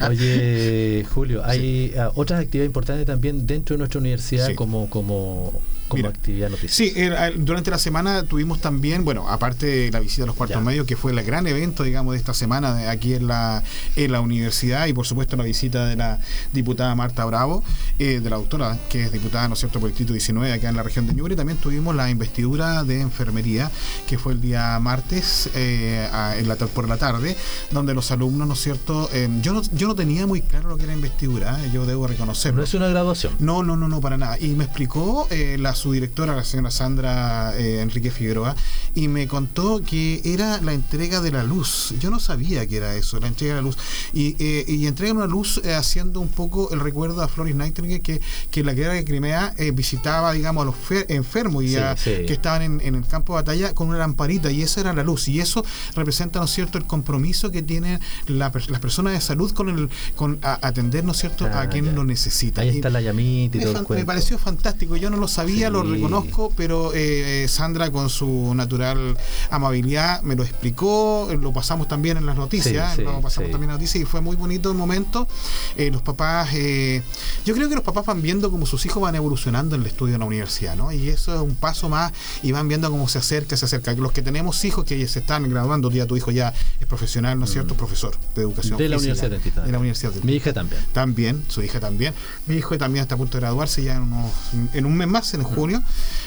Oye, 0.08 1.06
Julio, 1.14 1.42
hay 1.44 1.94
ah, 1.98 2.10
otras 2.14 2.40
actividades 2.40 2.68
importantes 2.68 3.06
también 3.06 3.46
dentro 3.46 3.74
de 3.74 3.78
nuestra 3.78 4.00
universidad 4.00 4.48
Sí. 4.48 4.54
como, 4.54 4.88
como, 4.90 5.52
como 5.92 6.02
Mira, 6.08 6.10
actividad 6.10 6.50
noticiosa. 6.50 6.74
Sí, 6.74 6.92
el- 6.96 7.44
durante 7.44 7.70
la 7.70 7.78
semana 7.78 8.24
tuvimos 8.24 8.60
también, 8.60 9.04
bueno, 9.04 9.28
aparte 9.28 9.66
de 9.66 9.90
la 9.90 10.00
visita 10.00 10.24
a 10.24 10.26
los 10.26 10.34
cuartos 10.36 10.56
Ya. 10.58 10.64
medios, 10.64 10.86
que 10.86 10.96
fue 10.96 11.12
el 11.12 11.22
gran 11.22 11.46
evento, 11.46 11.82
digamos, 11.84 12.12
de 12.12 12.18
esta 12.18 12.34
semana 12.34 12.74
de- 12.74 12.88
aquí 12.88 13.14
en 13.14 13.26
la, 13.26 13.62
en 13.96 14.10
la 14.12 14.20
universidad, 14.20 14.86
y 14.86 14.92
por 14.92 15.06
supuesto 15.06 15.36
la 15.36 15.44
visita 15.44 15.86
de 15.86 15.96
la 15.96 16.18
diputada 16.52 16.94
Marta 16.94 17.24
Bravo, 17.24 17.62
eh, 17.98 18.20
de 18.20 18.30
la 18.30 18.36
doctora, 18.36 18.78
que 18.88 19.04
es 19.04 19.12
diputada, 19.12 19.48
¿no 19.48 19.54
es 19.54 19.60
cierto?, 19.60 19.78
por 19.80 19.88
el 19.88 19.92
Distrito 19.92 20.12
19 20.12 20.52
acá 20.52 20.68
en 20.68 20.76
la 20.76 20.82
región 20.82 21.06
de 21.06 21.14
Ñuble. 21.14 21.36
También 21.36 21.58
tuvimos 21.58 21.94
la 21.94 22.10
investidura 22.10 22.82
de 22.84 23.00
enfermería, 23.00 23.70
que 24.08 24.18
fue 24.18 24.32
el 24.32 24.40
día 24.40 24.78
martes 24.80 25.50
eh, 25.54 26.08
a- 26.12 26.36
en 26.36 26.48
la, 26.48 26.56
tar- 26.56 26.68
por 26.68 26.88
la 26.88 26.96
tarde, 26.96 27.36
donde 27.70 27.94
los 27.94 28.10
alumnos, 28.10 28.48
¿no 28.48 28.54
es 28.54 28.60
cierto?, 28.60 29.08
eh, 29.12 29.28
yo, 29.42 29.52
no, 29.52 29.62
yo 29.72 29.88
no 29.88 29.94
tenía 29.94 30.26
muy 30.26 30.42
claro 30.42 30.68
lo 30.70 30.76
que 30.76 30.84
era 30.84 30.92
investidura, 30.94 31.58
eh, 31.64 31.70
yo 31.72 31.84
debo 31.86 32.06
reconocerlo. 32.06 32.58
No 32.58 32.64
es 32.64 32.74
una 32.74 32.88
graduación. 32.88 33.34
No, 33.38 33.62
no, 33.62 33.76
no, 33.76 33.88
no, 33.88 34.00
para 34.00 34.16
nada. 34.16 34.38
Y 34.40 34.48
me 34.54 34.64
explicó 34.64 35.26
eh, 35.30 35.56
las 35.58 35.81
su 35.82 35.92
directora, 35.92 36.36
la 36.36 36.44
señora 36.44 36.70
Sandra 36.70 37.54
eh, 37.58 37.80
Enrique 37.80 38.10
Figueroa, 38.10 38.54
y 38.94 39.08
me 39.08 39.26
contó 39.26 39.82
que 39.84 40.20
era 40.24 40.60
la 40.60 40.72
entrega 40.74 41.20
de 41.20 41.32
la 41.32 41.42
luz. 41.42 41.94
Yo 41.98 42.10
no 42.10 42.20
sabía 42.20 42.66
que 42.66 42.76
era 42.76 42.94
eso, 42.94 43.18
la 43.18 43.26
entrega 43.26 43.54
de 43.54 43.60
la 43.60 43.66
luz. 43.66 43.76
Y, 44.12 44.36
eh, 44.38 44.64
y 44.68 44.86
entregan 44.86 45.16
una 45.16 45.26
luz 45.26 45.60
eh, 45.64 45.74
haciendo 45.74 46.20
un 46.20 46.28
poco 46.28 46.70
el 46.72 46.80
recuerdo 46.80 47.20
a 47.22 47.28
Floris 47.28 47.56
Nightingale, 47.56 48.00
que, 48.00 48.20
que 48.50 48.62
la 48.62 48.74
guerra 48.74 48.92
de 48.94 49.04
Crimea 49.04 49.54
eh, 49.58 49.72
visitaba, 49.72 50.32
digamos, 50.32 50.62
a 50.62 50.66
los 50.66 50.76
fe- 50.76 51.06
enfermos 51.12 51.64
y 51.64 51.68
Sí, 51.70 51.76
a- 51.76 51.96
sí. 51.96 52.10
que 52.26 52.32
estaban 52.32 52.62
en, 52.62 52.80
en 52.80 52.94
el 52.94 53.06
campo 53.06 53.32
de 53.34 53.42
batalla 53.42 53.74
con 53.74 53.88
una 53.88 53.98
lamparita, 53.98 54.50
y 54.52 54.62
esa 54.62 54.80
era 54.82 54.92
la 54.92 55.02
luz. 55.02 55.26
Y 55.28 55.40
eso 55.40 55.64
representa, 55.96 56.38
¿no 56.38 56.44
es 56.44 56.52
cierto?, 56.52 56.78
el 56.78 56.84
compromiso 56.86 57.50
que 57.50 57.62
tienen 57.62 57.98
la 58.28 58.52
las 58.68 58.80
personas 58.80 59.14
de 59.14 59.20
salud 59.20 59.50
con 59.52 59.68
el 59.68 59.88
con 60.14 60.38
a- 60.42 60.58
atender, 60.66 61.02
¿no 61.04 61.12
es 61.12 61.18
cierto?, 61.18 61.46
Ah, 61.52 61.62
a 61.62 61.68
quien 61.68 61.86
ya. 61.86 61.92
lo 61.92 62.04
necesita. 62.04 62.60
Ahí 62.62 62.68
Y- 62.68 62.76
está 62.76 62.90
la 62.90 63.00
llamita 63.00 63.56
y 63.56 63.60
me, 63.60 63.66
todo 63.66 63.86
el 63.90 63.98
me 63.98 64.04
pareció 64.04 64.38
fantástico, 64.38 64.96
yo 64.96 65.10
no 65.10 65.16
lo 65.16 65.26
sabía, 65.28 65.70
lo 65.72 65.82
reconozco, 65.82 66.52
pero 66.56 66.92
eh, 66.94 67.46
Sandra 67.48 67.90
con 67.90 68.08
su 68.10 68.54
natural 68.54 69.16
amabilidad 69.50 70.22
me 70.22 70.34
lo 70.36 70.42
explicó, 70.42 71.28
lo 71.40 71.52
pasamos 71.52 71.88
también 71.88 72.16
en 72.16 72.26
las 72.26 72.36
noticias, 72.36 72.90
Sí, 72.94 72.96
sí, 72.98 73.02
lo 73.04 73.20
pasamos 73.20 73.48
sí. 73.48 73.52
también 73.52 73.70
en 73.70 73.74
las 73.74 73.76
noticias 73.80 74.02
y 74.02 74.04
fue 74.06 74.20
muy 74.20 74.36
bonito 74.36 74.70
el 74.70 74.76
momento. 74.76 75.28
Eh, 75.76 75.90
los 75.90 76.02
papás, 76.02 76.50
eh, 76.54 77.02
yo 77.44 77.54
creo 77.54 77.68
que 77.68 77.74
los 77.74 77.84
papás 77.84 78.06
van 78.06 78.22
viendo 78.22 78.50
cómo 78.50 78.66
sus 78.66 78.84
hijos 78.86 79.02
van 79.02 79.14
evolucionando 79.14 79.74
en 79.74 79.82
el 79.82 79.86
estudio 79.86 80.14
en 80.14 80.20
la 80.20 80.26
universidad, 80.26 80.76
¿no? 80.76 80.92
Y 80.92 81.08
eso 81.08 81.34
es 81.34 81.40
un 81.40 81.54
paso 81.54 81.88
más 81.88 82.12
y 82.42 82.52
van 82.52 82.68
viendo 82.68 82.90
cómo 82.90 83.08
se 83.08 83.18
acerca, 83.18 83.56
se 83.56 83.64
acerca. 83.64 83.92
Los 83.94 84.12
que 84.12 84.22
tenemos 84.22 84.64
hijos 84.64 84.84
que 84.84 85.06
se 85.06 85.18
están 85.20 85.48
graduando, 85.50 85.90
ya 85.90 86.06
tu 86.06 86.16
hijo 86.16 86.30
ya 86.30 86.52
es 86.80 86.86
profesional, 86.86 87.38
¿no 87.38 87.44
es 87.44 87.52
cierto? 87.52 87.74
Profesor 87.74 88.16
de 88.34 88.42
educación 88.42 88.72
Mm. 88.76 88.78
De 88.78 88.88
la 88.88 88.96
física, 88.98 89.12
Universidad 89.26 89.30
Dentista. 89.30 89.60
De 89.62 89.72
la 89.72 89.78
Universidad 89.78 90.10
Dentista. 90.12 90.26
Mi 90.26 90.34
hija 90.36 90.52
también. 90.52 90.82
También, 90.92 91.44
su 91.48 91.62
hija 91.62 91.80
también. 91.80 92.14
Mi 92.46 92.56
hijo 92.56 92.76
también 92.78 93.02
está 93.02 93.16
a 93.16 93.18
punto 93.18 93.36
de 93.38 93.40
graduarse 93.42 93.82
ya 93.82 93.96
en, 93.96 94.02
unos- 94.02 94.32
en 94.72 94.86
un 94.86 94.96
mes 94.96 95.08
más, 95.08 95.34
en 95.34 95.40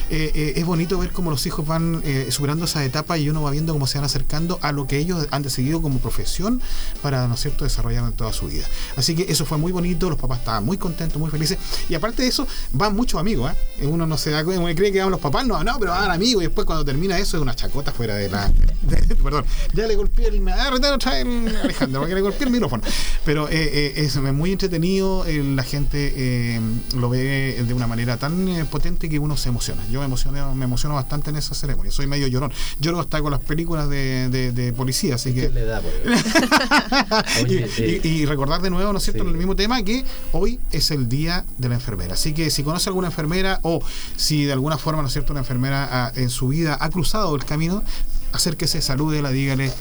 Eh, 0.10 0.32
eh, 0.36 0.54
es 0.58 0.66
bonito 0.66 1.00
ver 1.00 1.12
cómo 1.12 1.32
los 1.32 1.46
hijos 1.48 1.66
van 1.66 2.02
eh, 2.04 2.28
superando 2.30 2.66
esas 2.66 2.84
etapas 2.84 3.20
y 3.20 3.30
uno 3.30 3.42
va 3.42 3.50
viendo 3.50 3.74
cómo 3.74 3.88
se 3.88 3.98
van 3.98 4.06
acercando 4.06 4.60
a 4.62 4.72
lo 4.72 4.86
que 4.86 5.00
ellos 5.00 5.28
han 5.32 5.42
decidido 5.42 5.82
como 5.82 6.00
profesión 6.00 6.62
para, 7.02 7.28
¿no 7.28 7.34
es 7.34 7.42
cierto?, 7.42 7.64
desarrollar 7.64 8.04
en 8.06 8.14
toda 8.14 8.32
su 8.32 8.48
vida. 8.48 8.66
Así 8.98 9.16
que 9.16 9.26
eso 9.30 9.46
fue 9.46 9.58
muy 9.58 9.72
bonito, 9.72 10.10
los 10.10 10.20
papás 10.20 10.40
estaban 10.40 10.64
muy 10.64 10.78
contentos, 10.78 11.20
muy 11.20 11.32
felices. 11.32 11.58
Y 11.90 11.96
aparte 11.96 12.22
de 12.22 12.28
eso, 12.28 12.48
van 12.74 12.96
muchos 12.96 13.20
amigos, 13.20 13.52
¿eh? 13.80 13.88
Uno 13.88 14.06
no 14.06 14.18
se 14.18 14.30
da 14.30 14.44
cuenta, 14.44 14.62
uno 14.64 14.76
cree 14.76 14.92
que 14.92 15.00
van 15.00 15.10
los 15.10 15.20
papás, 15.20 15.46
no, 15.48 15.64
no, 15.64 15.80
pero 15.80 15.92
van 15.92 16.12
amigos. 16.12 16.44
Y 16.44 16.48
después 16.48 16.66
cuando 16.66 16.86
termina 16.86 17.18
eso 17.18 17.38
es 17.38 17.42
una 17.42 17.56
chacota 17.56 17.92
fuera 17.92 18.16
de 18.16 18.30
la... 18.30 18.52
perdón, 19.24 19.46
ya 19.74 19.88
le 19.88 19.96
golpeé 19.96 20.28
el... 20.28 20.48
Ah, 20.50 20.70
trae 21.00 21.22
el 21.22 21.58
Alejandro, 21.64 22.06
le 22.06 22.22
golpeé 22.22 22.46
el 22.46 22.52
micrófono. 22.52 22.84
Pero 23.26 23.50
es 23.50 24.16
muy 24.18 24.52
entretenido, 24.52 25.26
la 25.26 25.64
gente 25.64 26.62
lo 26.96 27.10
ve 27.10 27.64
de 27.66 27.74
una 27.74 27.88
manera 27.88 28.18
tan 28.18 28.68
potente 28.70 29.10
que 29.10 29.15
uno 29.18 29.38
se 29.38 29.50
emociona. 29.50 29.82
Yo 29.92 30.00
me 30.00 30.06
emociono, 30.06 30.56
me 30.56 30.66
emociono 30.66 30.96
bastante 30.96 31.30
en 31.30 31.36
esa 31.38 31.54
ceremonia, 31.56 31.92
soy 31.92 32.08
medio 32.08 32.28
llorón. 32.28 32.52
Lloro 32.80 33.00
hasta 33.00 33.22
con 33.22 33.32
las 33.32 33.40
películas 33.42 33.90
de, 33.90 34.30
de- 34.30 34.52
de 34.52 34.74
policía, 34.74 35.16
así 35.16 35.34
que... 35.34 35.42
¿Qué 35.42 35.50
le 35.50 35.66
da, 35.66 35.82
por 35.82 35.92
y, 37.50 37.66
y- 37.82 38.02
y 38.08 38.26
recordar 38.26 38.62
de 38.62 38.70
nuevo, 38.70 38.92
¿no 38.92 38.98
es 38.98 39.04
cierto?, 39.04 39.24
sí. 39.24 39.28
en 39.28 39.32
el 39.34 39.38
mismo 39.38 39.56
tema 39.56 39.82
que 39.84 40.06
hoy 40.32 40.60
es 40.72 40.92
el 40.92 41.08
día 41.10 41.46
de 41.58 41.70
la 41.70 41.76
enfermera. 41.76 42.14
Así 42.14 42.34
que 42.34 42.50
si 42.50 42.64
conoce 42.64 42.90
alguna 42.90 43.08
enfermera 43.08 43.60
o 43.64 43.82
si 44.16 44.46
de 44.46 44.54
alguna 44.54 44.78
forma, 44.78 45.02
¿no 45.02 45.08
es 45.08 45.14
cierto?, 45.14 45.34
una 45.34 45.42
enfermera 45.42 45.88
ah, 45.92 46.12
en 46.16 46.30
su 46.30 46.48
vida 46.50 46.78
ha 46.80 46.90
cruzado 46.90 47.36
el 47.36 47.46
camino, 47.46 47.84
acérquese, 48.32 48.82
salúdela, 48.82 49.30
dígale 49.32 49.72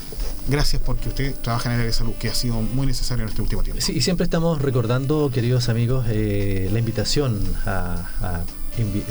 gracias 0.48 0.80
porque 0.84 1.08
usted 1.08 1.34
trabaja 1.42 1.70
en 1.70 1.74
el 1.74 1.80
área 1.80 1.86
de 1.90 1.96
salud, 1.96 2.12
que 2.18 2.28
ha 2.28 2.34
sido 2.34 2.60
muy 2.60 2.86
necesario 2.86 3.22
en 3.22 3.30
este 3.30 3.40
último 3.40 3.62
tiempo. 3.62 3.80
Sí, 3.80 3.92
y 3.92 4.02
siempre 4.02 4.24
estamos 4.24 4.60
recordando, 4.60 5.30
queridos 5.32 5.68
amigos, 5.68 6.04
eh, 6.08 6.68
la 6.72 6.78
invitación 6.78 7.40
a, 7.64 8.06
a 8.20 8.44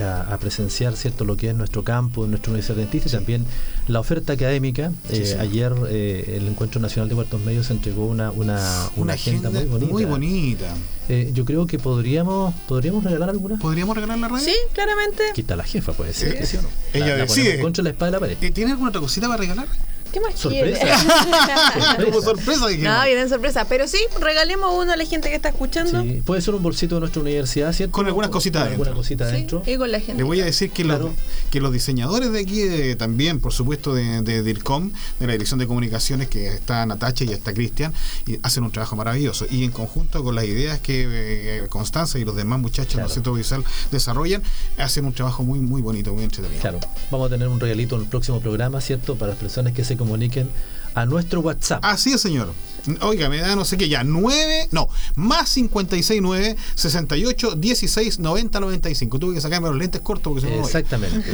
a- 0.01 0.33
a 0.33 0.37
presenciar 0.37 0.95
cierto 0.95 1.25
lo 1.25 1.37
que 1.37 1.49
es 1.49 1.55
nuestro 1.55 1.83
campo, 1.83 2.27
nuestra 2.27 2.51
universidad 2.51 2.77
dentista 2.77 3.09
y 3.09 3.11
también 3.11 3.45
la 3.87 3.99
oferta 3.99 4.33
académica. 4.33 4.91
Sí, 5.09 5.17
Eh, 5.21 5.25
sí. 5.25 5.33
Ayer 5.39 5.73
eh, 5.89 6.35
el 6.37 6.47
Encuentro 6.47 6.79
Nacional 6.81 7.09
de 7.09 7.15
Cuartos 7.15 7.41
Medios 7.41 7.69
entregó 7.71 8.05
una, 8.05 8.31
una, 8.31 8.59
una 8.95 9.13
agenda, 9.13 9.49
muy 9.49 9.65
bonita. 9.65 9.91
muy 9.91 10.05
bonita. 10.05 10.65
Eh, 11.09 11.31
yo 11.33 11.43
creo 11.45 11.67
que 11.67 11.79
podríamos 11.79 12.53
podríamos 12.67 13.03
regalar 13.03 13.29
alguna. 13.29 13.57
¿Podríamos 13.59 13.95
regalar 13.95 14.17
la 14.19 14.27
radio? 14.29 14.43
Sí, 14.45 14.55
claramente. 14.73 15.23
Quita 15.33 15.55
la 15.55 15.63
jefa, 15.63 15.91
puede 15.93 16.13
ser. 16.13 16.37
Sí. 16.39 16.45
¿sí 16.45 16.57
o 16.57 16.61
no? 16.61 16.69
Ella 16.93 17.07
La- 17.07 17.17
la 17.17 17.21
decide. 17.23 17.43
ponemos 17.45 17.63
contra 17.63 17.83
la 17.83 17.89
espada 17.89 18.11
de 18.11 18.15
la 18.17 18.19
pared. 18.19 18.51
¿Tiene 18.53 18.71
alguna 18.71 18.89
otra 18.89 19.01
cosita 19.01 19.27
para 19.27 19.37
regalar? 19.39 19.67
¿Qué 20.13 20.19
más 20.19 20.35
Sorpresa. 20.39 20.85
Como 22.05 22.21
sorpresa 22.21 22.67
dije. 22.67 22.83
No, 22.83 23.03
vienen 23.03 23.27
sorpresa. 23.29 23.65
Pero 23.67 23.87
sí, 23.87 23.97
regalemos 24.21 24.71
uno 24.77 24.93
a 24.93 24.95
la 24.95 25.05
gente 25.05 25.29
que 25.29 25.35
está 25.35 25.49
escuchando. 25.49 26.03
Sí, 26.03 26.21
puede 26.25 26.41
ser 26.41 26.53
un 26.53 26.61
bolsito 26.63 26.95
de 26.95 27.01
nuestra 27.01 27.21
universidad, 27.21 27.73
¿cierto? 27.73 27.93
Con 27.93 28.05
algunas 28.05 28.29
cositas 28.29 28.61
Con 28.63 28.71
alguna 28.73 28.89
adentro. 28.91 29.01
cosita 29.01 29.25
Sí, 29.25 29.31
adentro. 29.35 29.63
y 29.65 29.75
con 29.77 29.91
la 29.91 29.99
gente. 29.99 30.15
Le 30.15 30.23
voy 30.23 30.39
a 30.41 30.45
decir 30.45 30.69
que, 30.71 30.83
Claro. 30.83 31.05
los, 31.07 31.13
que 31.51 31.59
los 31.61 31.73
diseñadores 31.73 32.31
de 32.31 32.39
aquí 32.39 32.61
eh, 32.61 32.95
también, 32.95 33.39
por 33.39 33.53
supuesto, 33.53 33.95
de, 33.95 34.21
de 34.21 34.43
DIRCOM, 34.43 34.91
de 35.19 35.25
la 35.27 35.33
Dirección 35.33 35.59
de 35.59 35.65
Comunicaciones, 35.67 36.27
que 36.29 36.47
está 36.47 36.85
Natacha 36.85 37.23
y 37.23 37.29
está 37.31 37.53
Cristian, 37.53 37.91
y 38.27 38.37
hacen 38.43 38.63
un 38.63 38.71
trabajo 38.71 38.95
maravilloso. 38.95 39.45
Y 39.49 39.63
en 39.63 39.71
conjunto 39.71 40.23
con 40.23 40.35
las 40.35 40.45
ideas 40.45 40.79
que 40.79 41.07
eh, 41.09 41.67
Constanza 41.69 42.19
y 42.19 42.25
los 42.25 42.35
demás 42.35 42.59
muchachos 42.59 42.93
Claro. 42.93 43.07
del 43.07 43.13
Centro 43.15 43.33
Visual 43.33 43.63
desarrollan, 43.91 44.43
hacen 44.77 45.05
un 45.05 45.13
trabajo 45.13 45.41
muy, 45.43 45.59
muy 45.59 45.81
bonito, 45.81 46.13
muy 46.13 46.23
entretenido. 46.23 46.61
Claro, 46.61 46.79
vamos 47.09 47.27
a 47.27 47.29
tener 47.31 47.47
un 47.47 47.59
regalito 47.59 47.95
en 47.95 48.03
el 48.03 48.07
próximo 48.07 48.39
programa, 48.41 48.79
¿cierto? 48.81 49.15
Para 49.15 49.31
las 49.31 49.39
personas 49.39 49.73
que 49.73 49.83
se 49.83 49.97
comuniquen 50.03 50.49
a 50.95 51.05
nuestro 51.05 51.41
WhatsApp. 51.41 51.83
Así 51.83 52.13
es, 52.13 52.21
señor. 52.21 52.53
Oiga, 53.01 53.29
me 53.29 53.37
da 53.37 53.55
no 53.55 53.63
sé 53.63 53.77
qué 53.77 53.87
ya, 53.87 54.03
9, 54.03 54.67
no, 54.71 54.89
más 55.15 55.47
56 55.49 56.21
9 56.21 56.57
68 56.75 57.55
16 57.55 58.19
90 58.19 58.59
95. 58.59 59.19
Tuve 59.19 59.35
que 59.35 59.41
sacarme 59.41 59.69
los 59.69 59.77
lentes 59.77 60.01
cortos 60.01 60.33
porque 60.33 60.41
se 60.41 60.53
me. 60.53 60.59
Exactamente. 60.59 61.31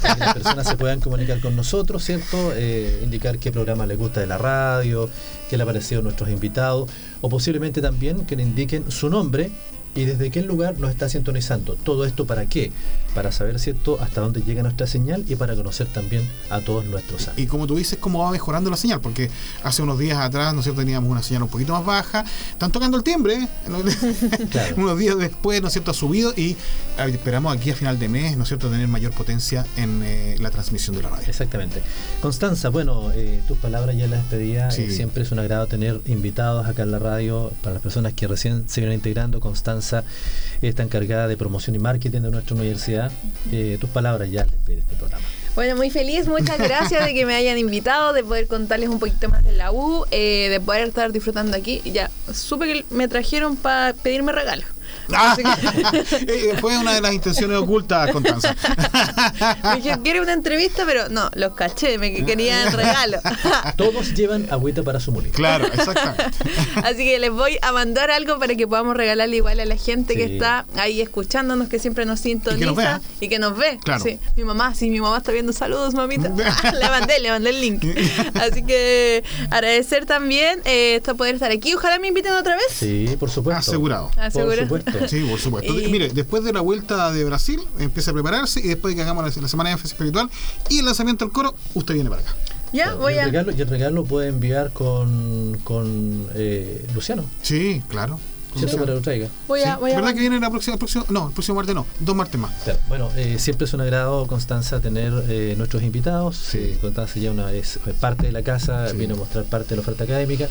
Para 0.00 0.14
que 0.14 0.20
las 0.20 0.34
personas 0.34 0.68
se 0.68 0.76
puedan 0.76 1.00
comunicar 1.00 1.40
con 1.40 1.56
nosotros, 1.56 2.04
¿cierto? 2.04 2.52
Eh, 2.54 3.00
indicar 3.02 3.38
qué 3.38 3.50
programa 3.50 3.84
les 3.84 3.98
gusta 3.98 4.20
de 4.20 4.28
la 4.28 4.38
radio, 4.38 5.10
qué 5.50 5.56
le 5.56 5.64
ha 5.64 5.66
parecido 5.66 6.00
a 6.00 6.04
nuestros 6.04 6.30
invitados, 6.30 6.88
o 7.20 7.28
posiblemente 7.28 7.80
también 7.82 8.24
que 8.24 8.36
le 8.36 8.44
indiquen 8.44 8.90
su 8.90 9.10
nombre 9.10 9.50
y 9.94 10.04
desde 10.04 10.30
qué 10.30 10.42
lugar 10.42 10.78
nos 10.78 10.90
está 10.90 11.08
sintonizando. 11.08 11.74
¿Todo 11.74 12.04
esto 12.04 12.26
para 12.26 12.46
qué? 12.46 12.72
Para 13.14 13.30
saber, 13.30 13.58
¿cierto?, 13.58 13.98
hasta 14.00 14.22
dónde 14.22 14.40
llega 14.42 14.62
nuestra 14.62 14.86
señal 14.86 15.24
y 15.28 15.36
para 15.36 15.54
conocer 15.54 15.86
también 15.86 16.26
a 16.48 16.60
todos 16.60 16.86
nuestros 16.86 17.28
amigos. 17.28 17.44
Y 17.44 17.46
como 17.46 17.66
tú 17.66 17.76
dices, 17.76 17.98
cómo 18.00 18.20
va 18.20 18.30
mejorando 18.30 18.70
la 18.70 18.76
señal, 18.78 19.00
porque 19.00 19.30
hace 19.62 19.82
unos 19.82 19.98
días 19.98 20.18
atrás, 20.18 20.54
¿no 20.54 20.60
es 20.60 20.64
cierto?, 20.64 20.80
teníamos 20.80 21.10
una 21.10 21.22
señal 21.22 21.42
un 21.42 21.48
poquito 21.50 21.74
más 21.74 21.84
baja. 21.84 22.24
Están 22.50 22.72
tocando 22.72 22.96
el 22.96 23.02
timbre, 23.02 23.34
¿eh? 23.34 23.48
Claro. 24.50 24.76
unos 24.78 24.98
días 24.98 25.18
después, 25.18 25.60
¿no 25.60 25.68
es 25.68 25.74
cierto?, 25.74 25.90
ha 25.90 25.94
subido 25.94 26.32
y 26.36 26.52
eh, 26.52 26.56
esperamos 27.10 27.54
aquí 27.54 27.70
a 27.70 27.74
final 27.74 27.98
de 27.98 28.08
mes, 28.08 28.36
¿no 28.36 28.44
es 28.44 28.48
cierto?, 28.48 28.70
tener 28.70 28.88
mayor 28.88 29.12
potencia 29.12 29.66
en 29.76 30.00
eh, 30.02 30.36
la 30.40 30.50
transmisión 30.50 30.96
de 30.96 31.02
la 31.02 31.10
radio. 31.10 31.26
Exactamente. 31.28 31.82
Constanza, 32.22 32.70
bueno, 32.70 33.10
eh, 33.14 33.42
tus 33.46 33.58
palabras 33.58 33.94
ya 33.94 34.04
en 34.04 34.12
la 34.12 34.16
despedida. 34.16 34.70
Sí. 34.70 34.82
eh, 34.84 34.90
siempre 34.90 35.22
es 35.22 35.32
un 35.32 35.38
agrado 35.38 35.66
tener 35.66 36.00
invitados 36.06 36.66
acá 36.66 36.82
en 36.82 36.92
la 36.92 36.98
radio. 36.98 37.52
Para 37.62 37.74
las 37.74 37.82
personas 37.82 38.14
que 38.14 38.26
recién 38.26 38.64
se 38.68 38.80
vienen 38.80 38.96
integrando, 38.98 39.38
Constanza 39.40 39.81
está 40.62 40.82
encargada 40.82 41.28
de 41.28 41.36
promoción 41.36 41.74
y 41.76 41.78
marketing 41.78 42.20
de 42.20 42.30
nuestra 42.30 42.54
universidad. 42.56 43.10
Eh, 43.50 43.78
tus 43.80 43.90
palabras 43.90 44.30
ya 44.30 44.44
despedir 44.44 44.80
este 44.80 44.94
programa. 44.96 45.24
Bueno, 45.54 45.76
muy 45.76 45.90
feliz, 45.90 46.28
muchas 46.28 46.58
gracias 46.58 47.04
de 47.04 47.12
que 47.12 47.26
me 47.26 47.34
hayan 47.34 47.58
invitado, 47.58 48.12
de 48.12 48.24
poder 48.24 48.46
contarles 48.46 48.88
un 48.88 48.98
poquito 48.98 49.28
más 49.28 49.44
de 49.44 49.52
la 49.52 49.70
U, 49.70 50.06
eh, 50.10 50.48
de 50.50 50.60
poder 50.60 50.88
estar 50.88 51.12
disfrutando 51.12 51.56
aquí. 51.56 51.82
Ya, 51.84 52.10
supe 52.32 52.66
que 52.66 52.84
me 52.94 53.08
trajeron 53.08 53.56
para 53.56 53.92
pedirme 53.92 54.32
regalos. 54.32 54.66
Ah, 55.12 55.36
que- 55.36 55.42
eh, 56.52 56.56
fue 56.60 56.76
una 56.78 56.94
de 56.94 57.00
las 57.00 57.12
intenciones 57.12 57.56
ocultas, 57.58 58.10
Constanza. 58.10 58.54
me 59.64 59.76
dije, 59.76 59.96
quiere 60.02 60.20
una 60.20 60.32
entrevista, 60.32 60.84
pero 60.86 61.08
no, 61.08 61.30
los 61.34 61.54
caché, 61.54 61.98
me 61.98 62.12
que 62.14 62.24
querían 62.24 62.72
regalo. 62.72 63.18
Todos 63.76 64.14
llevan 64.14 64.46
agüita 64.50 64.82
para 64.82 65.00
su 65.00 65.12
molino. 65.12 65.32
claro, 65.34 65.66
exactamente. 65.66 66.24
Así 66.82 67.04
que 67.04 67.18
les 67.18 67.30
voy 67.30 67.58
a 67.62 67.72
mandar 67.72 68.10
algo 68.10 68.38
para 68.38 68.54
que 68.54 68.66
podamos 68.66 68.96
regalarle 68.96 69.36
igual 69.36 69.60
a 69.60 69.64
la 69.66 69.76
gente 69.76 70.14
que 70.14 70.24
está 70.24 70.66
ahí 70.76 71.00
escuchándonos, 71.00 71.68
que 71.68 71.78
siempre 71.78 72.04
nos 72.06 72.20
sintoniza 72.20 72.66
nos 72.66 72.76
vea. 72.76 73.00
y 73.20 73.28
que 73.28 73.38
nos 73.38 73.56
ve. 73.56 73.78
Claro. 73.84 74.02
Sí. 74.04 74.18
Mi 74.36 74.44
mamá, 74.44 74.74
sí, 74.74 74.90
mi 74.90 75.00
mamá 75.00 75.18
está 75.18 75.32
viendo 75.32 75.52
saludos, 75.52 75.94
mamita. 75.94 76.28
le 76.28 76.88
mandé, 76.88 77.20
le 77.20 77.30
mandé 77.30 77.50
el 77.50 77.60
link. 77.60 77.84
Así 78.34 78.62
que 78.64 79.22
agradecer 79.50 80.06
también 80.06 80.60
eh, 80.64 80.96
esto 80.96 81.16
poder 81.16 81.34
estar 81.34 81.50
aquí. 81.50 81.74
Ojalá 81.74 81.98
me 81.98 82.08
inviten 82.08 82.32
otra 82.32 82.56
vez. 82.56 82.66
Sí, 82.70 83.16
por 83.18 83.30
supuesto. 83.30 83.60
Asegurado. 83.60 84.10
Por 84.10 84.20
Aseguro. 84.22 84.56
supuesto. 84.62 85.01
Sí, 85.08 85.24
por 85.28 85.38
supuesto. 85.38 85.78
Y- 85.78 85.88
Mire, 85.90 86.08
después 86.08 86.44
de 86.44 86.52
la 86.52 86.60
vuelta 86.60 87.10
de 87.12 87.24
Brasil, 87.24 87.60
empieza 87.78 88.10
a 88.10 88.14
prepararse 88.14 88.60
y 88.60 88.68
después 88.68 88.92
de 88.92 88.96
que 88.96 89.02
hagamos 89.02 89.24
la, 89.36 89.42
la 89.42 89.48
semana 89.48 89.70
de 89.70 89.74
énfasis 89.74 89.92
espiritual 89.92 90.30
y 90.68 90.78
el 90.80 90.84
lanzamiento 90.86 91.24
del 91.24 91.32
coro, 91.32 91.54
usted 91.74 91.94
viene 91.94 92.10
para 92.10 92.22
acá. 92.22 92.34
Ya, 92.72 92.84
Claro, 92.84 92.98
voy 93.00 93.12
y, 93.12 93.16
el 93.16 93.20
a. 93.20 93.24
regalo, 93.26 93.52
y 93.52 93.60
el 93.60 93.68
regalo 93.68 94.04
puede 94.04 94.28
enviar 94.28 94.72
con, 94.72 95.58
con 95.62 96.26
eh, 96.34 96.86
Luciano, 96.94 97.24
Sí, 97.42 97.82
claro. 97.88 98.18
¿cierto? 98.56 98.76
Para 98.76 98.86
que 98.88 98.92
lo 98.94 99.00
traiga. 99.02 99.28
Voy 99.48 99.60
a, 99.62 99.74
Sí. 99.74 99.80
voy 99.80 99.90
a 99.92 99.96
¿Verdad 99.96 100.14
que 100.14 100.20
viene 100.20 100.38
la 100.40 100.50
próxima, 100.50 100.74
el 100.74 100.78
próximo, 100.78 101.04
no, 101.10 101.28
el 101.28 101.32
próximo 101.34 101.56
martes 101.56 101.74
no, 101.74 101.86
dos 102.00 102.14
martes 102.16 102.40
más. 102.40 102.50
Claro, 102.64 102.78
Bueno, 102.88 103.10
eh, 103.16 103.36
siempre 103.38 103.64
es 103.66 103.72
un 103.74 103.80
agrado, 103.82 104.26
Constanza, 104.26 104.80
tener 104.80 105.12
eh, 105.28 105.54
nuestros 105.58 105.82
invitados. 105.82 106.36
Sí. 106.36 106.58
Eh, 106.58 106.78
Constanza 106.80 107.18
ya 107.18 107.30
una 107.30 107.50
es 107.52 107.78
parte 108.00 108.26
de 108.26 108.32
la 108.32 108.42
casa, 108.42 108.88
Sí. 108.88 108.96
vino 108.96 109.14
a 109.14 109.18
mostrar 109.18 109.44
parte 109.44 109.70
de 109.70 109.76
la 109.76 109.82
oferta 109.82 110.04
académica. 110.04 110.48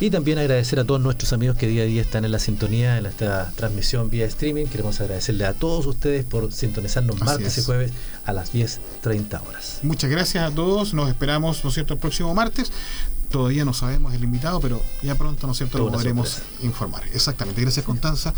Y 0.00 0.08
también 0.08 0.38
agradecer 0.38 0.80
a 0.80 0.84
todos 0.84 0.98
nuestros 0.98 1.34
amigos 1.34 1.58
que 1.58 1.66
día 1.66 1.82
a 1.82 1.86
día 1.86 2.00
están 2.00 2.24
en 2.24 2.32
la 2.32 2.38
sintonía 2.38 2.96
en 2.96 3.04
esta 3.04 3.52
transmisión 3.54 4.08
vía 4.08 4.24
streaming. 4.24 4.64
Queremos 4.64 4.98
agradecerle 4.98 5.44
a 5.44 5.52
todos 5.52 5.84
ustedes 5.84 6.24
por 6.24 6.50
sintonizarnos 6.52 7.16
Así 7.16 7.24
martes 7.24 7.56
y 7.58 7.60
es. 7.60 7.66
jueves 7.66 7.92
a 8.24 8.32
las 8.32 8.54
10.30 8.54 9.46
horas. 9.46 9.80
Muchas 9.82 10.08
gracias 10.10 10.50
a 10.50 10.54
todos. 10.54 10.94
Nos 10.94 11.10
esperamos, 11.10 11.62
¿no 11.62 11.68
es 11.68 11.74
cierto?, 11.74 11.92
el 11.92 12.00
próximo 12.00 12.34
martes. 12.34 12.72
Todavía 13.30 13.66
no 13.66 13.74
sabemos 13.74 14.14
el 14.14 14.24
invitado, 14.24 14.58
pero 14.60 14.82
ya 15.02 15.16
pronto, 15.16 15.46
¿no 15.46 15.52
es 15.52 15.58
cierto?, 15.58 15.76
lo 15.76 15.92
podremos 15.92 16.30
sorpresa. 16.30 16.64
informar. 16.64 17.04
Exactamente. 17.12 17.60
Gracias, 17.60 17.84
Constanza. 17.84 18.32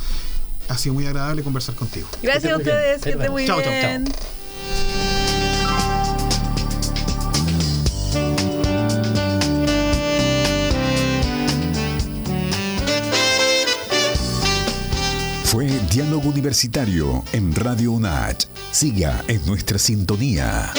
Ha 0.69 0.77
sido 0.77 0.95
muy 0.95 1.07
agradable 1.07 1.45
conversar 1.45 1.77
contigo. 1.77 2.09
Gracias 2.23 2.53
a 2.53 2.57
bien. 2.57 2.69
ustedes, 2.69 3.03
que 3.03 3.15
nos 3.15 3.31
muy 3.31 3.45
vemos. 3.45 3.63
Chao, 3.63 3.63
chao, 3.63 3.73
bien. 3.73 5.12
Fue 15.53 15.67
Diálogo 15.91 16.31
Universitario 16.31 17.23
en 17.35 17.55
Radio 17.55 17.93
UNACH. 17.93 18.47
Siga 18.71 19.23
en 19.29 19.45
nuestra 19.45 19.77
sintonía. 19.77 20.73